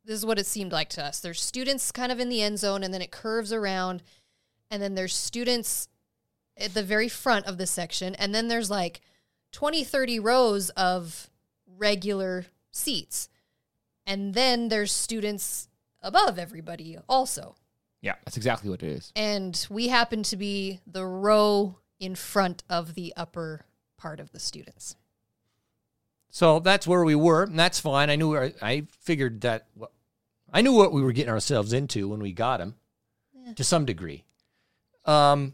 this 0.03 0.15
is 0.15 0.25
what 0.25 0.39
it 0.39 0.47
seemed 0.47 0.71
like 0.71 0.89
to 0.89 1.05
us. 1.05 1.19
There's 1.19 1.39
students 1.39 1.91
kind 1.91 2.11
of 2.11 2.19
in 2.19 2.29
the 2.29 2.41
end 2.41 2.57
zone 2.57 2.83
and 2.83 2.91
then 2.91 3.01
it 3.03 3.11
curves 3.11 3.53
around 3.53 4.01
and 4.71 4.81
then 4.81 4.95
there's 4.95 5.15
students 5.15 5.87
at 6.57 6.73
the 6.73 6.81
very 6.81 7.07
front 7.07 7.45
of 7.45 7.57
the 7.59 7.67
section 7.67 8.15
and 8.15 8.33
then 8.33 8.47
there's 8.47 8.71
like 8.71 9.01
20 9.51 9.83
30 9.83 10.19
rows 10.19 10.69
of 10.71 11.29
regular 11.77 12.45
seats. 12.71 13.29
And 14.05 14.33
then 14.33 14.69
there's 14.69 14.91
students 14.91 15.67
above 16.01 16.39
everybody 16.39 16.97
also. 17.07 17.55
yeah, 18.01 18.15
that's 18.25 18.37
exactly 18.37 18.69
what 18.69 18.81
it 18.81 18.89
is. 18.89 19.11
And 19.15 19.65
we 19.69 19.89
happen 19.89 20.23
to 20.23 20.35
be 20.37 20.79
the 20.87 21.05
row 21.05 21.77
in 21.99 22.15
front 22.15 22.63
of 22.69 22.95
the 22.95 23.13
upper 23.15 23.65
part 23.97 24.19
of 24.19 24.31
the 24.31 24.39
students. 24.39 24.95
So 26.31 26.59
that's 26.59 26.87
where 26.87 27.03
we 27.03 27.13
were, 27.13 27.43
and 27.43 27.59
that's 27.59 27.79
fine. 27.79 28.09
I 28.09 28.15
knew 28.15 28.35
I, 28.37 28.53
I 28.61 28.87
figured 29.01 29.41
that 29.41 29.67
I 30.51 30.61
knew 30.61 30.73
what 30.73 30.93
we 30.93 31.03
were 31.03 31.11
getting 31.11 31.31
ourselves 31.31 31.73
into 31.73 32.07
when 32.07 32.21
we 32.21 32.31
got 32.31 32.59
him, 32.61 32.75
to 33.55 33.63
some 33.63 33.85
degree. 33.85 34.23
Um, 35.05 35.53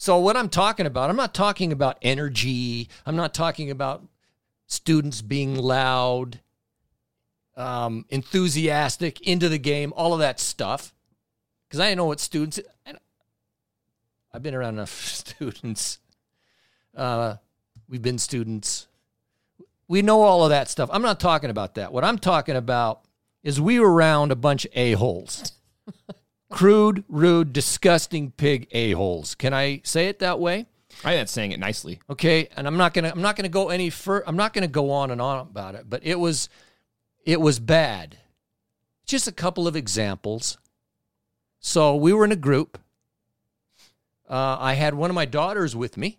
so 0.00 0.18
what 0.18 0.34
I'm 0.34 0.48
talking 0.48 0.86
about, 0.86 1.10
I'm 1.10 1.16
not 1.16 1.34
talking 1.34 1.72
about 1.72 1.98
energy. 2.00 2.88
I'm 3.04 3.16
not 3.16 3.34
talking 3.34 3.70
about 3.70 4.02
students 4.66 5.20
being 5.20 5.56
loud, 5.56 6.40
um, 7.54 8.06
enthusiastic, 8.08 9.20
into 9.20 9.50
the 9.50 9.58
game, 9.58 9.92
all 9.94 10.14
of 10.14 10.20
that 10.20 10.40
stuff. 10.40 10.94
Because 11.68 11.80
I 11.80 11.92
know 11.92 12.06
what 12.06 12.18
students. 12.18 12.58
I've 14.32 14.42
been 14.42 14.54
around 14.54 14.76
enough 14.76 14.88
students. 15.04 15.98
Uh, 16.96 17.36
we've 17.86 18.00
been 18.00 18.16
students. 18.16 18.86
We 19.86 20.00
know 20.00 20.22
all 20.22 20.44
of 20.44 20.48
that 20.48 20.70
stuff. 20.70 20.88
I'm 20.90 21.02
not 21.02 21.20
talking 21.20 21.50
about 21.50 21.74
that. 21.74 21.92
What 21.92 22.04
I'm 22.04 22.18
talking 22.18 22.56
about 22.56 23.02
is 23.42 23.60
we 23.60 23.78
were 23.78 23.92
around 23.92 24.32
a 24.32 24.36
bunch 24.36 24.64
of 24.64 24.70
a-holes. 24.74 25.52
Crude, 26.50 27.04
rude, 27.08 27.52
disgusting 27.52 28.32
pig 28.32 28.66
a-holes. 28.72 29.34
Can 29.34 29.54
I 29.54 29.80
say 29.84 30.08
it 30.08 30.18
that 30.18 30.40
way? 30.40 30.66
I 31.04 31.10
think 31.10 31.20
that's 31.20 31.32
saying 31.32 31.52
it 31.52 31.60
nicely. 31.60 32.00
Okay, 32.10 32.48
and 32.56 32.66
I'm 32.66 32.76
not 32.76 32.92
gonna 32.92 33.10
I'm 33.10 33.22
not 33.22 33.36
gonna 33.36 33.48
go 33.48 33.68
any 33.68 33.88
fur 33.88 34.22
I'm 34.26 34.36
not 34.36 34.52
gonna 34.52 34.68
go 34.68 34.90
on 34.90 35.10
and 35.10 35.20
on 35.20 35.38
about 35.38 35.74
it, 35.74 35.88
but 35.88 36.04
it 36.04 36.18
was 36.18 36.48
it 37.24 37.40
was 37.40 37.58
bad. 37.58 38.18
Just 39.06 39.28
a 39.28 39.32
couple 39.32 39.66
of 39.66 39.76
examples. 39.76 40.58
So 41.60 41.94
we 41.94 42.12
were 42.12 42.24
in 42.24 42.32
a 42.32 42.36
group. 42.36 42.78
Uh, 44.28 44.56
I 44.58 44.74
had 44.74 44.94
one 44.94 45.10
of 45.10 45.14
my 45.14 45.24
daughters 45.24 45.74
with 45.74 45.96
me. 45.96 46.18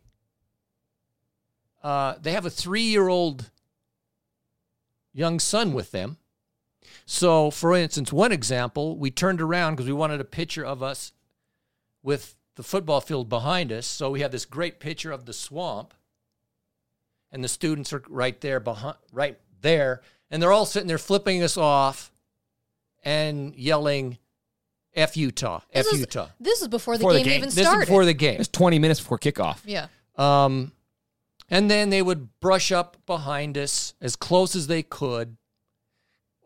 Uh, 1.83 2.15
they 2.21 2.31
have 2.31 2.45
a 2.45 2.49
three 2.49 2.83
year 2.83 3.07
old 3.07 3.51
young 5.13 5.39
son 5.39 5.73
with 5.73 5.91
them. 5.91 6.17
So, 7.05 7.51
for 7.51 7.75
instance, 7.75 8.11
one 8.13 8.31
example, 8.31 8.97
we 8.97 9.11
turned 9.11 9.41
around 9.41 9.73
because 9.73 9.87
we 9.87 9.93
wanted 9.93 10.21
a 10.21 10.25
picture 10.25 10.65
of 10.65 10.81
us 10.83 11.11
with 12.03 12.35
the 12.55 12.63
football 12.63 13.01
field 13.01 13.29
behind 13.29 13.71
us. 13.71 13.85
So 13.87 14.09
we 14.11 14.21
have 14.21 14.31
this 14.31 14.45
great 14.45 14.79
picture 14.79 15.11
of 15.11 15.25
the 15.25 15.33
swamp, 15.33 15.93
and 17.31 17.43
the 17.43 17.47
students 17.47 17.91
are 17.93 18.03
right 18.09 18.39
there 18.41 18.59
behind, 18.59 18.97
right 19.11 19.37
there, 19.61 20.01
and 20.29 20.41
they're 20.41 20.51
all 20.51 20.65
sitting 20.65 20.87
there 20.87 20.97
flipping 20.97 21.41
us 21.43 21.57
off 21.57 22.11
and 23.03 23.55
yelling, 23.55 24.17
"F 24.93 25.15
Utah, 25.17 25.61
F 25.73 25.85
This 25.85 25.93
is- 25.93 25.99
Utah." 26.01 26.27
This 26.39 26.61
is 26.61 26.67
before 26.67 26.95
the 26.95 26.99
Before 26.99 27.13
the 27.13 27.19
game, 27.19 27.25
game. 27.25 27.37
even 27.37 27.49
This 27.49 27.57
is 27.57 27.63
started. 27.65 27.85
before 27.87 28.05
the 28.05 28.13
game. 28.13 28.39
It's 28.39 28.49
20 28.49 28.79
minutes 28.79 28.99
before 28.99 29.17
kickoff. 29.19 29.59
yeah. 29.65 29.87
Um, 30.17 30.73
and 31.49 31.69
then 31.71 31.89
they 31.89 32.01
would 32.01 32.39
brush 32.39 32.71
up 32.71 32.97
behind 33.05 33.57
us 33.57 33.93
as 34.01 34.15
close 34.15 34.55
as 34.55 34.67
they 34.67 34.83
could 34.83 35.37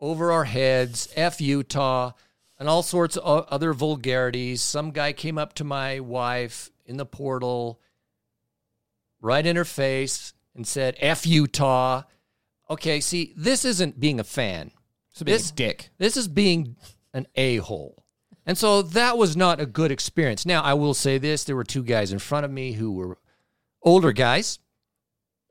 over 0.00 0.30
our 0.32 0.44
heads, 0.44 1.08
F 1.16 1.40
Utah, 1.40 2.12
and 2.58 2.68
all 2.68 2.82
sorts 2.82 3.16
of 3.16 3.46
other 3.48 3.72
vulgarities. 3.72 4.62
Some 4.62 4.90
guy 4.90 5.12
came 5.12 5.38
up 5.38 5.54
to 5.54 5.64
my 5.64 6.00
wife 6.00 6.70
in 6.84 6.96
the 6.96 7.06
portal, 7.06 7.80
right 9.20 9.44
in 9.44 9.56
her 9.56 9.64
face, 9.64 10.32
and 10.54 10.66
said, 10.66 10.96
F 11.00 11.26
Utah. 11.26 12.02
Okay, 12.70 13.00
see, 13.00 13.32
this 13.36 13.64
isn't 13.64 14.00
being 14.00 14.18
a 14.20 14.24
fan. 14.24 14.70
It's 15.10 15.20
a 15.20 15.24
big 15.24 15.34
This- 15.34 15.50
dick. 15.50 15.90
This 15.98 16.16
is 16.16 16.28
being 16.28 16.76
an 17.12 17.26
a 17.34 17.56
hole. 17.58 18.04
And 18.44 18.56
so 18.56 18.80
that 18.80 19.18
was 19.18 19.36
not 19.36 19.60
a 19.60 19.66
good 19.66 19.90
experience. 19.90 20.46
Now, 20.46 20.62
I 20.62 20.74
will 20.74 20.94
say 20.94 21.18
this 21.18 21.42
there 21.42 21.56
were 21.56 21.64
two 21.64 21.82
guys 21.82 22.12
in 22.12 22.20
front 22.20 22.44
of 22.44 22.50
me 22.52 22.72
who 22.72 22.92
were 22.92 23.18
older 23.82 24.12
guys, 24.12 24.60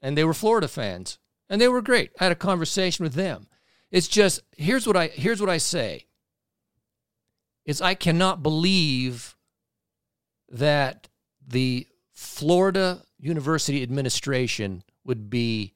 and 0.02 0.18
they 0.18 0.24
were 0.24 0.34
Florida 0.34 0.68
fans, 0.68 1.18
and 1.50 1.60
they 1.60 1.68
were 1.68 1.82
great. 1.82 2.12
I 2.20 2.26
had 2.26 2.32
a 2.32 2.36
conversation 2.36 3.04
with 3.04 3.14
them. 3.14 3.48
It's 3.96 4.10
just 4.10 4.42
here's 4.58 4.86
what 4.86 4.98
I 4.98 5.08
here's 5.08 5.40
what 5.40 5.50
I 5.50 5.58
say. 5.58 6.08
Is 7.64 7.80
I 7.80 7.94
cannot 7.94 8.44
believe 8.44 9.38
that 10.50 11.08
the 11.48 11.88
Florida 12.12 13.04
University 13.18 13.82
administration 13.82 14.84
would 15.06 15.30
be 15.30 15.76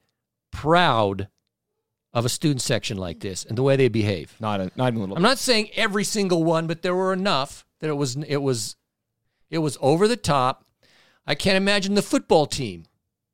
proud 0.52 1.28
of 2.12 2.26
a 2.26 2.28
student 2.28 2.60
section 2.60 2.98
like 2.98 3.20
this 3.20 3.46
and 3.46 3.56
the 3.56 3.62
way 3.62 3.76
they 3.76 3.88
behave. 3.88 4.36
Not 4.38 4.60
a, 4.60 4.70
not 4.76 4.88
even 4.88 4.98
a 4.98 5.00
little. 5.00 5.16
I'm 5.16 5.22
not 5.22 5.38
saying 5.38 5.70
every 5.74 6.04
single 6.04 6.44
one, 6.44 6.66
but 6.66 6.82
there 6.82 6.94
were 6.94 7.14
enough 7.14 7.64
that 7.78 7.88
it 7.88 7.96
was 7.96 8.16
it 8.16 8.42
was 8.42 8.76
it 9.48 9.58
was 9.60 9.78
over 9.80 10.06
the 10.06 10.18
top. 10.18 10.66
I 11.26 11.34
can't 11.34 11.56
imagine 11.56 11.94
the 11.94 12.02
football 12.02 12.44
team 12.44 12.84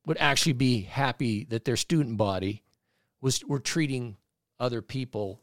would 0.05 0.17
actually 0.17 0.53
be 0.53 0.83
happy 0.83 1.43
that 1.49 1.65
their 1.65 1.75
student 1.75 2.15
body 2.15 2.63
was 3.19 3.43
were 3.43 3.59
treating 3.59 4.15
other 4.59 4.81
people 4.81 5.41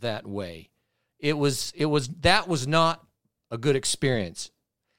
that 0.00 0.26
way. 0.26 0.70
It 1.18 1.36
was 1.36 1.72
it 1.76 1.86
was 1.86 2.08
that 2.20 2.48
was 2.48 2.66
not 2.66 3.04
a 3.50 3.58
good 3.58 3.76
experience. 3.76 4.50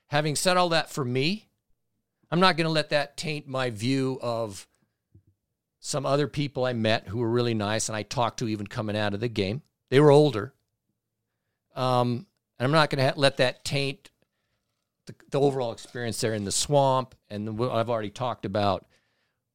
Having 0.08 0.36
said 0.36 0.58
all 0.58 0.70
that 0.70 0.90
for 0.90 1.06
me, 1.06 1.48
I'm 2.32 2.40
not 2.40 2.58
going 2.58 2.66
to 2.66 2.72
let 2.72 2.90
that 2.90 3.16
taint 3.16 3.48
my 3.48 3.70
view 3.70 4.20
of 4.22 4.68
some 5.80 6.06
other 6.06 6.28
people 6.28 6.66
I 6.66 6.74
met 6.74 7.08
who 7.08 7.20
were 7.20 7.30
really 7.30 7.54
nice 7.54 7.90
and 7.90 7.96
I 7.96 8.04
talked 8.04 8.40
to 8.40 8.48
even 8.48 8.68
coming 8.68 8.98
out 8.98 9.14
of 9.14 9.20
the 9.20 9.30
game. 9.30 9.62
They 9.90 10.00
were 10.00 10.12
older. 10.12 10.54
Um, 11.76 12.26
and 12.58 12.66
I'm 12.66 12.72
not 12.72 12.90
going 12.90 13.00
to 13.00 13.12
ha- 13.12 13.14
let 13.16 13.38
that 13.38 13.64
taint 13.64 14.10
the, 15.06 15.16
the 15.32 15.40
overall 15.40 15.72
experience 15.72 16.20
there 16.20 16.34
in 16.34 16.44
the 16.44 16.52
swamp 16.52 17.16
and 17.30 17.48
the, 17.48 17.54
what 17.54 17.72
I've 17.72 17.90
already 17.90 18.10
talked 18.10 18.46
about, 18.46 18.86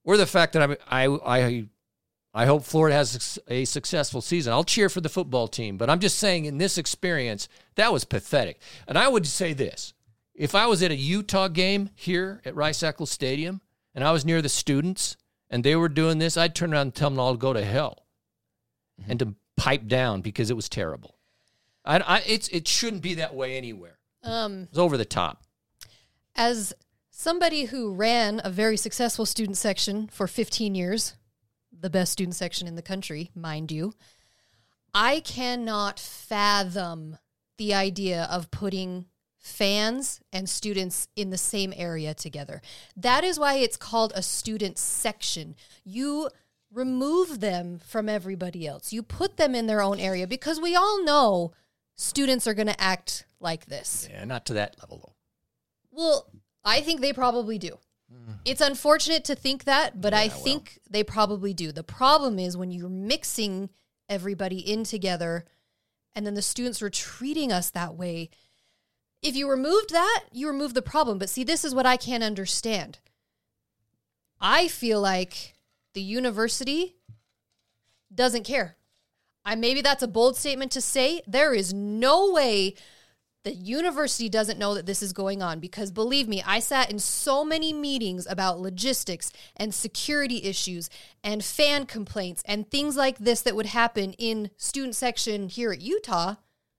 or 0.04 0.16
the 0.16 0.26
fact 0.26 0.54
that 0.54 0.62
I'm, 0.62 0.76
I, 0.88 1.06
I, 1.06 1.64
I 2.36 2.46
hope 2.46 2.64
Florida 2.64 2.96
has 2.96 3.38
a 3.48 3.64
successful 3.64 4.20
season. 4.20 4.52
I'll 4.52 4.64
cheer 4.64 4.88
for 4.88 5.00
the 5.00 5.08
football 5.08 5.46
team, 5.46 5.76
but 5.76 5.88
I'm 5.88 6.00
just 6.00 6.18
saying 6.18 6.46
in 6.46 6.58
this 6.58 6.76
experience, 6.78 7.48
that 7.76 7.92
was 7.92 8.04
pathetic. 8.04 8.60
And 8.88 8.98
I 8.98 9.06
would 9.06 9.26
say 9.26 9.52
this 9.52 9.94
if 10.34 10.54
I 10.56 10.66
was 10.66 10.82
at 10.82 10.90
a 10.90 10.96
Utah 10.96 11.46
game 11.46 11.90
here 11.94 12.42
at 12.44 12.56
Rice 12.56 12.82
Eccles 12.82 13.10
Stadium 13.12 13.60
and 13.94 14.02
I 14.02 14.10
was 14.10 14.24
near 14.24 14.42
the 14.42 14.48
students 14.48 15.16
and 15.48 15.62
they 15.62 15.76
were 15.76 15.88
doing 15.88 16.18
this, 16.18 16.36
I'd 16.36 16.56
turn 16.56 16.72
around 16.74 16.82
and 16.88 16.94
tell 16.94 17.10
them 17.10 17.20
all 17.20 17.34
to 17.34 17.38
go 17.38 17.52
to 17.52 17.64
hell 17.64 18.04
and 19.06 19.18
to 19.20 19.34
pipe 19.56 19.86
down 19.86 20.20
because 20.20 20.50
it 20.50 20.56
was 20.56 20.68
terrible. 20.68 21.14
I, 21.84 21.98
I, 21.98 22.22
it's, 22.26 22.48
it 22.48 22.66
shouldn't 22.66 23.02
be 23.02 23.14
that 23.14 23.34
way 23.34 23.56
anywhere. 23.56 23.98
Um, 24.24 24.62
It 24.62 24.70
was 24.70 24.78
over 24.80 24.96
the 24.96 25.04
top. 25.04 25.44
as 26.34 26.72
somebody 27.10 27.66
who 27.66 27.92
ran 27.92 28.40
a 28.42 28.50
very 28.50 28.76
successful 28.76 29.24
student 29.26 29.56
section 29.56 30.08
for 30.08 30.26
15 30.26 30.74
years, 30.74 31.14
the 31.78 31.90
best 31.90 32.12
student 32.12 32.34
section 32.34 32.66
in 32.66 32.76
the 32.76 32.82
country, 32.82 33.30
mind 33.34 33.70
you, 33.70 33.94
I 34.94 35.20
cannot 35.20 35.98
fathom 35.98 37.18
the 37.58 37.74
idea 37.74 38.28
of 38.30 38.50
putting 38.50 39.06
fans 39.38 40.20
and 40.32 40.48
students 40.48 41.08
in 41.16 41.30
the 41.30 41.36
same 41.36 41.74
area 41.76 42.14
together. 42.14 42.62
That 42.96 43.24
is 43.24 43.38
why 43.38 43.54
it's 43.56 43.76
called 43.76 44.12
a 44.14 44.22
student 44.22 44.78
section. 44.78 45.54
You 45.84 46.30
remove 46.72 47.40
them 47.40 47.78
from 47.84 48.08
everybody 48.08 48.66
else. 48.66 48.92
You 48.92 49.02
put 49.02 49.36
them 49.36 49.54
in 49.54 49.66
their 49.66 49.82
own 49.82 50.00
area 50.00 50.26
because 50.26 50.60
we 50.60 50.74
all 50.74 51.04
know 51.04 51.52
students 51.94 52.46
are 52.46 52.54
going 52.54 52.68
to 52.68 52.80
act 52.80 53.26
like 53.38 53.66
this. 53.66 54.08
Yeah, 54.10 54.24
not 54.24 54.46
to 54.46 54.54
that 54.54 54.76
level 54.80 55.00
though. 55.04 55.12
Well, 55.90 56.26
I 56.64 56.80
think 56.80 57.00
they 57.00 57.12
probably 57.12 57.58
do. 57.58 57.78
It's 58.44 58.60
unfortunate 58.60 59.24
to 59.24 59.34
think 59.34 59.64
that, 59.64 60.00
but 60.00 60.12
I 60.12 60.28
think 60.28 60.78
they 60.88 61.02
probably 61.02 61.54
do. 61.54 61.72
The 61.72 61.82
problem 61.82 62.38
is 62.38 62.56
when 62.56 62.70
you're 62.70 62.88
mixing 62.88 63.70
everybody 64.08 64.58
in 64.58 64.84
together 64.84 65.44
and 66.14 66.26
then 66.26 66.34
the 66.34 66.42
students 66.42 66.80
were 66.80 66.90
treating 66.90 67.50
us 67.50 67.70
that 67.70 67.94
way. 67.94 68.30
If 69.22 69.34
you 69.34 69.50
removed 69.50 69.90
that, 69.90 70.24
you 70.32 70.46
remove 70.46 70.74
the 70.74 70.82
problem. 70.82 71.18
But 71.18 71.30
see, 71.30 71.44
this 71.44 71.64
is 71.64 71.74
what 71.74 71.86
I 71.86 71.96
can't 71.96 72.22
understand. 72.22 72.98
I 74.40 74.68
feel 74.68 75.00
like 75.00 75.54
the 75.94 76.02
university 76.02 76.96
doesn't 78.14 78.44
care. 78.44 78.76
I 79.44 79.54
maybe 79.54 79.80
that's 79.80 80.02
a 80.02 80.08
bold 80.08 80.36
statement 80.36 80.72
to 80.72 80.80
say. 80.80 81.22
There 81.26 81.54
is 81.54 81.72
no 81.72 82.30
way 82.30 82.74
the 83.44 83.54
university 83.54 84.30
doesn't 84.30 84.58
know 84.58 84.74
that 84.74 84.86
this 84.86 85.02
is 85.02 85.12
going 85.12 85.42
on 85.42 85.60
because 85.60 85.90
believe 85.90 86.26
me, 86.26 86.42
I 86.46 86.60
sat 86.60 86.90
in 86.90 86.98
so 86.98 87.44
many 87.44 87.72
meetings 87.74 88.26
about 88.28 88.58
logistics 88.58 89.30
and 89.54 89.74
security 89.74 90.42
issues 90.44 90.88
and 91.22 91.44
fan 91.44 91.84
complaints 91.84 92.42
and 92.46 92.68
things 92.68 92.96
like 92.96 93.18
this 93.18 93.42
that 93.42 93.54
would 93.54 93.66
happen 93.66 94.14
in 94.14 94.50
student 94.56 94.96
section 94.96 95.50
here 95.50 95.72
at 95.72 95.82
Utah. 95.82 96.36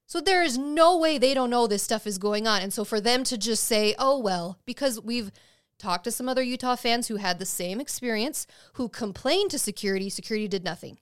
So 0.07 0.19
there 0.19 0.41
is 0.43 0.57
no 0.57 0.97
way 0.97 1.17
they 1.17 1.35
don't 1.35 1.51
know 1.51 1.67
this 1.67 1.83
stuff 1.83 2.07
is 2.07 2.17
going 2.17 2.47
on. 2.47 2.61
And 2.61 2.73
so 2.73 2.83
for 2.83 2.99
them 2.99 3.23
to 3.25 3.37
just 3.37 3.63
say, 3.63 3.95
"Oh 3.97 4.19
well," 4.19 4.59
because 4.65 4.99
we've 4.99 5.31
talked 5.77 6.05
to 6.05 6.11
some 6.11 6.29
other 6.29 6.43
Utah 6.43 6.75
fans 6.75 7.07
who 7.07 7.17
had 7.17 7.37
the 7.37 7.45
same 7.45 7.79
experience, 7.79 8.47
who 8.73 8.89
complained 8.89 9.51
to 9.51 9.59
security, 9.59 10.09
security 10.09 10.47
did 10.47 10.63
nothing. 10.63 10.99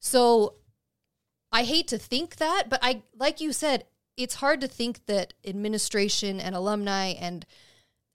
So 0.00 0.54
I 1.52 1.64
hate 1.64 1.88
to 1.88 1.98
think 1.98 2.36
that, 2.36 2.64
but 2.68 2.80
I 2.82 3.02
like 3.16 3.40
you 3.40 3.52
said, 3.52 3.84
it's 4.16 4.36
hard 4.36 4.60
to 4.60 4.68
think 4.68 5.06
that 5.06 5.34
administration 5.44 6.40
and 6.40 6.54
alumni 6.54 7.08
and 7.08 7.46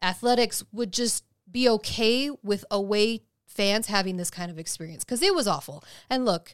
athletics 0.01 0.63
would 0.71 0.93
just 0.93 1.23
be 1.49 1.67
okay 1.67 2.29
with 2.43 2.63
away 2.71 3.21
fans 3.45 3.87
having 3.87 4.17
this 4.17 4.29
kind 4.29 4.51
of 4.51 4.59
experience 4.59 5.03
because 5.03 5.21
it 5.21 5.35
was 5.35 5.47
awful. 5.47 5.83
And 6.09 6.25
look, 6.25 6.53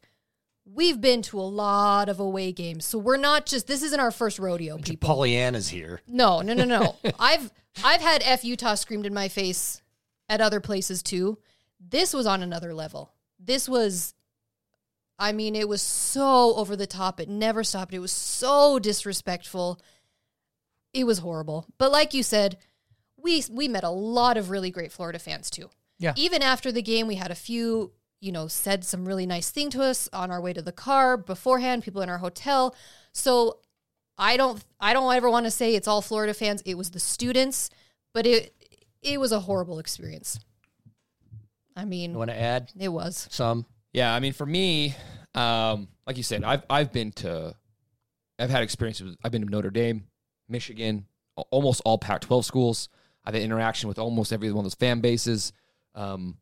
we've 0.66 1.00
been 1.00 1.22
to 1.24 1.40
a 1.40 1.42
lot 1.42 2.10
of 2.10 2.20
away 2.20 2.52
games, 2.52 2.86
so 2.86 2.98
we're 2.98 3.18
not 3.18 3.46
just 3.46 3.68
this 3.68 3.84
isn't 3.84 4.00
our 4.00 4.12
first 4.12 4.40
rodeo, 4.40 4.78
people. 4.78 5.08
Pollyanna's 5.08 5.70
here. 5.70 6.02
No, 6.08 6.42
no, 6.42 6.54
no, 6.54 6.66
no. 6.66 6.96
I've 7.20 7.52
I've 7.84 8.02
had 8.02 8.24
F 8.24 8.44
Utah 8.44 8.76
screamed 8.76 9.06
in 9.06 9.14
my 9.14 9.28
face 9.28 9.82
at 10.30 10.42
other 10.42 10.60
places 10.60 11.04
too. 11.04 11.38
This 11.80 12.14
was 12.14 12.26
on 12.26 12.42
another 12.42 12.74
level. 12.74 13.12
This 13.40 13.70
was 13.70 14.16
I 15.18 15.32
mean, 15.32 15.56
it 15.56 15.70
was 15.70 15.82
so 15.82 16.56
over 16.56 16.76
the 16.76 16.88
top. 16.88 17.20
It 17.20 17.30
never 17.30 17.64
stopped. 17.64 17.94
It 17.94 18.00
was 18.00 18.12
so 18.12 18.80
disrespectful. 18.80 19.80
It 20.94 21.06
was 21.06 21.20
horrible. 21.20 21.66
But 21.78 21.92
like 21.92 22.14
you 22.14 22.24
said, 22.24 22.58
we 23.18 23.44
we 23.50 23.68
met 23.68 23.84
a 23.84 23.90
lot 23.90 24.38
of 24.38 24.50
really 24.50 24.72
great 24.72 24.92
Florida 24.92 25.20
fans 25.20 25.50
too. 25.50 25.70
Yeah. 26.00 26.14
Even 26.18 26.42
after 26.42 26.72
the 26.72 26.82
game, 26.82 27.08
we 27.08 27.16
had 27.16 27.32
a 27.32 27.36
few, 27.36 27.94
you 28.20 28.32
know, 28.32 28.48
said 28.48 28.84
some 28.84 29.06
really 29.08 29.26
nice 29.26 29.50
thing 29.50 29.70
to 29.72 29.82
us 29.84 30.10
on 30.12 30.32
our 30.32 30.42
way 30.42 30.52
to 30.54 30.62
the 30.62 30.72
car 30.74 31.16
beforehand, 31.16 31.84
people 31.84 32.02
in 32.02 32.10
our 32.10 32.18
hotel. 32.18 32.76
So 33.14 33.60
I 34.18 34.36
don't 34.38 34.64
I 34.80 34.94
don't 34.94 35.14
ever 35.14 35.30
want 35.30 35.46
to 35.46 35.52
say 35.52 35.76
it's 35.76 35.88
all 35.88 36.02
Florida 36.02 36.34
fans. 36.34 36.62
It 36.66 36.76
was 36.78 36.92
the 36.92 37.00
students, 37.00 37.70
but 38.14 38.26
it 38.28 38.54
it 39.02 39.20
was 39.20 39.32
a 39.32 39.40
horrible 39.42 39.80
experience. 39.80 40.40
I 41.76 41.82
You 41.82 41.88
mean, 41.88 42.14
want 42.14 42.30
to 42.32 42.40
add 42.40 42.72
it 42.78 42.90
was. 42.90 43.28
some? 43.32 43.66
Yeah, 43.96 44.14
I 44.14 44.20
mean, 44.20 44.34
for 44.34 44.46
me, 44.46 44.94
um, 45.36 45.88
like 46.06 46.18
you 46.18 46.24
said, 46.24 46.44
I've 46.44 46.64
I've 46.70 46.92
been 46.92 47.14
to, 47.14 47.56
I've 48.38 48.50
had 48.50 48.62
experiences. 48.62 49.16
I've 49.24 49.32
been 49.32 49.46
to 49.46 49.50
Notre 49.50 49.70
Dame, 49.70 50.04
Michigan, 50.50 51.06
almost 51.50 51.82
all 51.86 51.98
Pac-12 51.98 52.44
schools. 52.44 52.90
I've 53.24 53.36
had 53.36 53.42
interaction 53.42 53.88
with 53.88 53.98
almost 53.98 54.34
every 54.34 54.52
one 54.52 54.60
of 54.60 54.64
those 54.66 54.76
fan 54.76 55.00
bases. 55.00 55.54
Um, 55.96 56.40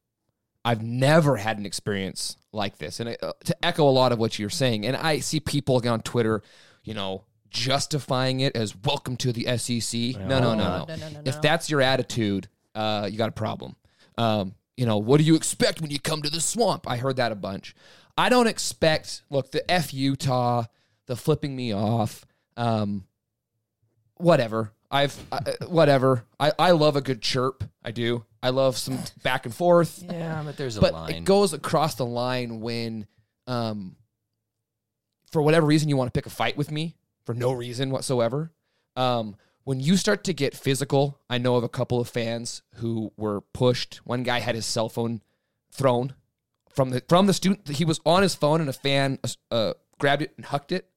I've 0.65 0.81
never 0.81 1.35
had 1.37 1.59
an 1.59 1.67
experience 1.67 2.37
like 2.51 2.79
this, 2.79 2.99
and 2.99 3.15
uh, 3.21 3.33
to 3.45 3.55
echo 3.63 3.87
a 3.87 3.91
lot 3.91 4.11
of 4.11 4.17
what 4.17 4.39
you're 4.39 4.49
saying, 4.49 4.87
and 4.87 4.97
I 4.97 5.19
see 5.19 5.39
people 5.39 5.79
on 5.87 6.01
Twitter, 6.01 6.41
you 6.83 6.95
know, 6.95 7.25
justifying 7.51 8.39
it 8.39 8.55
as 8.55 8.75
"Welcome 8.75 9.15
to 9.17 9.31
the 9.31 9.45
SEC." 9.57 10.19
No, 10.19 10.39
no, 10.39 10.39
no, 10.39 10.55
no. 10.55 10.85
No, 10.87 10.95
no, 10.95 11.09
no, 11.09 11.21
If 11.23 11.39
that's 11.39 11.69
your 11.69 11.81
attitude, 11.81 12.47
uh, 12.73 13.07
you 13.11 13.19
got 13.19 13.29
a 13.29 13.33
problem. 13.33 13.75
Um, 14.17 14.55
you 14.77 14.85
know, 14.85 14.97
what 14.97 15.17
do 15.19 15.23
you 15.23 15.35
expect 15.35 15.81
when 15.81 15.91
you 15.91 15.99
come 15.99 16.21
to 16.21 16.29
the 16.29 16.41
swamp? 16.41 16.89
I 16.89 16.97
heard 16.97 17.17
that 17.17 17.31
a 17.31 17.35
bunch. 17.35 17.75
I 18.17 18.29
don't 18.29 18.47
expect. 18.47 19.23
Look, 19.29 19.51
the 19.51 19.69
F 19.69 19.93
Utah, 19.93 20.65
the 21.07 21.15
flipping 21.15 21.55
me 21.55 21.73
off, 21.73 22.25
um, 22.57 23.05
whatever. 24.17 24.71
I've 24.91 25.19
I, 25.31 25.39
whatever. 25.67 26.23
I, 26.39 26.51
I 26.59 26.71
love 26.71 26.95
a 26.95 27.01
good 27.01 27.21
chirp. 27.21 27.63
I 27.83 27.91
do. 27.91 28.25
I 28.43 28.49
love 28.49 28.77
some 28.77 28.99
back 29.23 29.45
and 29.45 29.55
forth 29.55 30.03
Yeah, 30.09 30.41
but 30.45 30.57
there's 30.57 30.77
a 30.77 30.81
but 30.81 30.93
line. 30.93 31.13
it 31.13 31.25
goes 31.25 31.53
across 31.53 31.95
the 31.95 32.05
line 32.05 32.59
when 32.59 33.07
um 33.47 33.95
for 35.31 35.41
whatever 35.41 35.65
reason 35.65 35.89
you 35.89 35.97
want 35.97 36.13
to 36.13 36.17
pick 36.17 36.25
a 36.25 36.29
fight 36.29 36.57
with 36.57 36.69
me 36.69 36.95
for 37.25 37.33
no 37.33 37.53
reason 37.53 37.89
whatsoever 37.89 38.51
um 38.95 39.35
when 39.65 39.79
you 39.79 39.95
start 39.97 40.23
to 40.23 40.33
get 40.33 40.55
physical 40.55 41.19
i 41.29 41.37
know 41.37 41.55
of 41.55 41.63
a 41.63 41.69
couple 41.69 41.99
of 41.99 42.09
fans 42.09 42.61
who 42.75 43.11
were 43.17 43.41
pushed 43.41 44.01
one 44.05 44.23
guy 44.23 44.39
had 44.39 44.55
his 44.55 44.65
cell 44.65 44.89
phone 44.89 45.21
thrown 45.71 46.13
from 46.69 46.89
the 46.89 47.03
from 47.07 47.27
the 47.27 47.33
student 47.33 47.67
he 47.69 47.85
was 47.85 47.99
on 48.05 48.23
his 48.23 48.35
phone 48.35 48.59
and 48.61 48.69
a 48.69 48.73
fan 48.73 49.19
uh, 49.51 49.73
grabbed 49.99 50.21
it 50.23 50.33
and 50.37 50.45
hucked 50.45 50.71
it. 50.71 50.89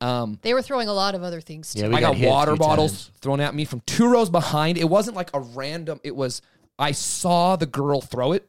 Um, 0.00 0.38
They 0.42 0.52
were 0.54 0.60
throwing 0.60 0.88
a 0.88 0.92
lot 0.92 1.14
of 1.14 1.22
other 1.22 1.40
things 1.40 1.72
too. 1.72 1.82
Yeah, 1.82 1.88
we 1.88 1.94
I 1.94 2.00
got 2.00 2.16
hit 2.16 2.26
a 2.26 2.30
water 2.30 2.56
bottles 2.56 2.90
times. 2.90 3.10
thrown 3.20 3.40
at 3.40 3.54
me 3.54 3.64
from 3.64 3.80
two 3.86 4.08
rows 4.10 4.28
behind. 4.28 4.76
It 4.76 4.88
wasn't 4.90 5.16
like 5.16 5.30
a 5.32 5.40
random. 5.40 6.00
It 6.02 6.16
was 6.16 6.42
I 6.78 6.90
saw 6.92 7.54
the 7.56 7.66
girl 7.66 8.00
throw 8.00 8.32
it. 8.32 8.48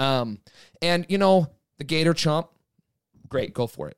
Um, 0.00 0.40
and 0.82 1.06
you 1.08 1.18
know 1.18 1.50
the 1.78 1.84
Gator 1.84 2.14
chomp, 2.14 2.48
great, 3.28 3.54
go 3.54 3.66
for 3.68 3.88
it. 3.88 3.96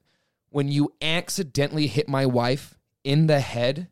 When 0.50 0.68
you 0.68 0.92
accidentally 1.00 1.86
hit 1.86 2.06
my 2.06 2.26
wife 2.26 2.78
in 3.02 3.28
the 3.28 3.40
head, 3.40 3.88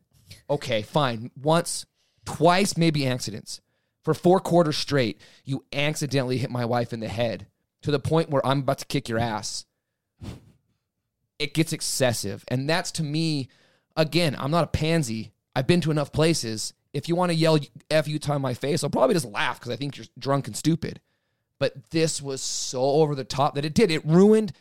okay, 0.49 0.81
fine. 0.81 1.31
Once, 1.41 1.85
twice, 2.25 2.77
maybe 2.77 3.07
accidents. 3.07 3.61
For 4.03 4.13
four 4.13 4.39
quarters 4.39 4.77
straight, 4.77 5.19
you 5.43 5.65
accidentally 5.73 6.37
hit 6.37 6.49
my 6.49 6.63
wife 6.65 6.93
in 6.93 7.01
the 7.01 7.09
head 7.09 7.47
to 7.81 7.91
the 7.91 7.99
point 7.99 8.29
where 8.29 8.45
I'm 8.45 8.59
about 8.59 8.77
to 8.79 8.85
kick 8.85 9.09
your 9.09 9.19
ass 9.19 9.65
it 11.39 11.53
gets 11.53 11.73
excessive. 11.73 12.43
And 12.47 12.69
that's 12.69 12.91
to 12.93 13.03
me, 13.03 13.49
again, 13.95 14.35
I'm 14.37 14.51
not 14.51 14.63
a 14.63 14.67
pansy. 14.67 15.33
I've 15.55 15.67
been 15.67 15.81
to 15.81 15.91
enough 15.91 16.11
places. 16.11 16.73
If 16.93 17.07
you 17.07 17.15
want 17.15 17.31
to 17.31 17.37
yell 17.37 17.59
F 17.91 18.07
you 18.07 18.19
in 18.27 18.41
my 18.41 18.53
face, 18.53 18.83
I'll 18.83 18.89
probably 18.89 19.13
just 19.13 19.25
laugh 19.25 19.59
because 19.59 19.71
I 19.71 19.75
think 19.75 19.97
you're 19.97 20.05
drunk 20.17 20.47
and 20.47 20.55
stupid. 20.55 20.99
But 21.59 21.89
this 21.91 22.21
was 22.21 22.41
so 22.41 22.81
over 22.81 23.15
the 23.15 23.23
top 23.23 23.55
that 23.55 23.65
it 23.65 23.73
did. 23.73 23.91
It 23.91 24.05
ruined 24.05 24.53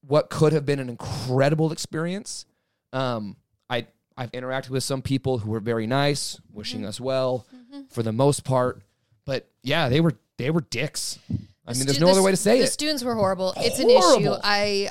what 0.00 0.30
could 0.30 0.52
have 0.52 0.64
been 0.64 0.78
an 0.78 0.88
incredible 0.88 1.72
experience. 1.72 2.46
Um, 2.92 3.36
I 3.68 3.86
I've 4.16 4.32
interacted 4.32 4.70
with 4.70 4.82
some 4.82 5.02
people 5.02 5.38
who 5.38 5.50
were 5.50 5.60
very 5.60 5.86
nice, 5.86 6.40
wishing 6.52 6.80
mm-hmm. 6.80 6.88
us 6.88 7.00
well 7.00 7.46
mm-hmm. 7.54 7.82
for 7.90 8.02
the 8.02 8.12
most 8.12 8.44
part. 8.44 8.82
But 9.24 9.48
yeah, 9.62 9.88
they 9.88 10.00
were 10.00 10.14
they 10.38 10.50
were 10.50 10.62
dicks. 10.62 11.18
I 11.66 11.72
mean, 11.74 11.86
there's 11.86 12.00
no 12.00 12.06
the 12.06 12.12
other 12.12 12.22
way 12.22 12.30
to 12.30 12.36
say 12.36 12.58
the 12.58 12.62
it. 12.62 12.66
The 12.66 12.72
students 12.72 13.02
were 13.02 13.14
horrible. 13.14 13.52
It's 13.56 13.80
an 13.80 13.90
issue. 13.90 14.34
I, 14.42 14.90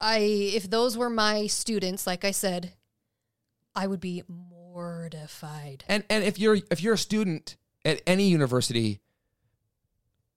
I, 0.00 0.18
if 0.18 0.70
those 0.70 0.96
were 0.96 1.10
my 1.10 1.46
students, 1.48 2.06
like 2.06 2.24
I 2.24 2.30
said, 2.30 2.72
I 3.74 3.86
would 3.86 4.00
be 4.00 4.22
mortified. 4.28 5.84
And 5.88 6.04
and 6.08 6.24
if 6.24 6.38
you're 6.38 6.58
if 6.70 6.82
you're 6.82 6.94
a 6.94 6.98
student 6.98 7.56
at 7.84 8.00
any 8.06 8.28
university, 8.28 9.00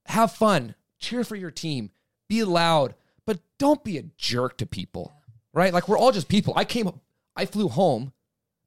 have 0.06 0.32
fun, 0.32 0.74
cheer 0.98 1.24
for 1.24 1.36
your 1.36 1.50
team, 1.50 1.90
be 2.28 2.44
loud, 2.44 2.94
but 3.24 3.40
don't 3.58 3.82
be 3.82 3.96
a 3.98 4.02
jerk 4.16 4.58
to 4.58 4.66
people. 4.66 5.12
Right? 5.54 5.72
Like 5.72 5.88
we're 5.88 5.98
all 5.98 6.12
just 6.12 6.28
people. 6.28 6.52
I 6.54 6.64
came 6.64 6.90
I 7.38 7.46
flew 7.46 7.68
home 7.68 8.12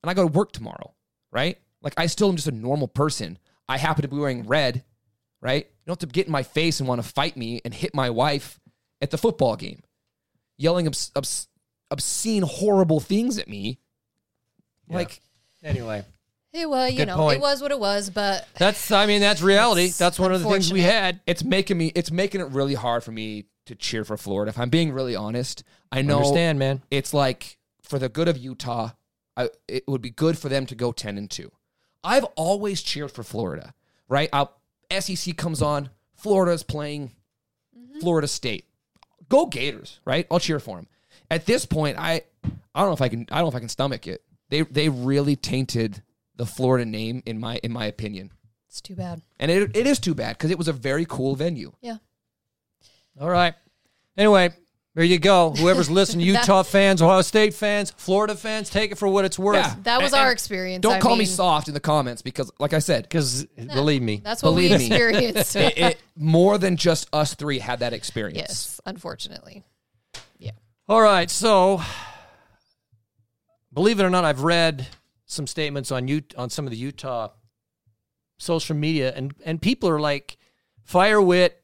and 0.02 0.10
I 0.10 0.14
go 0.16 0.28
to 0.28 0.32
work 0.32 0.52
tomorrow, 0.52 0.94
right? 1.32 1.60
Like 1.84 1.94
I 1.98 2.08
still 2.08 2.30
am 2.30 2.36
just 2.36 2.48
a 2.48 2.52
normal 2.52 2.88
person. 2.88 3.38
I 3.70 3.78
happen 3.78 4.02
to 4.02 4.08
be 4.08 4.18
wearing 4.18 4.48
red, 4.48 4.84
right? 5.42 5.66
You 5.66 5.84
don't 5.88 6.02
have 6.02 6.10
to 6.10 6.14
get 6.14 6.26
in 6.26 6.32
my 6.32 6.44
face 6.44 6.80
and 6.80 6.90
want 6.90 7.02
to 7.04 7.08
fight 7.08 7.38
me 7.38 7.62
and 7.64 7.74
hit 7.74 7.94
my 7.94 8.10
wife 8.10 8.60
at 9.02 9.12
the 9.12 9.18
football 9.18 9.56
game, 9.56 9.82
yelling 10.58 10.88
obs- 10.88 11.12
obs- 11.16 11.48
obscene, 11.90 12.44
horrible 12.44 13.00
things 13.00 13.38
at 13.38 13.48
me. 13.48 13.80
Like, 14.90 15.22
Anyway, 15.64 16.04
It 16.54 16.68
was, 16.70 16.92
you 16.92 16.98
Good 16.98 17.08
know, 17.08 17.18
point. 17.18 17.38
it 17.38 17.42
was 17.42 17.62
what 17.62 17.72
it 17.72 17.80
was, 17.80 18.10
but 18.10 18.48
that's 18.58 18.92
I 18.92 19.06
mean 19.06 19.22
that's 19.22 19.42
reality. 19.42 19.88
That's 19.90 20.18
one 20.20 20.34
of 20.34 20.42
the 20.42 20.50
things 20.50 20.74
we 20.74 20.82
had. 20.82 21.20
it's 21.28 21.44
making 21.44 21.78
me 21.78 21.92
it's 21.96 22.12
making 22.12 22.42
it 22.42 22.48
really 22.50 22.74
hard 22.74 23.04
for 23.04 23.12
me 23.12 23.46
to 23.68 23.76
cheer 23.76 24.04
for 24.04 24.18
Florida. 24.18 24.50
If 24.50 24.58
I'm 24.60 24.70
being 24.70 24.92
really 24.92 25.16
honest, 25.16 25.64
I 25.92 26.02
know 26.02 26.18
Understand, 26.18 26.58
man. 26.60 26.82
it's 26.90 27.14
like 27.14 27.58
for 27.92 28.00
the 28.00 28.10
good 28.10 28.30
of 28.30 28.38
Utah, 28.38 28.92
I, 29.36 29.50
it 29.68 29.84
would 29.86 30.02
be 30.02 30.10
good 30.10 30.38
for 30.38 30.48
them 30.48 30.66
to 30.68 30.76
go 30.76 30.94
10 30.94 31.18
and 31.18 31.30
2. 31.30 31.52
I've 32.04 32.24
always 32.36 32.82
cheered 32.82 33.12
for 33.12 33.22
Florida, 33.22 33.74
right? 34.08 34.30
I'll, 34.32 34.58
SEC 34.98 35.36
comes 35.36 35.62
on, 35.62 35.90
Florida's 36.16 36.64
playing 36.64 37.12
mm-hmm. 37.78 38.00
Florida 38.00 38.30
State. 38.30 38.66
Go 39.28 39.46
Gators, 39.46 40.00
right? 40.06 40.26
I'll 40.32 40.40
cheer 40.40 40.60
for 40.60 40.78
them. 40.78 40.88
At 41.30 41.46
this 41.46 41.66
point, 41.66 41.98
I 41.98 42.24
I 42.44 42.80
don't 42.80 42.90
know 42.90 42.94
if 42.94 43.02
I 43.02 43.08
can 43.08 43.26
I 43.32 43.36
don't 43.36 43.46
know 43.46 43.50
if 43.50 43.56
I 43.56 43.60
can 43.60 43.70
stomach 43.70 44.08
it. 44.08 44.22
They 44.50 44.64
they 44.64 44.90
really 44.90 45.38
tainted 45.38 46.02
the 46.36 46.46
Florida 46.46 46.84
name 46.84 47.24
in 47.26 47.40
my 47.40 47.58
in 47.64 47.72
my 47.72 47.86
opinion. 47.86 48.32
it's 48.68 48.82
too 48.82 48.96
bad. 48.96 49.22
And 49.40 49.50
it, 49.50 49.76
it 49.76 49.88
is 49.88 50.00
too 50.00 50.14
bad 50.14 50.38
because 50.38 50.52
it 50.52 50.58
was 50.58 50.68
a 50.68 50.74
very 50.74 51.06
cool 51.06 51.36
venue. 51.36 51.72
Yeah. 51.82 51.98
All 53.20 53.30
right. 53.30 53.54
Anyway, 54.18 54.50
there 54.94 55.04
you 55.06 55.20
go. 55.20 55.52
Whoever's 55.52 55.90
listening, 55.90 56.26
Utah 56.28 56.64
fans, 56.64 57.02
Ohio 57.02 57.22
State 57.22 57.54
fans, 57.54 57.92
Florida 57.92 58.36
fans, 58.36 58.70
take 58.70 58.92
it 58.92 58.98
for 58.98 59.08
what 59.08 59.24
it's 59.26 59.40
worth. 59.40 59.56
Yeah. 59.56 59.76
That 59.84 60.02
was 60.02 60.12
And- 60.12 60.20
our 60.22 60.28
and 60.28 60.34
experience. 60.34 60.82
Don't 60.82 60.96
I 60.96 61.00
call 61.00 61.16
me 61.16 61.26
soft 61.26 61.68
in 61.70 61.74
the 61.74 61.80
comments 61.80 62.22
because, 62.22 62.52
like 62.60 62.74
I 62.74 62.80
said, 62.80 63.04
Because 63.04 63.46
believe 63.56 64.02
me, 64.02 64.22
That's 64.24 64.44
what 64.44 64.54
we 64.54 64.68
Believe 64.68 64.80
me. 64.80 64.86
experienced. 64.88 65.56
it, 65.56 65.78
it, 65.78 65.98
more 66.18 66.58
than 66.58 66.76
just 66.76 67.08
us 67.14 67.34
three 67.36 67.60
had 67.60 67.80
that 67.80 67.94
experience. 67.94 68.38
yes, 68.38 68.82
unfortunately. 68.86 69.64
Yeah. 70.38 70.52
All 70.90 71.02
right, 71.02 71.30
so 71.30 71.82
believe 73.74 74.00
it 74.00 74.04
or 74.04 74.10
not, 74.10 74.26
I've 74.26 74.42
read 74.44 74.88
some 75.26 75.48
statements 75.48 75.92
on 75.92 76.10
Ut- 76.10 76.36
on 76.38 76.50
some 76.50 76.66
of 76.66 76.72
the 76.72 76.78
Utah 76.78 77.30
social 78.38 78.76
media, 78.76 79.14
and 79.16 79.34
and 79.46 79.62
people 79.62 79.88
are 79.90 80.00
like, 80.00 80.38
"Fire 80.84 81.22
wit, 81.22 81.61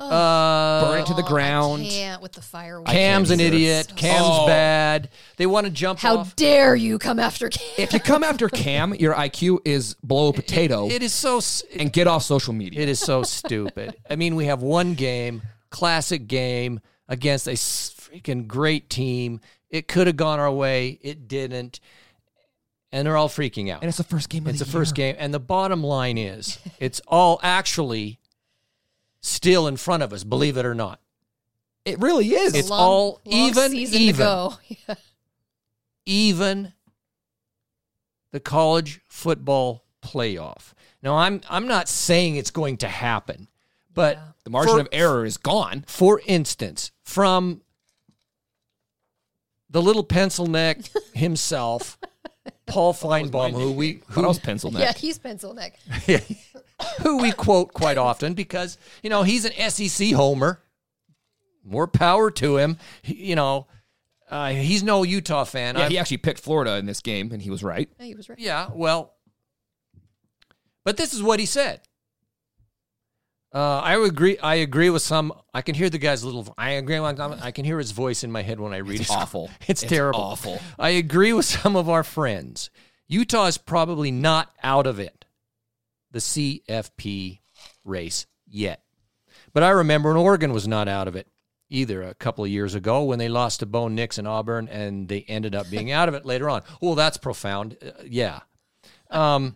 Oh, 0.00 0.08
uh, 0.08 0.84
Burn 0.84 1.00
it 1.00 1.06
to 1.06 1.14
the 1.14 1.24
I 1.24 1.28
ground. 1.28 1.84
can't 1.84 2.22
with 2.22 2.32
the 2.32 2.40
fireworks. 2.40 2.90
Cam's 2.92 3.30
an 3.32 3.40
idiot, 3.40 3.86
So- 3.90 3.94
Cam's 3.96 4.26
Oh. 4.30 4.46
bad." 4.46 5.08
They 5.38 5.46
want 5.46 5.66
to 5.66 5.72
jump 5.72 5.98
How 5.98 6.18
off. 6.18 6.36
dare 6.36 6.76
you 6.76 6.98
come 7.00 7.18
after 7.18 7.48
Cam? 7.48 7.68
If 7.78 7.92
you 7.92 7.98
come 7.98 8.22
after 8.22 8.48
Cam, 8.48 8.94
your 8.94 9.14
IQ 9.14 9.58
is 9.64 9.94
below 10.06 10.28
a 10.28 10.32
potato 10.32 10.88
It 10.88 11.02
is 11.02 11.12
so. 11.12 11.38
s- 11.38 11.64
and 11.76 11.92
get 11.92 12.06
off 12.06 12.22
social 12.22 12.52
media. 12.52 12.80
It 12.80 12.88
is 12.88 13.00
so 13.00 13.24
stupid. 13.24 13.96
I 14.08 14.14
mean, 14.14 14.36
we 14.36 14.44
have 14.46 14.62
one 14.62 14.94
game, 14.94 15.42
classic 15.70 16.28
game 16.28 16.78
against 17.08 17.48
a 17.48 17.52
freaking 17.52 18.46
great 18.46 18.88
team. 18.88 19.40
It 19.68 19.88
could 19.88 20.06
have 20.06 20.16
gone 20.16 20.38
our 20.38 20.52
way. 20.52 20.98
It 21.02 21.26
didn't. 21.26 21.80
And 22.92 23.04
they're 23.06 23.16
all 23.16 23.28
freaking 23.28 23.70
out. 23.70 23.82
and 23.82 23.88
it's 23.88 23.98
the 23.98 24.04
first 24.04 24.28
game 24.30 24.44
of 24.46 24.50
It's 24.50 24.60
the 24.60 24.64
the 24.64 24.70
first 24.70 24.94
game. 24.94 25.16
And 25.18 25.34
the 25.34 25.40
bottom 25.40 25.82
line 25.82 26.16
is 26.16 26.58
it's 26.78 27.00
all 27.08 27.38
actually 27.42 28.18
still 29.20 29.66
in 29.66 29.76
front 29.76 30.02
of 30.02 30.12
us, 30.12 30.24
believe 30.24 30.56
it 30.56 30.64
or 30.66 30.74
not. 30.74 31.00
It 31.84 31.98
really 32.00 32.28
is. 32.34 32.54
It's 32.54 32.68
Long- 32.70 32.80
all 32.80 33.20
long 33.24 33.34
even, 33.48 33.70
season 33.70 34.00
even. 34.00 34.14
To 34.16 34.22
go. 34.22 34.52
Yeah. 34.88 34.94
Even 36.10 36.72
the 38.32 38.40
college 38.40 39.00
football 39.08 39.84
playoff. 40.02 40.72
Now 41.02 41.16
I'm 41.16 41.42
I'm 41.50 41.66
not 41.68 41.86
saying 41.86 42.36
it's 42.36 42.50
going 42.50 42.78
to 42.78 42.88
happen, 42.88 43.46
but 43.92 44.16
Yeah. 44.16 44.22
the 44.44 44.50
margin 44.50 44.74
for- 44.76 44.80
of 44.80 44.88
error 44.90 45.26
is 45.26 45.36
gone. 45.36 45.84
For 45.86 46.20
instance, 46.26 46.92
from 47.04 47.60
the 49.68 49.82
little 49.82 50.02
pencil 50.04 50.46
neck 50.46 50.78
himself, 51.14 51.98
Paul 52.66 52.94
Finebaum, 52.94 53.52
who 53.52 53.72
we 53.72 53.94
Thought 54.10 54.36
I 54.36 54.38
pencil 54.40 54.70
neck. 54.70 54.80
Yeah, 54.82 54.92
he's 54.98 55.18
pencil 55.18 55.52
neck. 55.52 55.78
who 57.02 57.18
we 57.18 57.32
quote 57.32 57.72
quite 57.72 57.98
often 57.98 58.34
because 58.34 58.78
you 59.02 59.10
know 59.10 59.22
he's 59.22 59.44
an 59.44 59.52
SEC 59.70 60.12
homer. 60.12 60.62
More 61.64 61.86
power 61.86 62.30
to 62.32 62.56
him. 62.56 62.78
He- 63.02 63.28
you 63.28 63.34
know, 63.36 63.66
uh, 64.30 64.50
he's 64.50 64.82
no 64.82 65.02
Utah 65.02 65.44
fan. 65.44 65.76
Yeah, 65.76 65.84
I've- 65.84 65.94
he 65.94 65.98
actually 65.98 66.16
picked 66.18 66.40
Florida 66.40 66.76
in 66.76 66.86
this 66.86 67.00
game, 67.00 67.30
and 67.32 67.42
he 67.42 67.50
was 67.50 67.62
right. 67.62 67.88
Yeah, 67.98 68.06
he 68.06 68.14
was 68.14 68.28
right. 68.28 68.38
Yeah, 68.38 68.70
well, 68.72 69.14
but 70.84 70.96
this 70.96 71.12
is 71.12 71.22
what 71.22 71.40
he 71.40 71.46
said. 71.46 71.80
Uh, 73.54 73.78
I 73.82 73.96
agree. 73.96 74.38
I 74.38 74.56
agree 74.56 74.90
with 74.90 75.02
some. 75.02 75.32
I 75.54 75.62
can 75.62 75.74
hear 75.74 75.88
the 75.88 75.98
guy's 75.98 76.22
little. 76.22 76.52
I 76.58 76.70
agree. 76.72 77.00
with- 77.00 77.18
I 77.20 77.50
can 77.50 77.64
hear 77.64 77.78
his 77.78 77.92
voice 77.92 78.22
in 78.22 78.30
my 78.30 78.42
head 78.42 78.60
when 78.60 78.74
I 78.74 78.78
read 78.78 79.00
It's 79.00 79.10
it. 79.10 79.16
awful. 79.16 79.50
It's, 79.66 79.82
It's 79.82 79.90
terrible. 79.90 80.20
awful. 80.20 80.60
I 80.78 80.90
agree 80.90 81.32
with 81.32 81.46
some 81.46 81.74
of 81.74 81.88
our 81.88 82.04
friends. 82.04 82.68
Utah 83.08 83.46
is 83.46 83.56
probably 83.56 84.10
not 84.10 84.52
out 84.62 84.86
of 84.86 84.98
it, 84.98 85.17
the 86.10 86.18
CFP 86.18 87.40
race 87.84 88.26
yet. 88.46 88.82
But 89.52 89.62
I 89.62 89.70
remember 89.70 90.10
when 90.10 90.18
Oregon 90.18 90.52
was 90.52 90.68
not 90.68 90.88
out 90.88 91.08
of 91.08 91.16
it 91.16 91.28
either 91.70 92.02
a 92.02 92.14
couple 92.14 92.44
of 92.44 92.50
years 92.50 92.74
ago 92.74 93.04
when 93.04 93.18
they 93.18 93.28
lost 93.28 93.60
to 93.60 93.66
Bo 93.66 93.88
Nix 93.88 94.18
and 94.18 94.26
Auburn 94.26 94.68
and 94.68 95.08
they 95.08 95.22
ended 95.28 95.54
up 95.54 95.70
being 95.70 95.92
out 95.92 96.08
of 96.08 96.14
it 96.14 96.24
later 96.24 96.48
on. 96.48 96.62
Well, 96.80 96.94
that's 96.94 97.16
profound. 97.16 97.76
Uh, 97.82 97.90
yeah. 98.06 98.40
Um, 99.10 99.54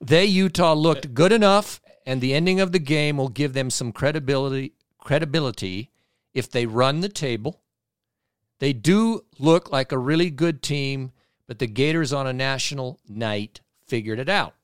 they, 0.00 0.24
Utah, 0.24 0.74
looked 0.74 1.14
good 1.14 1.32
enough, 1.32 1.80
and 2.06 2.20
the 2.20 2.34
ending 2.34 2.60
of 2.60 2.72
the 2.72 2.78
game 2.78 3.16
will 3.16 3.28
give 3.28 3.52
them 3.52 3.70
some 3.70 3.92
credibility. 3.92 4.74
Credibility 4.98 5.90
if 6.32 6.50
they 6.50 6.66
run 6.66 7.00
the 7.00 7.08
table. 7.08 7.60
They 8.58 8.72
do 8.72 9.24
look 9.38 9.70
like 9.70 9.92
a 9.92 9.98
really 9.98 10.30
good 10.30 10.62
team, 10.62 11.12
but 11.46 11.58
the 11.58 11.66
Gators 11.66 12.12
on 12.12 12.26
a 12.26 12.32
national 12.32 13.00
night 13.08 13.60
figured 13.86 14.18
it 14.18 14.28
out. 14.28 14.54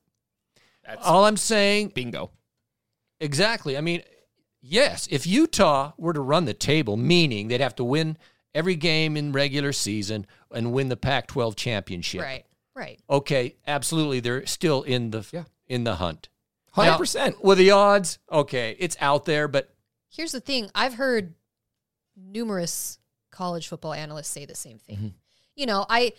That's 0.85 1.05
All 1.05 1.25
I'm 1.25 1.37
saying, 1.37 1.89
bingo. 1.89 2.31
exactly. 3.19 3.77
I 3.77 3.81
mean, 3.81 4.01
yes, 4.61 5.07
if 5.11 5.25
Utah 5.27 5.93
were 5.97 6.13
to 6.13 6.21
run 6.21 6.45
the 6.45 6.53
table, 6.53 6.97
meaning 6.97 7.47
they'd 7.47 7.61
have 7.61 7.75
to 7.75 7.83
win 7.83 8.17
every 8.53 8.75
game 8.75 9.15
in 9.15 9.31
regular 9.31 9.71
season 9.73 10.25
and 10.53 10.73
win 10.73 10.89
the 10.89 10.97
Pac-12 10.97 11.55
championship. 11.55 12.21
Right. 12.21 12.45
Right. 12.73 12.99
Okay, 13.09 13.55
absolutely, 13.67 14.21
they're 14.21 14.45
still 14.45 14.81
in 14.83 15.11
the 15.11 15.25
Yeah. 15.31 15.43
in 15.67 15.83
the 15.83 15.95
hunt. 15.95 16.29
Hundred 16.71 16.91
Now, 16.91 16.97
percent. 16.97 17.43
with 17.43 17.57
the 17.57 17.71
odds. 17.71 18.17
Okay, 18.31 18.75
it's 18.79 18.95
out 19.01 19.25
there, 19.25 19.47
but 19.49 19.73
Here's 20.09 20.31
the 20.31 20.39
thing. 20.41 20.69
I've 20.75 20.93
heard 20.95 21.35
numerous 22.17 22.99
college 23.29 23.67
football 23.67 23.93
analysts 23.93 24.27
say 24.29 24.45
the 24.45 24.55
same 24.55 24.77
thing. 24.77 24.95
Mm-hmm. 24.97 25.07
You 25.55 25.65
know, 25.65 25.85
I 25.89 26.13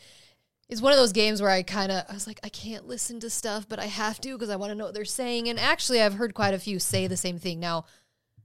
it's 0.72 0.80
one 0.80 0.92
of 0.92 0.98
those 0.98 1.12
games 1.12 1.42
where 1.42 1.50
I 1.50 1.62
kind 1.62 1.92
of 1.92 2.04
I 2.08 2.14
was 2.14 2.26
like 2.26 2.40
I 2.42 2.48
can't 2.48 2.88
listen 2.88 3.20
to 3.20 3.28
stuff, 3.30 3.68
but 3.68 3.78
I 3.78 3.84
have 3.86 4.20
to 4.22 4.32
because 4.32 4.48
I 4.50 4.56
want 4.56 4.70
to 4.70 4.74
know 4.74 4.86
what 4.86 4.94
they're 4.94 5.04
saying. 5.04 5.48
And 5.48 5.60
actually, 5.60 6.00
I've 6.00 6.14
heard 6.14 6.32
quite 6.34 6.54
a 6.54 6.58
few 6.58 6.78
say 6.78 7.06
the 7.06 7.16
same 7.16 7.38
thing. 7.38 7.60
Now, 7.60 7.84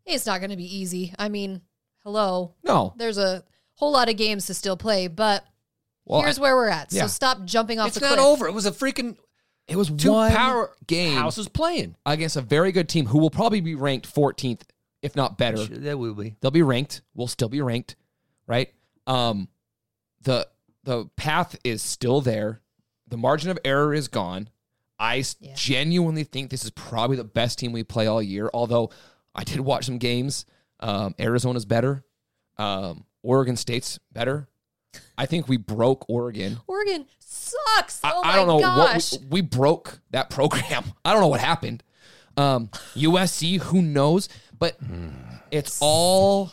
it's 0.05 0.25
not 0.25 0.39
going 0.41 0.49
to 0.51 0.57
be 0.57 0.77
easy. 0.77 1.13
I 1.17 1.29
mean, 1.29 1.61
hello, 2.03 2.53
No. 2.63 2.93
there's 2.97 3.17
a 3.17 3.43
whole 3.75 3.91
lot 3.91 4.09
of 4.09 4.17
games 4.17 4.45
to 4.47 4.53
still 4.53 4.75
play, 4.75 5.07
but 5.07 5.45
Well, 6.05 6.21
here's 6.21 6.37
I- 6.37 6.41
where 6.41 6.55
we're 6.55 6.67
at. 6.69 6.91
yeah. 6.91 7.03
So 7.03 7.07
stop 7.07 7.45
jumping 7.45 7.79
off 7.79 7.87
It's 7.87 7.95
the 7.99 8.01
not 8.01 8.15
cliff. 8.15 8.19
over. 8.27 8.47
It 8.47 8.53
was 8.53 8.65
a 8.65 8.71
freaking 8.71 9.15
it 9.67 9.75
was 9.77 9.89
two 9.89 10.11
one 10.11 10.31
power 10.31 10.71
game 10.85 11.17
houses 11.17 11.47
playing. 11.47 11.95
against 12.05 12.35
a 12.35 12.41
very 12.41 12.71
good 12.71 12.87
team 12.89 13.05
who 13.05 13.19
will 13.19 13.29
probably 13.29 13.61
be 13.61 13.75
ranked 13.75 14.05
14th, 14.13 14.61
if 15.01 15.15
not 15.15 15.37
better. 15.37 15.63
That 15.65 15.97
will 15.97 16.13
be. 16.13 16.35
They'll 16.41 16.51
be 16.51 16.61
ranked. 16.61 17.01
We'll 17.13 17.27
still 17.27 17.49
be 17.49 17.61
ranked, 17.61 17.95
right? 18.47 18.73
Um, 19.05 19.47
the 20.21 20.47
the 20.87 21.05
path 21.17 21.57
is 21.65 21.81
still 21.81 22.21
there. 22.21 22.61
The 23.09 23.17
margin 23.17 23.49
of 23.51 23.59
error 23.65 23.93
is 23.93 24.07
gone. 24.07 24.47
I 24.97 25.23
Yeah. 25.39 25.53
genuinely 25.53 26.23
think 26.23 26.49
this 26.49 26.63
is 26.63 26.71
probably 26.71 27.17
the 27.17 27.23
best 27.25 27.59
team 27.59 27.73
we 27.73 27.83
play 27.83 28.07
all 28.07 28.21
year. 28.21 28.49
Although 28.53 28.89
I 29.35 29.43
did 29.43 29.59
watch 29.59 29.85
some 29.85 29.97
games. 29.97 30.45
Um, 30.79 31.13
Arizona's 31.19 31.65
better. 31.65 32.05
Um, 32.57 33.05
Oregon 33.21 33.57
State's 33.57 33.99
better. 34.13 34.47
I 35.17 35.25
think 35.25 35.47
we 35.49 35.57
broke 35.57 36.09
Oregon. 36.09 36.59
Oregon 36.67 37.05
sucks. 37.19 37.99
I, 38.03 38.11
oh 38.15 38.21
I 38.23 38.27
my 38.27 38.35
don't 38.37 38.47
know 38.47 38.59
gosh. 38.61 39.11
what 39.11 39.21
we, 39.23 39.27
we 39.29 39.41
broke 39.41 39.99
that 40.11 40.29
program. 40.29 40.85
I 41.05 41.11
don't 41.11 41.21
know 41.21 41.27
what 41.27 41.41
happened. 41.41 41.83
Um, 42.37 42.69
USC, 42.95 43.59
who 43.59 43.81
knows? 43.81 44.29
But 44.57 44.77
it's 45.51 45.77
all 45.81 46.51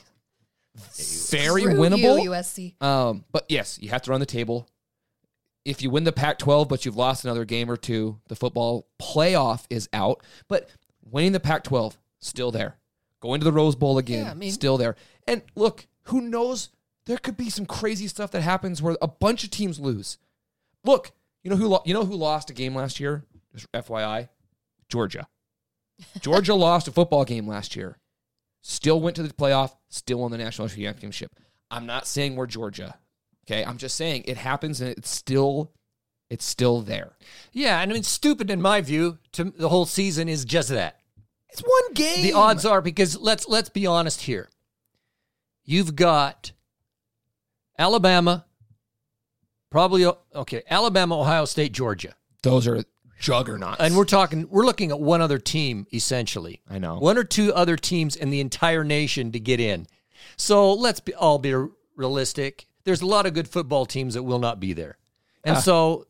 very 0.96 1.62
Screw 1.62 1.74
winnable. 1.74 2.22
you, 2.22 2.30
USC. 2.30 2.80
Um, 2.82 3.24
but 3.32 3.44
yes, 3.48 3.78
you 3.80 3.90
have 3.90 4.02
to 4.02 4.10
run 4.10 4.20
the 4.20 4.26
table. 4.26 4.68
If 5.64 5.82
you 5.82 5.90
win 5.90 6.04
the 6.04 6.12
Pac-12, 6.12 6.68
but 6.68 6.84
you've 6.84 6.96
lost 6.96 7.24
another 7.24 7.44
game 7.44 7.70
or 7.70 7.76
two, 7.76 8.20
the 8.28 8.36
football 8.36 8.86
playoff 9.00 9.64
is 9.70 9.88
out. 9.92 10.22
But 10.48 10.68
winning 11.02 11.32
the 11.32 11.40
Pac-12, 11.40 11.94
still 12.20 12.50
there. 12.50 12.76
Going 13.20 13.40
to 13.40 13.44
the 13.44 13.52
Rose 13.52 13.74
Bowl 13.74 13.96
again, 13.98 14.26
Yeah, 14.26 14.30
I 14.30 14.34
mean- 14.34 14.52
still 14.52 14.76
there. 14.76 14.96
And 15.26 15.42
look, 15.54 15.86
who 16.04 16.20
knows? 16.20 16.68
There 17.06 17.16
could 17.18 17.36
be 17.36 17.48
some 17.50 17.64
crazy 17.66 18.06
stuff 18.08 18.30
that 18.32 18.42
happens 18.42 18.82
where 18.82 18.96
a 19.00 19.08
bunch 19.08 19.42
of 19.44 19.50
teams 19.50 19.80
lose. 19.80 20.18
Look, 20.84 21.12
you 21.42 21.50
know 21.50 21.56
who 21.56 21.68
lo- 21.68 21.82
you 21.86 21.94
know 21.94 22.04
who 22.04 22.14
lost 22.14 22.50
a 22.50 22.54
game 22.54 22.74
last 22.74 23.00
year? 23.00 23.24
Just 23.54 23.70
FYI, 23.72 24.28
Georgia. 24.88 25.26
Georgia 26.20 26.54
lost 26.54 26.88
a 26.88 26.92
football 26.92 27.24
game 27.24 27.46
last 27.48 27.74
year. 27.76 27.98
Still 28.66 28.98
went 28.98 29.14
to 29.16 29.22
the 29.22 29.28
playoff. 29.28 29.76
Still 29.90 30.20
won 30.20 30.30
the 30.30 30.38
national 30.38 30.70
championship. 30.70 31.30
I'm 31.70 31.84
not 31.84 32.06
saying 32.06 32.34
we're 32.34 32.46
Georgia. 32.46 32.94
Okay, 33.46 33.62
I'm 33.62 33.76
just 33.76 33.94
saying 33.94 34.24
it 34.26 34.38
happens 34.38 34.80
and 34.80 34.88
it's 34.88 35.10
still, 35.10 35.70
it's 36.30 36.46
still 36.46 36.80
there. 36.80 37.12
Yeah, 37.52 37.82
and 37.82 37.90
I 37.90 37.94
mean, 37.94 38.02
stupid 38.02 38.50
in 38.50 38.62
my 38.62 38.80
view. 38.80 39.18
To 39.32 39.44
the 39.44 39.68
whole 39.68 39.84
season 39.84 40.30
is 40.30 40.46
just 40.46 40.70
that. 40.70 40.98
It's 41.50 41.60
one 41.60 41.92
game. 41.92 42.22
The 42.22 42.32
odds 42.32 42.64
are 42.64 42.80
because 42.80 43.18
let's 43.18 43.46
let's 43.46 43.68
be 43.68 43.86
honest 43.86 44.22
here. 44.22 44.48
You've 45.66 45.94
got 45.94 46.52
Alabama, 47.78 48.46
probably 49.70 50.06
okay. 50.34 50.62
Alabama, 50.70 51.20
Ohio 51.20 51.44
State, 51.44 51.72
Georgia, 51.72 52.14
those 52.42 52.66
are 52.66 52.82
juggernauts. 53.24 53.80
and 53.80 53.96
we're 53.96 54.04
talking. 54.04 54.46
We're 54.50 54.64
looking 54.64 54.90
at 54.90 55.00
one 55.00 55.20
other 55.20 55.38
team 55.38 55.86
essentially. 55.92 56.60
I 56.68 56.78
know. 56.78 56.98
one 56.98 57.18
or 57.18 57.24
two 57.24 57.52
other 57.54 57.76
teams 57.76 58.16
in 58.16 58.30
the 58.30 58.40
entire 58.40 58.84
nation 58.84 59.32
to 59.32 59.40
get 59.40 59.60
in. 59.60 59.86
So 60.36 60.72
let's 60.72 61.00
be, 61.00 61.14
all 61.14 61.38
be 61.38 61.54
realistic. 61.96 62.66
There's 62.84 63.00
a 63.00 63.06
lot 63.06 63.26
of 63.26 63.34
good 63.34 63.48
football 63.48 63.86
teams 63.86 64.14
that 64.14 64.22
will 64.22 64.38
not 64.38 64.60
be 64.60 64.72
there, 64.72 64.98
and 65.42 65.56
Yeah. 65.56 65.60
so 65.60 66.06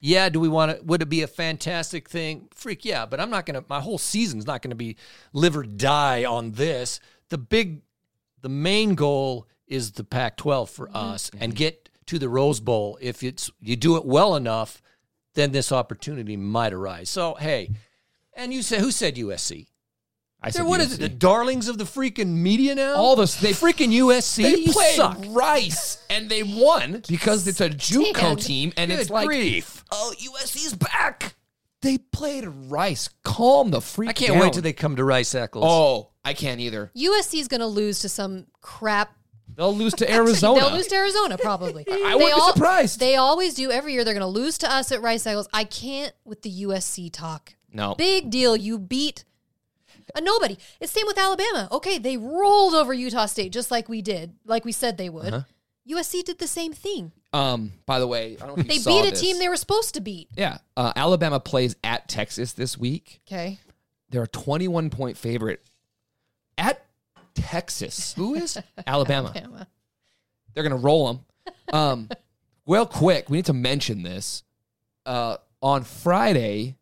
yeah, 0.00 0.28
do 0.28 0.38
we 0.38 0.48
want 0.48 0.78
to? 0.78 0.84
Would 0.84 1.02
it 1.02 1.08
be 1.08 1.22
a 1.22 1.26
fantastic 1.26 2.08
thing? 2.08 2.48
Freak, 2.54 2.84
yeah, 2.84 3.06
but 3.06 3.18
I'm 3.18 3.30
not 3.30 3.46
gonna. 3.46 3.64
My 3.68 3.80
whole 3.80 3.98
season's 3.98 4.46
not 4.46 4.62
gonna 4.62 4.74
be 4.74 4.96
live 5.32 5.56
or 5.56 5.64
die 5.64 6.24
on 6.24 6.52
this. 6.52 7.00
The 7.30 7.38
big, 7.38 7.82
the 8.40 8.48
main 8.48 8.94
goal 8.94 9.48
is 9.66 9.92
the 9.92 10.04
Pac-12 10.04 10.68
for 10.68 10.86
mm-hmm. 10.86 10.96
us, 10.96 11.30
and 11.40 11.52
mm-hmm. 11.52 11.58
get 11.58 11.88
to 12.06 12.18
the 12.18 12.28
Rose 12.28 12.60
Bowl. 12.60 12.98
If 13.00 13.22
it's 13.22 13.50
you 13.60 13.74
do 13.74 13.96
it 13.96 14.04
well 14.04 14.36
enough, 14.36 14.80
then 15.38 15.52
this 15.52 15.70
opportunity 15.72 16.36
might 16.36 16.72
arise. 16.72 17.08
So 17.08 17.34
hey, 17.34 17.70
and 18.34 18.52
you 18.52 18.62
said 18.62 18.80
who 18.80 18.90
said 18.90 19.16
USC? 19.16 19.66
I 20.40 20.50
They're, 20.50 20.62
said 20.62 20.66
what 20.68 20.80
is 20.80 20.94
it? 20.94 21.00
The 21.00 21.08
darlings 21.08 21.68
of 21.68 21.78
the 21.78 21.84
freaking 21.84 22.28
media 22.28 22.74
now? 22.74 22.94
All 22.94 23.16
this 23.16 23.36
they 23.36 23.52
freaking 23.52 23.92
USC. 23.92 24.42
they 24.42 24.56
you 24.56 24.72
played 24.72 24.96
suck. 24.96 25.18
Rice 25.28 26.04
and 26.10 26.28
they 26.28 26.42
won 26.42 27.02
because 27.08 27.46
it's 27.46 27.60
a 27.60 27.70
JUCO 27.70 28.16
Stand. 28.16 28.40
team 28.42 28.72
and 28.76 28.92
it's 28.92 29.08
Good 29.08 29.14
like 29.14 29.26
grief. 29.26 29.84
oh 29.90 30.12
USC's 30.18 30.74
back. 30.74 31.34
They 31.80 31.98
played 31.98 32.44
Rice. 32.46 33.08
Calm 33.22 33.70
the 33.70 33.80
freak. 33.80 34.10
I 34.10 34.12
can't 34.12 34.32
down. 34.32 34.40
wait 34.40 34.52
till 34.52 34.62
they 34.62 34.72
come 34.72 34.96
to 34.96 35.04
Rice 35.04 35.32
Eccles. 35.34 35.64
Oh, 35.66 36.10
I 36.24 36.34
can't 36.34 36.60
either. 36.60 36.90
USC 36.96 37.38
is 37.40 37.46
going 37.46 37.60
to 37.60 37.66
lose 37.66 38.00
to 38.00 38.08
some 38.08 38.46
crap. 38.60 39.14
They'll 39.62 39.74
lose 39.74 39.92
to 39.94 40.08
Arizona. 40.10 40.60
They'll 40.60 40.72
lose 40.72 40.86
to 40.86 40.94
Arizona 40.94 41.36
probably. 41.36 41.84
I 41.90 42.14
wouldn't 42.14 42.34
be 42.34 42.40
surprised. 42.52 43.00
They 43.00 43.16
always 43.16 43.54
do 43.54 43.70
every 43.72 43.92
year. 43.92 44.04
They're 44.04 44.14
going 44.14 44.20
to 44.20 44.26
lose 44.26 44.56
to 44.58 44.72
us 44.72 44.92
at 44.92 45.02
Rice 45.02 45.26
Eccles. 45.26 45.48
I 45.52 45.64
can't 45.64 46.12
with 46.24 46.42
the 46.42 46.62
USC 46.62 47.10
talk. 47.12 47.54
no. 47.72 47.94
Big 47.96 48.30
deal. 48.30 48.56
You 48.56 48.78
beat 48.78 49.24
a 50.14 50.20
nobody. 50.20 50.56
It's 50.80 50.92
same 50.92 51.06
with 51.06 51.18
Alabama. 51.18 51.68
Okay, 51.72 51.98
they 51.98 52.16
rolled 52.16 52.74
over 52.74 52.94
Utah 52.94 53.26
State 53.26 53.52
just 53.52 53.70
like 53.70 53.88
we 53.88 54.00
did, 54.00 54.32
like 54.46 54.64
we 54.64 54.72
said 54.72 54.96
they 54.96 55.08
would. 55.10 55.34
Uh-huh. 55.34 55.44
USC 55.98 56.22
did 56.22 56.38
the 56.38 56.46
same 56.46 56.72
thing. 56.72 57.10
Um. 57.32 57.72
By 57.84 57.98
the 57.98 58.06
way, 58.06 58.36
I 58.40 58.46
don't 58.46 58.56
know 58.56 58.60
if 58.60 58.66
you 58.66 58.74
They 58.74 58.78
saw 58.78 58.90
beat 59.02 59.08
a 59.08 59.10
this. 59.10 59.20
team 59.20 59.38
they 59.38 59.48
were 59.48 59.56
supposed 59.56 59.92
to 59.94 60.00
beat. 60.00 60.28
Yeah. 60.36 60.58
Uh, 60.76 60.92
Alabama 60.94 61.40
plays 61.40 61.74
at 61.82 62.08
Texas 62.08 62.52
this 62.52 62.78
week. 62.78 63.20
Okay. 63.26 63.58
They're 64.10 64.22
a 64.22 64.28
21 64.28 64.88
point 64.90 65.16
favorite 65.18 65.60
at 66.56 66.82
Texas. 67.42 68.14
Who 68.14 68.34
is? 68.34 68.58
Alabama. 68.86 69.32
Alabama. 69.34 69.66
They're 70.54 70.62
gonna 70.62 70.76
roll 70.76 71.06
them. 71.06 71.24
Um, 71.72 72.08
well, 72.66 72.86
quick, 72.86 73.30
we 73.30 73.38
need 73.38 73.46
to 73.46 73.52
mention 73.52 74.02
this. 74.02 74.42
Uh, 75.06 75.36
on 75.62 75.84
Friday, 75.84 76.76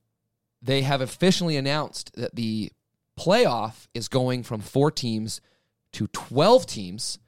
they 0.63 0.83
have 0.83 1.01
officially 1.01 1.57
announced 1.57 2.13
that 2.17 2.35
the 2.35 2.71
playoff 3.19 3.87
is 3.95 4.09
going 4.09 4.43
from 4.43 4.61
four 4.61 4.91
teams 4.91 5.41
to 5.93 6.07
twelve 6.09 6.67
teams, 6.67 7.19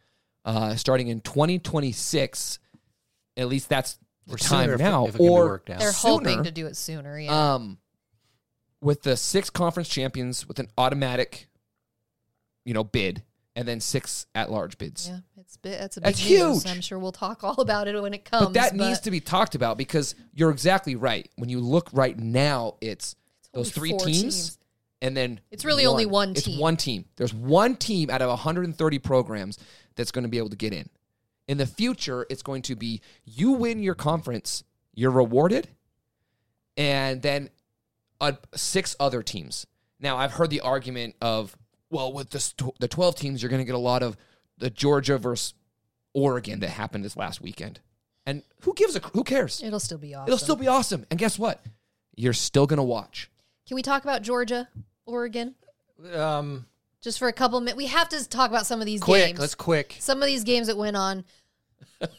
uh, 0.45 0.74
starting 0.74 1.09
in 1.09 1.20
2026. 1.20 2.59
At 3.37 3.49
least 3.49 3.68
that's 3.68 3.99
the 4.26 4.35
Or 4.35 4.39
time 4.39 4.64
sooner 4.64 4.74
if 4.74 4.81
it- 4.81 4.83
now. 4.85 5.07
if 5.07 5.14
it 5.14 5.20
or. 5.20 5.62
They're 5.66 5.79
sooner. 5.93 6.14
hoping 6.31 6.45
to 6.45 6.51
do 6.51 6.66
it 6.66 6.76
sooner. 6.76 7.18
Yeah. 7.18 7.55
Um, 7.55 7.79
with 8.81 9.03
the 9.03 9.16
six 9.16 9.49
conference 9.51 9.89
champions 9.89 10.47
with 10.47 10.59
an 10.59 10.68
automatic, 10.76 11.47
you 12.68 12.74
know, 12.74 12.84
bid, 12.84 13.22
and 13.56 13.66
then 13.66 13.80
six 13.80 14.26
at 14.34 14.50
large 14.50 14.76
bids. 14.76 15.08
yeah, 15.08 15.20
it's 15.40 15.56
bi- 15.56 15.70
that's 15.70 15.96
a 15.96 16.00
big 16.02 16.04
That's 16.04 16.18
huge. 16.18 16.66
I'm 16.66 16.82
sure 16.82 16.98
we'll 16.98 17.12
talk 17.12 17.42
all 17.42 17.58
about 17.62 17.88
it 17.88 17.98
when 18.00 18.12
it 18.12 18.26
comes. 18.26 18.48
But 18.48 18.54
that 18.54 18.74
needs 18.76 19.00
to 19.00 19.10
be 19.10 19.20
talked 19.20 19.54
about 19.54 19.78
because 19.78 20.14
you're 20.34 20.50
exactly 20.50 20.94
right. 20.94 21.26
When 21.36 21.48
you 21.48 21.60
look 21.60 21.88
right 21.94 22.16
now, 22.18 22.74
it's 22.82 23.16
those 23.54 23.70
three 23.70 23.92
teams, 23.92 24.20
teams. 24.20 24.58
and 25.00 25.16
then 25.16 25.40
It's 25.50 25.64
really 25.64 25.86
only 25.86 26.04
one 26.04 26.32
It's 26.32 26.42
team. 26.42 26.60
one 26.60 26.76
team. 26.76 27.06
There's 27.16 27.32
one 27.32 27.74
team 27.76 28.10
out 28.10 28.20
of 28.20 28.28
130 28.28 28.98
programs 28.98 29.58
that's 29.96 30.10
going 30.12 30.24
to 30.24 30.28
be 30.28 30.36
able 30.36 30.50
to 30.50 30.56
get 30.56 30.74
in. 30.74 30.90
In 31.48 31.56
the 31.56 31.66
future, 31.66 32.26
it's 32.28 32.42
going 32.42 32.60
to 32.62 32.76
be 32.76 33.00
you 33.24 33.52
win 33.52 33.82
your 33.82 33.94
conference, 33.94 34.62
you're 34.92 35.10
rewarded, 35.10 35.68
and 36.76 37.22
then 37.22 37.48
uh, 38.20 38.32
six 38.54 38.94
other 39.00 39.22
teams. 39.22 39.66
Now, 39.98 40.18
I've 40.18 40.32
heard 40.32 40.50
the 40.50 40.60
argument 40.60 41.16
of, 41.22 41.56
well, 41.91 42.12
with 42.12 42.30
the, 42.30 42.72
the 42.80 42.89
12 42.89 43.14
teams, 43.16 43.43
you're 43.43 43.51
going 43.51 43.61
to 43.61 43.64
get 43.66 43.74
a 43.74 43.78
lot 43.78 44.03
of 44.03 44.16
the 44.59 44.70
Georgia 44.70 45.18
versus 45.18 45.55
Oregon 46.14 46.61
that 46.61 46.70
happened 46.70 47.05
this 47.05 47.16
last 47.16 47.41
weekend. 47.41 47.80
And 48.26 48.43
who 48.62 48.74
gives 48.74 48.95
a 48.97 49.01
who 49.14 49.24
cares? 49.24 49.62
It'll 49.62 49.80
still 49.80 49.97
be 49.99 50.14
awesome. 50.14 50.26
It'll 50.28 50.39
still 50.39 50.57
be 50.57 50.66
awesome. 50.68 51.07
And 51.11 51.18
guess 51.18 51.39
what? 51.39 51.64
You're 52.14 52.32
still 52.34 52.66
going 52.66 52.76
to 52.78 52.82
watch. 52.82 53.30
Can 53.66 53.74
we 53.74 53.82
talk 53.82 54.03
about 54.03 54.22
Georgia, 54.22 54.68
Oregon, 55.07 55.55
Um, 56.14 56.66
just 57.01 57.18
for 57.18 57.28
a 57.28 57.32
couple 57.32 57.61
minutes? 57.61 57.76
We 57.76 57.86
have 57.86 58.09
to 58.11 58.28
talk 58.28 58.51
about 58.51 58.66
some 58.66 58.80
of 58.80 58.86
these 58.86 59.01
quick. 59.01 59.26
games. 59.28 59.39
Let's 59.39 59.55
quick. 59.55 59.97
some 60.01 60.20
of 60.22 60.26
these 60.26 60.45
games 60.45 60.66
that 60.66 60.76
went 60.76 60.97
on. 60.97 61.24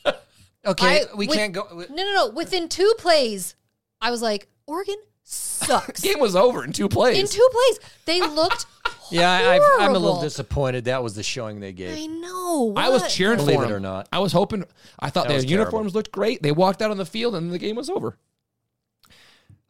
Okay, 0.65 1.03
I- 1.09 1.15
we 1.15 1.25
with- 1.27 1.37
can't 1.37 1.53
go. 1.53 1.67
No, 1.71 1.85
no, 2.03 2.13
no. 2.13 2.29
Within 2.31 2.67
two 2.67 2.93
plays, 2.97 3.55
I 4.01 4.11
was 4.11 4.21
like, 4.21 4.49
Oregon 4.67 4.97
sucks. 5.23 6.01
Game 6.01 6.19
was 6.19 6.35
over 6.35 6.65
in 6.65 6.73
two 6.73 6.89
plays. 6.89 7.17
In 7.17 7.27
two 7.27 7.47
plays, 7.51 7.79
they 8.05 8.19
looked. 8.21 8.65
Yeah, 9.11 9.29
I, 9.31 9.55
I've, 9.55 9.61
I'm 9.89 9.95
a 9.95 9.99
little 9.99 10.21
disappointed. 10.21 10.85
That 10.85 11.01
was 11.03 11.15
the 11.15 11.23
showing 11.23 11.59
they 11.59 11.73
gave. 11.73 11.97
I 11.97 12.05
know. 12.05 12.73
I 12.75 12.89
was 12.89 13.13
cheering 13.13 13.37
Believe 13.37 13.55
for 13.57 13.63
it 13.63 13.67
them. 13.67 13.75
or 13.77 13.79
not. 13.79 14.07
I 14.11 14.19
was 14.19 14.31
hoping. 14.31 14.63
I 14.99 15.09
thought 15.09 15.23
That 15.23 15.29
their 15.29 15.37
was 15.37 15.45
uniforms 15.45 15.93
looked 15.95 16.11
great. 16.11 16.41
They 16.43 16.51
walked 16.51 16.81
out 16.81 16.91
on 16.91 16.97
the 16.97 17.05
field 17.05 17.35
and 17.35 17.51
the 17.51 17.57
game 17.59 17.75
was 17.75 17.89
over. 17.89 18.17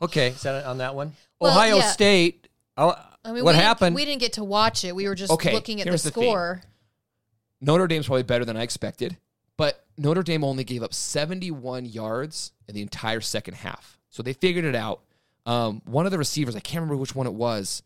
Okay, 0.02 0.30
is 0.30 0.42
that 0.44 0.66
on 0.66 0.78
that 0.78 0.96
one? 0.96 1.14
Well, 1.40 1.52
Ohio 1.52 1.78
yeah. 1.78 1.92
State. 1.92 2.48
Oh, 2.78 2.96
I 3.26 3.32
mean, 3.34 3.44
what 3.44 3.52
we 3.52 3.58
didn't- 3.58 3.66
happened? 3.66 3.96
we 3.96 4.06
didn't 4.06 4.22
get 4.22 4.34
to 4.34 4.44
watch 4.44 4.86
it. 4.86 4.96
We 4.96 5.08
were 5.08 5.16
just 5.16 5.32
Okay, 5.34 5.54
looking 5.54 5.82
at 5.82 5.86
the 5.86 5.92
here's 5.92 6.04
the 6.04 6.12
thing. 6.12 6.24
score. 6.24 6.62
Notre 7.62 7.88
Dame's 7.88 8.06
probably 8.08 8.24
better 8.24 8.46
than 8.46 8.56
I 8.56 8.62
expected, 8.64 9.18
But 9.58 9.84
Notre 9.98 10.24
Dame 10.24 10.46
only 10.46 10.64
gave 10.64 10.82
up 10.82 10.94
71 10.94 11.86
yards 11.86 12.54
in 12.70 12.76
the 12.76 12.82
entire 12.82 13.20
second 13.20 13.56
half. 13.56 13.98
So 14.10 14.24
they 14.24 14.32
figured 14.32 14.64
it 14.64 14.76
out. 14.76 15.02
Um, 15.46 15.82
one 15.84 16.06
of 16.06 16.14
the 16.14 16.18
receivers, 16.18 16.56
I 16.56 16.62
can't 16.62 16.76
remember 16.82 16.96
which 16.96 17.14
one 17.14 17.28
it 17.28 17.34
was, 17.34 17.84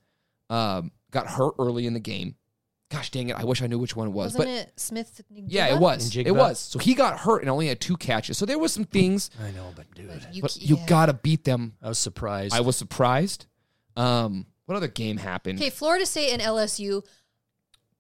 um, 0.52 0.92
got 1.14 1.28
hurt 1.28 1.54
early 1.60 1.86
in 1.86 1.94
the 1.94 2.00
game. 2.00 2.36
Gosh 2.92 3.10
dang 3.10 3.30
it, 3.30 3.36
I 3.36 3.44
wish 3.44 3.62
I 3.62 3.68
knew 3.68 3.80
which 3.80 3.96
one 3.96 4.10
it 4.10 4.12
was. 4.12 4.36
Wasn't 4.36 4.46
but 4.46 4.48
it 4.50 4.80
Smith? 4.80 5.22
yeah, 5.32 5.74
it 5.74 5.80
was. 5.80 6.12
Njigba? 6.12 6.28
It 6.28 6.32
was. 6.36 6.60
So 6.60 6.78
he 6.78 6.94
got 6.94 7.20
hurt 7.20 7.42
and 7.42 7.50
only 7.50 7.68
had 7.68 7.80
two 7.80 7.98
catches. 7.98 8.38
So 8.38 8.46
there 8.46 8.60
was 8.60 8.72
some 8.72 8.84
things, 8.84 9.32
I 9.42 9.50
know, 9.52 9.72
but 9.76 9.90
dude, 9.96 10.12
You, 10.32 10.42
but 10.44 10.56
you 10.62 10.78
yeah. 10.78 10.86
got 10.86 11.06
to 11.08 11.14
beat 11.14 11.44
them. 11.44 11.74
I 11.82 11.88
was 11.88 11.98
surprised. 11.98 12.54
I 12.54 12.60
was 12.60 12.76
surprised. 12.76 13.48
Um, 13.96 14.46
what 14.66 14.76
other 14.76 14.88
game 14.88 15.18
happened? 15.18 15.60
Okay, 15.60 15.70
Florida 15.72 16.06
State 16.06 16.32
and 16.32 16.42
LSU. 16.42 17.04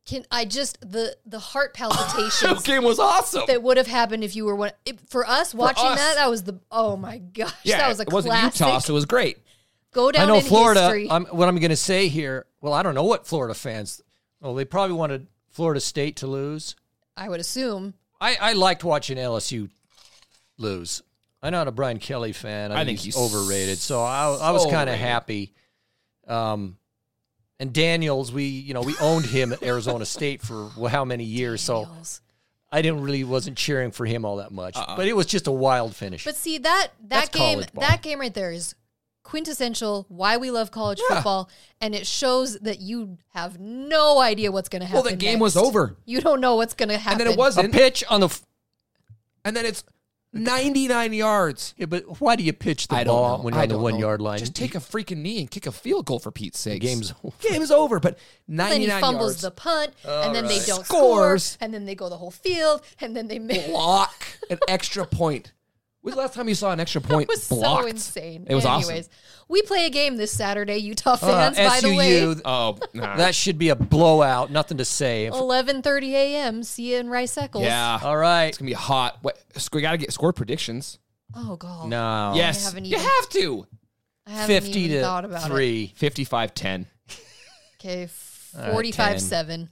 Can 0.05 0.25
I 0.29 0.45
just 0.45 0.79
the 0.81 1.15
the 1.25 1.39
heart 1.39 1.73
that 1.79 1.89
palpitations 1.89 2.63
game 2.63 2.83
was 2.83 2.99
awesome. 2.99 3.43
that 3.47 3.63
would 3.63 3.77
have 3.77 3.87
happened 3.87 4.23
if 4.23 4.35
you 4.35 4.45
were 4.45 4.55
one 4.55 4.71
it, 4.85 4.99
for 5.09 5.25
us 5.25 5.55
watching 5.55 5.85
us. 5.87 5.97
that? 5.97 6.15
That 6.15 6.29
was 6.29 6.43
the 6.43 6.59
oh 6.71 6.97
my 6.97 7.17
gosh, 7.19 7.53
yeah, 7.63 7.77
that 7.77 7.89
was 7.89 7.99
a 7.99 8.03
it 8.03 8.11
wasn't. 8.11 8.35
Utah, 8.43 8.79
so 8.79 8.93
it 8.93 8.95
was 8.95 9.05
great. 9.05 9.37
Go 9.93 10.11
down 10.11 10.23
I 10.23 10.25
know 10.25 10.37
in 10.37 10.43
Florida. 10.43 11.07
I'm, 11.09 11.25
what 11.25 11.47
I'm 11.47 11.57
going 11.57 11.69
to 11.69 11.75
say 11.75 12.07
here. 12.07 12.45
Well, 12.61 12.73
I 12.73 12.83
don't 12.83 12.95
know 12.95 13.03
what 13.03 13.27
Florida 13.27 13.53
fans. 13.53 14.01
Well, 14.41 14.55
they 14.55 14.65
probably 14.65 14.95
wanted 14.95 15.27
Florida 15.49 15.79
State 15.79 16.17
to 16.17 16.27
lose. 16.27 16.75
I 17.15 17.29
would 17.29 17.39
assume. 17.39 17.93
I, 18.19 18.37
I 18.39 18.53
liked 18.53 18.83
watching 18.83 19.17
LSU 19.17 19.69
lose. 20.57 21.03
I'm 21.41 21.51
not 21.51 21.67
a 21.67 21.71
Brian 21.71 21.99
Kelly 21.99 22.31
fan. 22.31 22.71
I, 22.71 22.75
I 22.75 22.77
think 22.79 22.99
think 22.99 23.05
he's, 23.05 23.15
he's 23.15 23.17
overrated. 23.17 23.77
So 23.77 24.01
I, 24.01 24.33
I 24.33 24.51
was 24.51 24.63
so 24.63 24.71
kind 24.71 24.89
of 24.89 24.95
happy. 24.97 25.53
Um, 26.27 26.77
and 27.59 27.73
Daniels, 27.73 28.31
we 28.31 28.45
you 28.45 28.73
know 28.73 28.81
we 28.81 28.95
owned 28.99 29.25
him 29.25 29.53
at 29.53 29.61
Arizona 29.61 30.05
State 30.05 30.41
for 30.41 30.69
well, 30.77 30.89
how 30.89 31.05
many 31.05 31.25
years? 31.25 31.61
So 31.61 31.87
I 32.71 32.81
didn't 32.81 33.01
really 33.01 33.23
wasn't 33.23 33.57
cheering 33.57 33.91
for 33.91 34.05
him 34.05 34.25
all 34.25 34.37
that 34.37 34.51
much. 34.51 34.75
Uh-uh. 34.75 34.95
But 34.95 35.07
it 35.07 35.15
was 35.15 35.25
just 35.25 35.47
a 35.47 35.51
wild 35.51 35.95
finish. 35.95 36.23
But 36.23 36.35
see 36.35 36.57
that 36.59 36.89
That's 37.05 37.29
that 37.29 37.37
game 37.37 37.63
that 37.75 38.01
game 38.01 38.19
right 38.19 38.33
there 38.33 38.51
is 38.51 38.73
quintessential 39.23 40.05
why 40.09 40.37
we 40.37 40.51
love 40.51 40.69
college 40.71 40.99
football 41.07 41.49
and 41.81 41.95
it 41.95 42.05
shows 42.05 42.59
that 42.59 42.79
you 42.81 43.17
have 43.33 43.59
no 43.59 44.19
idea 44.19 44.51
what's 44.51 44.69
going 44.69 44.81
to 44.81 44.85
happen. 44.85 45.03
Well, 45.03 45.09
the 45.11 45.15
game 45.17 45.39
was 45.39 45.55
over. 45.57 45.95
You 46.05 46.21
don't 46.21 46.41
know 46.41 46.55
what's 46.55 46.73
going 46.73 46.89
to 46.89 46.97
happen. 46.97 47.21
And 47.21 47.27
then 47.29 47.33
it 47.33 47.37
wasn't. 47.39 47.73
pitch 47.73 48.03
on 48.09 48.19
the. 48.19 48.27
f- 48.27 48.45
and 49.45 49.55
then 49.55 49.65
it's 49.65 49.83
99 50.35 51.13
yards. 51.13 51.73
Yeah, 51.77 51.85
but 51.85 52.19
why 52.19 52.35
do 52.35 52.43
you 52.43 52.53
pitch 52.53 52.87
the 52.87 52.95
I 52.95 53.03
don't 53.03 53.13
ball 53.15 53.37
know. 53.37 53.43
when 53.43 53.53
you're 53.53 53.63
on 53.63 53.69
the 53.69 53.77
one 53.77 53.93
know. 53.93 53.99
yard 53.99 54.21
line? 54.21 54.39
Just 54.39 54.55
take 54.55 54.73
a 54.73 54.79
freaking 54.79 55.17
knee 55.17 55.39
and 55.39 55.49
kick 55.51 55.67
a 55.67 55.71
field 55.71 56.05
goal 56.05 56.19
for 56.19 56.31
Pete's 56.31 56.59
sake. 56.59 56.81
game's 56.81 57.13
over. 57.23 57.35
Game's 57.41 57.71
over, 57.71 57.99
but 57.99 58.17
99 58.47 58.57
then 58.57 58.87
99 58.87 58.95
he 58.97 59.01
fumbles 59.01 59.31
yards. 59.33 59.41
the 59.41 59.51
punt, 59.51 59.91
and 60.05 60.35
then 60.35 60.45
they 60.47 60.59
don't 60.65 60.85
Scores. 60.85 61.43
score, 61.43 61.57
and 61.65 61.73
then 61.73 61.85
they 61.85 61.95
go 61.95 62.09
the 62.09 62.17
whole 62.17 62.31
field, 62.31 62.81
and 62.99 63.15
then 63.15 63.27
they 63.27 63.37
miss. 63.39 63.67
block 63.67 64.25
an 64.49 64.57
extra 64.67 65.05
point. 65.05 65.53
When's 66.03 66.15
the 66.15 66.21
last 66.21 66.33
time 66.35 66.47
you 66.49 66.53
saw 66.55 66.71
an 66.71 66.79
extra 66.79 66.99
point 67.09 67.23
It 67.23 67.29
was 67.29 67.47
blocked? 67.47 67.83
so 67.83 67.87
insane. 67.87 68.45
It 68.47 68.53
was 68.55 68.65
Anyways, 68.65 69.09
we 69.47 69.61
play 69.63 69.85
a 69.85 69.89
game 69.89 70.17
this 70.17 70.31
Saturday, 70.31 70.77
Utah 70.77 71.13
Uh, 71.13 71.17
fans. 71.17 71.57
by 71.57 71.79
the 71.81 71.95
way, 71.95 72.21
SUU, 72.21 72.41
Oh, 72.45 72.77
nah. 72.93 73.15
that 73.15 73.33
should 73.33 73.57
be 73.57 73.69
a 73.69 73.75
blowout. 73.75 74.51
Nothing 74.51 74.77
to 74.77 74.85
say. 74.85 75.25
eleven 75.27 75.81
thirty 75.81 76.13
a.m. 76.15 76.61
See 76.63 76.91
you 76.93 76.97
in 76.99 77.09
Rice 77.09 77.37
Eccles. 77.37 77.63
yeah. 77.63 77.99
All 78.03 78.17
right. 78.17 78.45
It's 78.47 78.57
gonna 78.59 78.67
be 78.69 78.73
hot. 78.73 79.17
What, 79.21 79.37
we 79.73 79.81
gotta 79.81 79.97
get 79.97 80.11
score 80.13 80.33
predictions. 80.33 80.99
Oh 81.35 81.55
god. 81.55 81.87
No. 81.89 82.33
yes, 82.35 82.65
haven't 82.65 82.85
you 82.85 82.97
have 82.99 83.29
to. 83.29 83.65
I 84.27 84.31
haven't 84.31 84.61
50 84.63 84.79
even 84.79 84.97
to 84.97 85.03
thought 85.03 85.25
about 85.25 85.45
it. 85.45 85.47
3. 85.49 85.93
55-10. 85.99 86.85
Okay, 87.79 88.07
forty-five 88.07 89.11
10. 89.13 89.19
seven. 89.19 89.69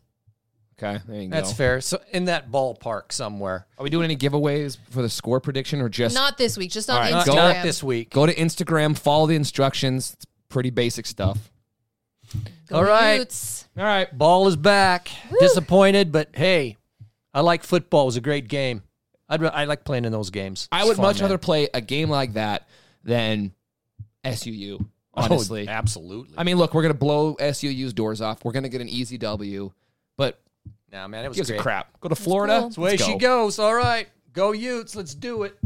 Okay, 0.84 1.00
there 1.08 1.22
you 1.22 1.28
go. 1.30 1.36
That's 1.36 1.54
fair. 1.54 1.80
So 1.82 2.00
in 2.12 2.26
that 2.26 2.50
ballpark 2.50 3.12
somewhere. 3.12 3.68
Are 3.78 3.84
we 3.84 3.90
doing 3.90 4.06
any 4.06 4.18
giveaways 4.18 4.78
for 4.90 5.02
the 5.02 5.10
score 5.10 5.40
prediction 5.40 5.80
or 5.82 5.90
just 5.90 6.16
Not 6.16 6.38
this 6.38 6.58
week, 6.58 6.72
just 6.72 6.90
on 6.90 6.96
All 6.96 7.02
right, 7.02 7.14
Instagram. 7.14 7.26
go- 7.28 7.36
not 7.36 7.64
this 7.64 7.84
week. 7.84 8.10
go 8.10 8.26
to 8.26 8.34
Instagram, 8.34 8.98
follow 8.98 9.28
the 9.28 9.36
instructions? 9.36 10.14
It's 10.14 10.26
pretty 10.50 10.70
basic 10.72 11.06
stuff. 11.06 11.52
Go 12.70 12.78
All 12.78 12.84
right. 12.84 13.20
Utes. 13.20 13.68
All 13.78 13.84
right. 13.84 14.16
Ball 14.18 14.48
is 14.48 14.56
back. 14.56 15.10
Disappointed, 15.40 16.12
but 16.12 16.30
hey, 16.34 16.78
I 17.34 17.42
like 17.42 17.64
football. 17.64 18.04
It 18.04 18.06
was 18.06 18.18
a 18.18 18.22
great 18.22 18.48
game. 18.48 18.82
I'd, 19.30 19.42
ra- 19.42 19.50
I 19.54 19.66
like 19.66 19.84
playing 19.84 20.06
in 20.06 20.12
those 20.12 20.30
games. 20.30 20.68
I 20.72 20.80
It's 20.80 20.88
would 20.88 20.98
fun, 20.98 21.06
much 21.06 21.16
man. 21.18 21.24
rather 21.24 21.38
play 21.38 21.70
a 21.74 21.82
game 21.82 22.10
like 22.10 22.34
that 22.34 22.68
than 23.04 23.54
SUU. 24.26 24.80
Oh, 24.82 24.88
honestly, 25.24 25.68
Oh, 25.68 25.72
absolutely. 25.72 26.36
I 26.38 26.44
mean, 26.44 26.58
look, 26.58 26.74
we're 26.74 26.82
gonna 26.84 26.94
blow 26.94 27.36
SUU's 27.36 27.94
doors 27.94 28.22
off. 28.22 28.44
We're 28.46 28.54
gonna 28.54 28.70
get 28.70 28.80
an 28.82 28.88
easy 28.90 29.18
W, 29.18 29.72
but 30.18 30.40
nah, 30.92 31.08
man, 31.08 31.26
it 31.26 31.30
was 31.30 31.38
gives 31.38 31.50
a 31.50 31.58
crap. 31.58 32.00
Go 32.00 32.10
to 32.10 32.16
Florida. 32.16 32.54
cool. 32.54 32.62
That's 32.64 32.76
the 32.76 32.82
way 32.82 32.90
Let's 32.92 33.06
she 33.06 33.12
go. 33.14 33.18
goes. 33.20 33.60
All 33.60 33.76
right. 33.76 34.08
Go 34.34 34.52
Utes. 34.52 34.96
Let's 34.96 35.16
do 35.16 35.44
it. 35.44 35.58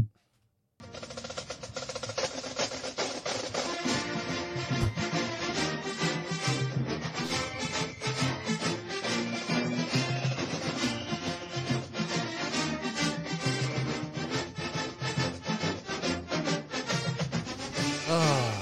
Oh, 18.08 18.52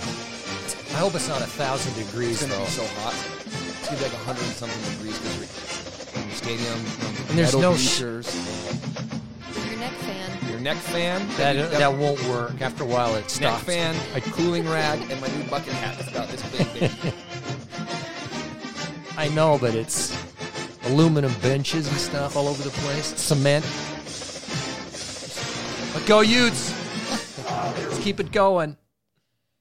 I 0.95 0.99
hope 0.99 1.15
it's 1.15 1.29
not 1.29 1.43
a 1.43 1.47
thousand 1.47 1.93
degrees 2.03 2.41
It's 2.43 2.51
gonna 2.51 2.55
though. 2.55 2.65
be 2.65 2.71
so 2.71 2.87
hot. 3.01 3.15
It's 3.45 3.89
gonna 3.89 3.99
be 3.99 4.05
like 4.05 4.15
hundred 4.25 4.45
and 4.45 4.53
something 4.57 4.81
degrees 4.97 5.19
because 5.19 5.37
we're 5.37 5.45
in 5.45 5.49
the 5.49 5.74
stadium. 6.45 6.79
And 7.31 7.39
there's 7.39 7.55
metal 7.55 7.61
no 7.61 7.77
sh- 7.77 8.01
bleachers. 8.01 8.35
Your 9.71 9.79
neck 9.79 9.93
fan. 9.93 10.51
Your 10.51 10.61
neck 10.61 10.77
fan. 10.77 11.27
That, 11.37 11.71
that 11.73 11.93
won't 11.93 12.23
work. 12.25 12.61
After 12.61 12.85
a 12.85 12.87
while, 12.87 13.15
it 13.15 13.21
neck 13.23 13.31
stops. 13.31 13.63
fan, 13.65 13.97
a 14.15 14.21
cooling 14.21 14.69
rag, 14.69 15.01
and 15.11 15.19
my 15.23 15.29
new 15.29 15.45
bucket 15.49 15.73
hat 15.73 15.97
that's 15.97 16.11
about 16.11 16.29
this 16.29 16.43
big. 16.51 16.73
big. 16.81 16.91
I 19.17 19.29
know, 19.29 19.59
but 19.59 19.75
it's 19.75 20.15
aluminum 20.85 21.33
benches 21.41 21.89
and 21.89 21.97
stuff 21.97 22.37
all 22.37 22.47
over 22.49 22.63
the 22.63 22.71
place. 22.71 23.07
Cement. 23.19 23.65
But 25.95 26.07
go 26.07 26.21
Utes. 26.21 26.75
Let's 27.49 27.99
keep 28.01 28.21
it 28.21 28.33
going. 28.33 28.77